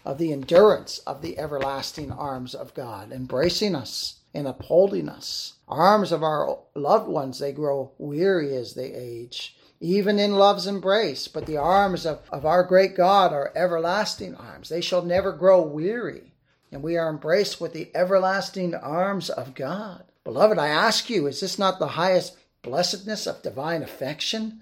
of 0.03 0.17
the 0.17 0.31
endurance 0.31 0.99
of 0.99 1.21
the 1.21 1.37
everlasting 1.37 2.11
arms 2.11 2.55
of 2.55 2.73
God, 2.73 3.11
embracing 3.11 3.75
us 3.75 4.19
and 4.33 4.47
upholding 4.47 5.09
us. 5.09 5.53
Arms 5.67 6.11
of 6.11 6.23
our 6.23 6.59
loved 6.75 7.07
ones, 7.07 7.39
they 7.39 7.51
grow 7.51 7.91
weary 7.97 8.55
as 8.55 8.73
they 8.73 8.93
age 8.93 9.57
even 9.79 10.17
in 10.17 10.33
love's 10.33 10.67
embrace. 10.67 11.27
But 11.27 11.45
the 11.45 11.57
arms 11.57 12.05
of, 12.05 12.21
of 12.31 12.45
our 12.45 12.63
great 12.63 12.95
God 12.95 13.33
are 13.33 13.51
everlasting 13.55 14.35
arms. 14.35 14.69
They 14.69 14.81
shall 14.81 15.01
never 15.01 15.31
grow 15.31 15.61
weary. 15.61 16.33
And 16.71 16.83
we 16.83 16.97
are 16.97 17.09
embraced 17.09 17.61
with 17.61 17.73
the 17.73 17.91
everlasting 17.95 18.75
arms 18.75 19.29
of 19.29 19.55
God. 19.55 20.03
Beloved, 20.27 20.59
I 20.59 20.67
ask 20.67 21.09
you, 21.09 21.25
is 21.25 21.39
this 21.39 21.57
not 21.57 21.79
the 21.79 21.87
highest 21.87 22.35
blessedness 22.61 23.27
of 23.27 23.41
divine 23.41 23.81
affection 23.81 24.59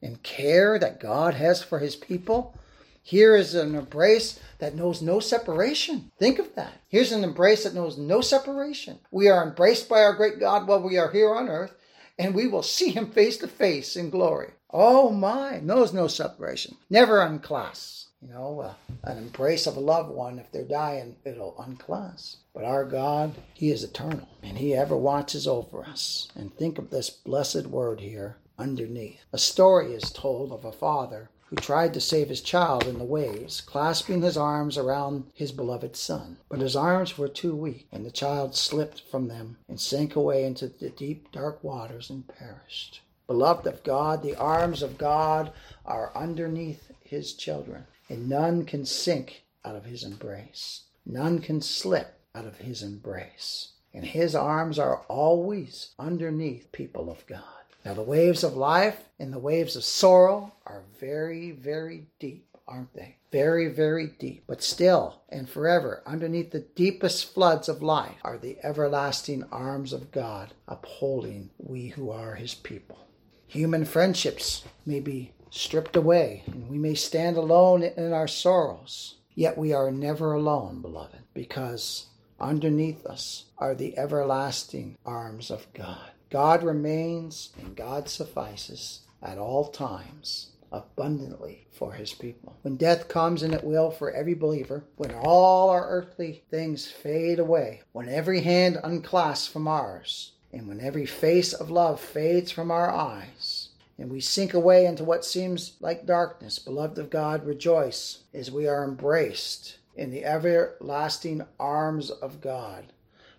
and 0.00 0.22
care 0.22 0.78
that 0.78 1.00
God 1.00 1.34
has 1.34 1.60
for 1.60 1.80
his 1.80 1.96
people? 1.96 2.56
Here 3.02 3.34
is 3.34 3.52
an 3.52 3.74
embrace 3.74 4.38
that 4.60 4.76
knows 4.76 5.02
no 5.02 5.18
separation. 5.18 6.12
Think 6.20 6.38
of 6.38 6.54
that. 6.54 6.82
Here's 6.86 7.10
an 7.10 7.24
embrace 7.24 7.64
that 7.64 7.74
knows 7.74 7.98
no 7.98 8.20
separation. 8.20 9.00
We 9.10 9.26
are 9.28 9.42
embraced 9.42 9.88
by 9.88 10.04
our 10.04 10.14
great 10.14 10.38
God 10.38 10.68
while 10.68 10.80
we 10.80 10.98
are 10.98 11.10
here 11.10 11.34
on 11.34 11.48
earth, 11.48 11.74
and 12.16 12.32
we 12.32 12.46
will 12.46 12.62
see 12.62 12.90
him 12.90 13.10
face 13.10 13.38
to 13.38 13.48
face 13.48 13.96
in 13.96 14.10
glory. 14.10 14.52
Oh 14.70 15.10
my, 15.10 15.58
knows 15.58 15.92
no 15.92 16.06
separation. 16.06 16.76
Never 16.88 17.20
unclasp. 17.22 18.07
You 18.20 18.28
know, 18.30 18.60
uh, 18.60 18.74
an 19.04 19.18
embrace 19.18 19.66
of 19.66 19.76
a 19.76 19.80
loved 19.80 20.10
one, 20.10 20.38
if 20.38 20.50
they're 20.50 20.64
dying, 20.64 21.16
it'll 21.24 21.58
unclasp. 21.60 22.40
But 22.52 22.64
our 22.64 22.84
God, 22.84 23.36
He 23.54 23.70
is 23.70 23.84
eternal, 23.84 24.28
and 24.42 24.58
He 24.58 24.74
ever 24.74 24.96
watches 24.96 25.46
over 25.46 25.84
us. 25.84 26.28
And 26.34 26.54
think 26.54 26.78
of 26.78 26.90
this 26.90 27.10
blessed 27.10 27.68
word 27.68 28.00
here 28.00 28.36
underneath. 28.58 29.20
A 29.32 29.38
story 29.38 29.94
is 29.94 30.10
told 30.10 30.50
of 30.50 30.64
a 30.64 30.72
father 30.72 31.30
who 31.46 31.56
tried 31.56 31.94
to 31.94 32.00
save 32.00 32.28
his 32.28 32.42
child 32.42 32.86
in 32.86 32.98
the 32.98 33.04
waves, 33.04 33.62
clasping 33.62 34.20
his 34.20 34.36
arms 34.36 34.76
around 34.76 35.24
his 35.32 35.52
beloved 35.52 35.96
son. 35.96 36.36
But 36.50 36.60
his 36.60 36.76
arms 36.76 37.16
were 37.16 37.28
too 37.28 37.56
weak, 37.56 37.86
and 37.90 38.04
the 38.04 38.10
child 38.10 38.54
slipped 38.54 39.00
from 39.00 39.28
them 39.28 39.56
and 39.66 39.80
sank 39.80 40.14
away 40.14 40.44
into 40.44 40.68
the 40.68 40.90
deep, 40.90 41.32
dark 41.32 41.64
waters 41.64 42.10
and 42.10 42.28
perished. 42.28 43.00
Beloved 43.26 43.66
of 43.66 43.82
God, 43.82 44.22
the 44.22 44.36
arms 44.36 44.82
of 44.82 44.98
God 44.98 45.52
are 45.86 46.12
underneath 46.14 46.90
his 47.02 47.32
children, 47.32 47.86
and 48.08 48.28
none 48.28 48.64
can 48.64 48.84
sink 48.84 49.44
out 49.64 49.76
of 49.76 49.84
his 49.84 50.02
embrace. 50.02 50.84
None 51.04 51.40
can 51.40 51.60
slip 51.60 52.20
out 52.34 52.46
of 52.46 52.58
his 52.58 52.82
embrace. 52.82 53.72
And 53.94 54.04
his 54.04 54.34
arms 54.34 54.78
are 54.78 55.02
always 55.08 55.90
underneath 55.98 56.70
people 56.72 57.10
of 57.10 57.26
God. 57.26 57.42
Now, 57.84 57.94
the 57.94 58.02
waves 58.02 58.44
of 58.44 58.56
life 58.56 58.98
and 59.18 59.32
the 59.32 59.38
waves 59.38 59.76
of 59.76 59.84
sorrow 59.84 60.52
are 60.66 60.84
very, 61.00 61.52
very 61.52 62.06
deep, 62.18 62.46
aren't 62.66 62.92
they? 62.94 63.16
Very, 63.32 63.68
very 63.68 64.08
deep. 64.18 64.44
But 64.46 64.62
still 64.62 65.22
and 65.28 65.48
forever, 65.48 66.02
underneath 66.06 66.50
the 66.50 66.60
deepest 66.60 67.32
floods 67.32 67.68
of 67.68 67.82
life, 67.82 68.16
are 68.22 68.38
the 68.38 68.58
everlasting 68.62 69.44
arms 69.50 69.92
of 69.92 70.12
God 70.12 70.52
upholding 70.66 71.50
we 71.58 71.88
who 71.88 72.10
are 72.10 72.34
his 72.34 72.54
people. 72.54 73.06
Human 73.46 73.86
friendships 73.86 74.64
may 74.84 75.00
be 75.00 75.32
stripped 75.50 75.96
away, 75.96 76.42
and 76.46 76.68
we 76.68 76.78
may 76.78 76.94
stand 76.94 77.36
alone 77.36 77.82
in 77.82 78.12
our 78.12 78.28
sorrows. 78.28 79.16
Yet 79.34 79.56
we 79.56 79.72
are 79.72 79.90
never 79.90 80.32
alone, 80.32 80.80
beloved, 80.82 81.22
because 81.34 82.06
underneath 82.40 83.06
us 83.06 83.44
are 83.58 83.74
the 83.74 83.96
everlasting 83.98 84.96
arms 85.04 85.50
of 85.50 85.72
God. 85.74 86.10
God 86.30 86.62
remains 86.62 87.50
and 87.58 87.76
God 87.76 88.08
suffices 88.08 89.00
at 89.22 89.38
all 89.38 89.68
times 89.70 90.50
abundantly 90.70 91.66
for 91.72 91.92
his 91.92 92.12
people. 92.12 92.56
When 92.62 92.76
death 92.76 93.08
comes, 93.08 93.42
and 93.42 93.54
it 93.54 93.64
will 93.64 93.90
for 93.90 94.10
every 94.10 94.34
believer, 94.34 94.84
when 94.96 95.12
all 95.14 95.70
our 95.70 95.88
earthly 95.88 96.42
things 96.50 96.86
fade 96.86 97.38
away, 97.38 97.82
when 97.92 98.08
every 98.08 98.42
hand 98.42 98.78
unclasps 98.84 99.46
from 99.46 99.66
ours, 99.66 100.32
and 100.52 100.66
when 100.68 100.80
every 100.80 101.06
face 101.06 101.52
of 101.52 101.70
love 101.70 102.00
fades 102.00 102.50
from 102.50 102.70
our 102.70 102.90
eyes, 102.90 103.57
and 103.98 104.10
we 104.10 104.20
sink 104.20 104.54
away 104.54 104.86
into 104.86 105.02
what 105.02 105.24
seems 105.24 105.72
like 105.80 106.06
darkness, 106.06 106.58
beloved 106.58 106.98
of 106.98 107.10
God, 107.10 107.44
rejoice 107.44 108.20
as 108.32 108.50
we 108.50 108.68
are 108.68 108.84
embraced 108.84 109.78
in 109.96 110.12
the 110.12 110.24
everlasting 110.24 111.44
arms 111.58 112.10
of 112.10 112.40
God. 112.40 112.92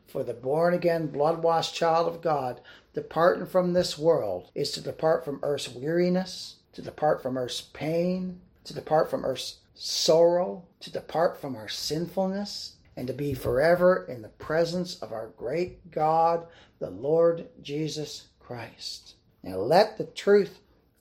For 0.06 0.24
the 0.24 0.34
born 0.34 0.74
again, 0.74 1.08
blood 1.08 1.42
washed 1.42 1.76
child 1.76 2.08
of 2.08 2.22
God, 2.22 2.60
departing 2.94 3.46
from 3.46 3.72
this 3.72 3.98
world 3.98 4.52
is 4.54 4.72
to 4.72 4.82
depart 4.82 5.24
from 5.24 5.40
earth's 5.44 5.70
weariness, 5.70 6.58
to 6.74 6.82
depart 6.82 7.22
from 7.22 7.38
earth's 7.38 7.62
pain, 7.62 8.42
to 8.66 8.74
depart 8.74 9.10
from 9.10 9.24
earth's 9.24 9.60
sorrow, 9.76 10.66
to 10.82 10.92
depart 10.92 11.40
from 11.40 11.56
our 11.56 11.70
sinfulness, 11.70 12.76
and 12.98 13.08
to 13.08 13.14
be 13.14 13.34
forever 13.34 14.06
in 14.10 14.22
the 14.22 14.28
presence 14.28 15.02
of 15.02 15.14
our 15.14 15.28
great 15.38 15.90
God, 15.90 16.46
the 16.80 16.90
Lord 16.90 17.48
Jesus 17.62 18.28
Christ. 18.40 19.16
Now 19.44 19.58
let 19.58 19.98
the 19.98 20.06
truth 20.06 20.60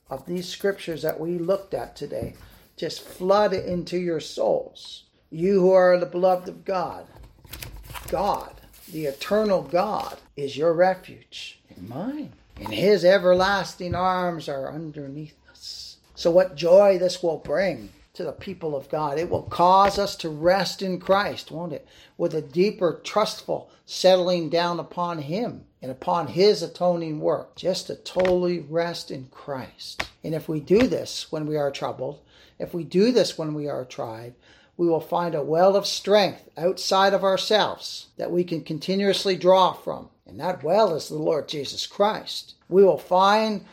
of 0.09 0.27
these 0.27 0.49
scriptures 0.49 1.03
that 1.03 1.21
we 1.21 1.39
looked 1.39 1.75
at 1.75 1.97
today 1.97 2.35
just 2.77 3.03
flood 3.03 3.53
into 3.53 3.99
your 3.99 4.21
souls. 4.21 5.05
You 5.31 5.61
who 5.61 5.73
are 5.73 5.99
the 5.99 6.07
beloved 6.07 6.49
of 6.49 6.65
God, 6.65 7.07
God, 8.09 8.55
the 8.91 9.07
eternal 9.07 9.63
God, 9.63 10.17
is 10.37 10.57
your 10.57 10.73
refuge 10.73 11.61
and 11.69 11.89
mine. 11.89 12.33
And 12.57 12.73
his 12.73 13.05
everlasting 13.05 13.95
arms 13.95 14.49
are 14.49 14.73
underneath 14.73 15.37
us. 15.51 15.99
So, 16.15 16.31
what 16.31 16.57
joy 16.57 16.99
this 16.99 17.23
will 17.23 17.39
bring 17.39 17.91
to 18.19 18.25
the 18.25 18.33
people 18.33 18.75
of 18.75 18.89
God. 18.89 19.17
It 19.17 19.31
will 19.31 19.45
cause 19.45 19.97
us 19.97 20.17
to 20.17 20.29
rest 20.29 20.83
in 20.83 20.99
Christ, 20.99 21.53
won't 21.53 21.73
it? 21.73 21.87
With 22.17 22.35
a 22.35 22.43
deeper, 22.43 23.01
trustful 23.05 23.71
settling 23.87 24.51
down 24.51 24.81
upon 24.81 25.19
Him 25.19 25.67
and 25.81 25.91
upon 25.91 26.29
His 26.29 26.63
atoning 26.63 27.21
work, 27.21 27.55
just 27.57 27.87
to 27.87 27.97
totally 27.97 28.61
rest 28.61 29.11
in 29.11 29.27
Christ. 29.31 30.09
And 30.25 30.35
if 30.35 30.49
we 30.49 30.61
do 30.61 30.87
this 30.87 31.31
when 31.31 31.47
we 31.47 31.57
are 31.57 31.71
troubled, 31.71 32.21
if 32.59 32.75
we 32.75 32.85
do 32.85 33.13
this 33.13 33.39
when 33.39 33.55
we 33.55 33.69
are 33.69 33.85
tried, 33.85 34.35
we 34.77 34.89
will 34.89 35.01
find 35.01 35.35
a 35.35 35.43
well 35.43 35.77
of 35.77 35.87
strength 35.87 36.49
outside 36.57 37.13
of 37.13 37.25
ourselves 37.25 38.07
that 38.17 38.31
we 38.31 38.45
can 38.45 38.63
continuously 38.63 39.37
draw 39.37 39.73
from. 39.73 40.09
And 40.27 40.39
that 40.41 40.63
well 40.63 40.95
is 40.95 41.09
the 41.09 41.17
Lord 41.17 41.49
Jesus 41.49 41.87
Christ. 41.87 42.55
We 42.69 42.85
will 42.85 42.99
find 42.99 43.65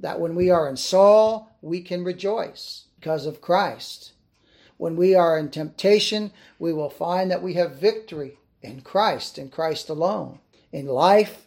that 0.00 0.20
when 0.20 0.34
we 0.34 0.50
are 0.50 0.68
in 0.68 0.76
sorrow, 0.76 1.48
we 1.60 1.80
can 1.80 2.04
rejoice 2.04 2.84
because 2.98 3.26
of 3.26 3.40
Christ. 3.40 4.12
When 4.76 4.96
we 4.96 5.14
are 5.14 5.38
in 5.38 5.50
temptation, 5.50 6.32
we 6.58 6.72
will 6.72 6.90
find 6.90 7.30
that 7.30 7.42
we 7.42 7.54
have 7.54 7.76
victory 7.76 8.38
in 8.62 8.80
Christ, 8.80 9.38
in 9.38 9.50
Christ 9.50 9.88
alone. 9.88 10.40
In 10.72 10.86
life, 10.86 11.43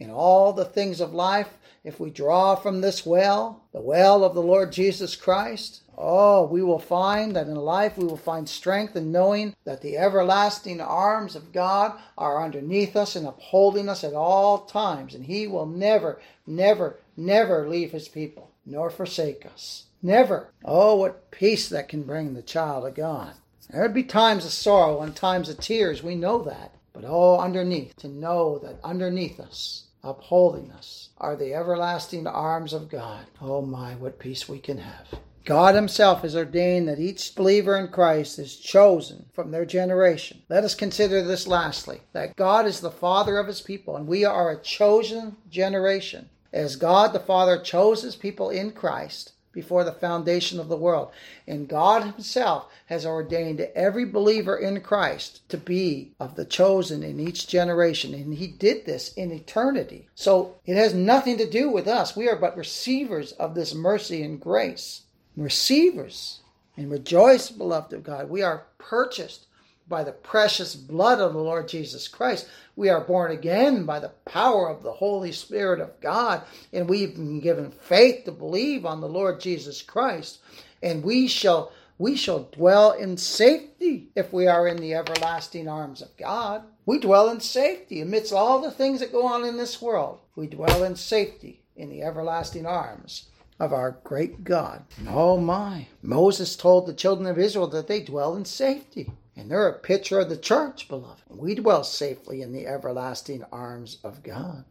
in 0.00 0.10
all 0.10 0.52
the 0.52 0.64
things 0.64 1.00
of 1.00 1.14
life, 1.14 1.58
if 1.84 2.00
we 2.00 2.10
draw 2.10 2.56
from 2.56 2.80
this 2.80 3.06
well, 3.06 3.62
the 3.72 3.80
well 3.80 4.24
of 4.24 4.34
the 4.34 4.42
Lord 4.42 4.72
Jesus 4.72 5.14
Christ, 5.14 5.82
oh, 5.96 6.46
we 6.46 6.62
will 6.62 6.78
find 6.78 7.36
that 7.36 7.46
in 7.46 7.54
life 7.54 7.96
we 7.96 8.06
will 8.06 8.16
find 8.16 8.48
strength 8.48 8.96
in 8.96 9.12
knowing 9.12 9.54
that 9.64 9.82
the 9.82 9.96
everlasting 9.96 10.80
arms 10.80 11.36
of 11.36 11.52
God 11.52 11.98
are 12.18 12.42
underneath 12.42 12.96
us 12.96 13.14
and 13.14 13.26
upholding 13.26 13.88
us 13.88 14.02
at 14.02 14.14
all 14.14 14.60
times, 14.60 15.14
and 15.14 15.24
He 15.24 15.46
will 15.46 15.66
never, 15.66 16.20
never, 16.46 16.98
never 17.16 17.68
leave 17.68 17.92
His 17.92 18.08
people 18.08 18.50
nor 18.66 18.90
forsake 18.90 19.46
us. 19.46 19.84
Never. 20.02 20.50
Oh, 20.64 20.96
what 20.96 21.30
peace 21.30 21.68
that 21.68 21.88
can 21.88 22.02
bring 22.04 22.34
the 22.34 22.42
child 22.42 22.86
of 22.86 22.94
God. 22.94 23.34
There'd 23.68 23.94
be 23.94 24.02
times 24.02 24.44
of 24.44 24.52
sorrow 24.52 25.02
and 25.02 25.14
times 25.14 25.48
of 25.48 25.60
tears, 25.60 26.02
we 26.02 26.14
know 26.14 26.42
that. 26.42 26.74
But 26.92 27.04
oh, 27.06 27.38
underneath, 27.38 27.96
to 27.96 28.08
know 28.08 28.58
that 28.58 28.80
underneath 28.82 29.38
us, 29.38 29.84
upholding 30.02 30.70
us, 30.72 31.10
are 31.18 31.36
the 31.36 31.54
everlasting 31.54 32.26
arms 32.26 32.72
of 32.72 32.88
God. 32.88 33.26
Oh 33.40 33.62
my, 33.62 33.94
what 33.94 34.18
peace 34.18 34.48
we 34.48 34.58
can 34.58 34.78
have. 34.78 35.06
God 35.44 35.74
Himself 35.74 36.22
has 36.22 36.36
ordained 36.36 36.86
that 36.88 36.98
each 36.98 37.34
believer 37.34 37.76
in 37.76 37.88
Christ 37.88 38.38
is 38.38 38.56
chosen 38.56 39.26
from 39.32 39.50
their 39.50 39.64
generation. 39.64 40.42
Let 40.48 40.64
us 40.64 40.74
consider 40.74 41.22
this 41.22 41.46
lastly 41.46 42.02
that 42.12 42.36
God 42.36 42.66
is 42.66 42.80
the 42.80 42.90
Father 42.90 43.38
of 43.38 43.46
His 43.46 43.60
people, 43.60 43.96
and 43.96 44.06
we 44.06 44.24
are 44.24 44.50
a 44.50 44.60
chosen 44.60 45.36
generation. 45.50 46.28
As 46.52 46.76
God 46.76 47.12
the 47.12 47.20
Father 47.20 47.58
chose 47.58 48.02
His 48.02 48.16
people 48.16 48.50
in 48.50 48.72
Christ, 48.72 49.32
before 49.52 49.84
the 49.84 49.92
foundation 49.92 50.60
of 50.60 50.68
the 50.68 50.76
world. 50.76 51.10
And 51.46 51.68
God 51.68 52.04
Himself 52.04 52.68
has 52.86 53.04
ordained 53.04 53.60
every 53.74 54.04
believer 54.04 54.56
in 54.56 54.80
Christ 54.80 55.48
to 55.48 55.56
be 55.56 56.12
of 56.20 56.36
the 56.36 56.44
chosen 56.44 57.02
in 57.02 57.18
each 57.18 57.48
generation. 57.48 58.14
And 58.14 58.34
He 58.34 58.46
did 58.46 58.86
this 58.86 59.12
in 59.14 59.32
eternity. 59.32 60.08
So 60.14 60.56
it 60.66 60.76
has 60.76 60.94
nothing 60.94 61.38
to 61.38 61.50
do 61.50 61.70
with 61.70 61.88
us. 61.88 62.16
We 62.16 62.28
are 62.28 62.36
but 62.36 62.56
receivers 62.56 63.32
of 63.32 63.54
this 63.54 63.74
mercy 63.74 64.22
and 64.22 64.40
grace. 64.40 65.02
Receivers. 65.36 66.40
And 66.76 66.90
rejoice, 66.90 67.50
beloved 67.50 67.92
of 67.92 68.04
God. 68.04 68.30
We 68.30 68.42
are 68.42 68.66
purchased 68.78 69.46
by 69.90 70.04
the 70.04 70.12
precious 70.12 70.74
blood 70.74 71.20
of 71.20 71.34
the 71.34 71.38
Lord 71.38 71.68
Jesus 71.68 72.08
Christ. 72.08 72.48
We 72.76 72.88
are 72.88 73.02
born 73.02 73.32
again 73.32 73.84
by 73.84 73.98
the 73.98 74.12
power 74.24 74.70
of 74.70 74.82
the 74.82 74.92
Holy 74.92 75.32
Spirit 75.32 75.80
of 75.80 76.00
God, 76.00 76.42
and 76.72 76.88
we've 76.88 77.14
been 77.14 77.40
given 77.40 77.72
faith 77.72 78.24
to 78.24 78.32
believe 78.32 78.86
on 78.86 79.02
the 79.02 79.08
Lord 79.08 79.40
Jesus 79.40 79.82
Christ, 79.82 80.38
and 80.82 81.02
we 81.02 81.28
shall 81.28 81.72
we 81.98 82.16
shall 82.16 82.44
dwell 82.44 82.92
in 82.92 83.18
safety 83.18 84.08
if 84.16 84.32
we 84.32 84.46
are 84.46 84.66
in 84.66 84.78
the 84.78 84.94
everlasting 84.94 85.68
arms 85.68 86.00
of 86.00 86.16
God. 86.16 86.62
We 86.86 86.98
dwell 86.98 87.28
in 87.28 87.40
safety 87.40 88.00
amidst 88.00 88.32
all 88.32 88.62
the 88.62 88.70
things 88.70 89.00
that 89.00 89.12
go 89.12 89.26
on 89.26 89.44
in 89.44 89.58
this 89.58 89.82
world. 89.82 90.20
We 90.34 90.46
dwell 90.46 90.82
in 90.82 90.96
safety 90.96 91.60
in 91.76 91.90
the 91.90 92.02
everlasting 92.02 92.64
arms 92.64 93.28
of 93.58 93.74
our 93.74 93.98
great 94.02 94.44
God. 94.44 94.84
oh 95.08 95.36
my, 95.36 95.88
Moses 96.00 96.56
told 96.56 96.86
the 96.86 96.94
children 96.94 97.26
of 97.26 97.38
Israel 97.38 97.66
that 97.66 97.86
they 97.86 98.00
dwell 98.00 98.34
in 98.34 98.46
safety. 98.46 99.10
And 99.40 99.50
they're 99.50 99.68
a 99.68 99.78
picture 99.78 100.20
of 100.20 100.28
the 100.28 100.36
church, 100.36 100.86
beloved. 100.86 101.22
We 101.30 101.54
dwell 101.54 101.82
safely 101.82 102.42
in 102.42 102.52
the 102.52 102.66
everlasting 102.66 103.42
arms 103.50 103.96
of 104.04 104.22
God. 104.22 104.66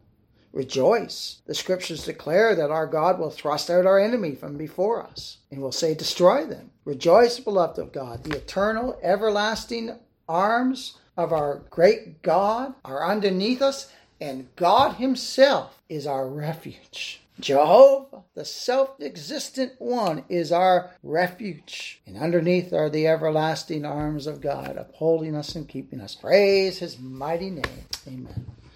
Rejoice. 0.53 1.41
The 1.47 1.55
scriptures 1.55 2.05
declare 2.05 2.53
that 2.53 2.70
our 2.70 2.86
God 2.86 3.17
will 3.17 3.32
thrust 3.32 3.72
out 3.72 3.88
our 3.88 3.97
enemy 3.97 4.36
from 4.36 4.57
before 4.57 5.01
us 5.03 5.38
and 5.49 5.59
will 5.59 5.72
say, 5.72 5.95
Destroy 5.95 6.45
them. 6.45 6.70
Rejoice, 6.86 7.39
beloved 7.39 7.80
of 7.80 7.91
God. 7.91 8.24
The 8.24 8.38
eternal, 8.38 8.99
everlasting 9.01 9.97
arms 10.28 10.99
of 11.17 11.34
our 11.34 11.63
great 11.72 12.22
God 12.22 12.76
are 12.86 13.09
underneath 13.09 13.63
us, 13.63 13.91
and 14.22 14.55
God 14.55 14.97
Himself 14.97 15.82
is 15.89 16.05
our 16.05 16.30
refuge. 16.30 17.24
Jehovah, 17.40 18.24
the 18.36 18.44
self 18.46 19.00
existent 19.02 19.74
one, 19.80 20.26
is 20.30 20.52
our 20.52 20.92
refuge. 21.04 22.02
And 22.06 22.18
underneath 22.18 22.74
are 22.74 22.90
the 22.90 23.08
everlasting 23.08 23.86
arms 23.86 24.28
of 24.28 24.42
God, 24.42 24.76
upholding 24.78 25.36
us 25.36 25.56
and 25.56 25.68
keeping 25.68 26.02
us. 26.02 26.16
Praise 26.16 26.80
his 26.80 27.00
mighty 27.00 27.50
name. 27.50 27.86
Amen. 28.08 28.46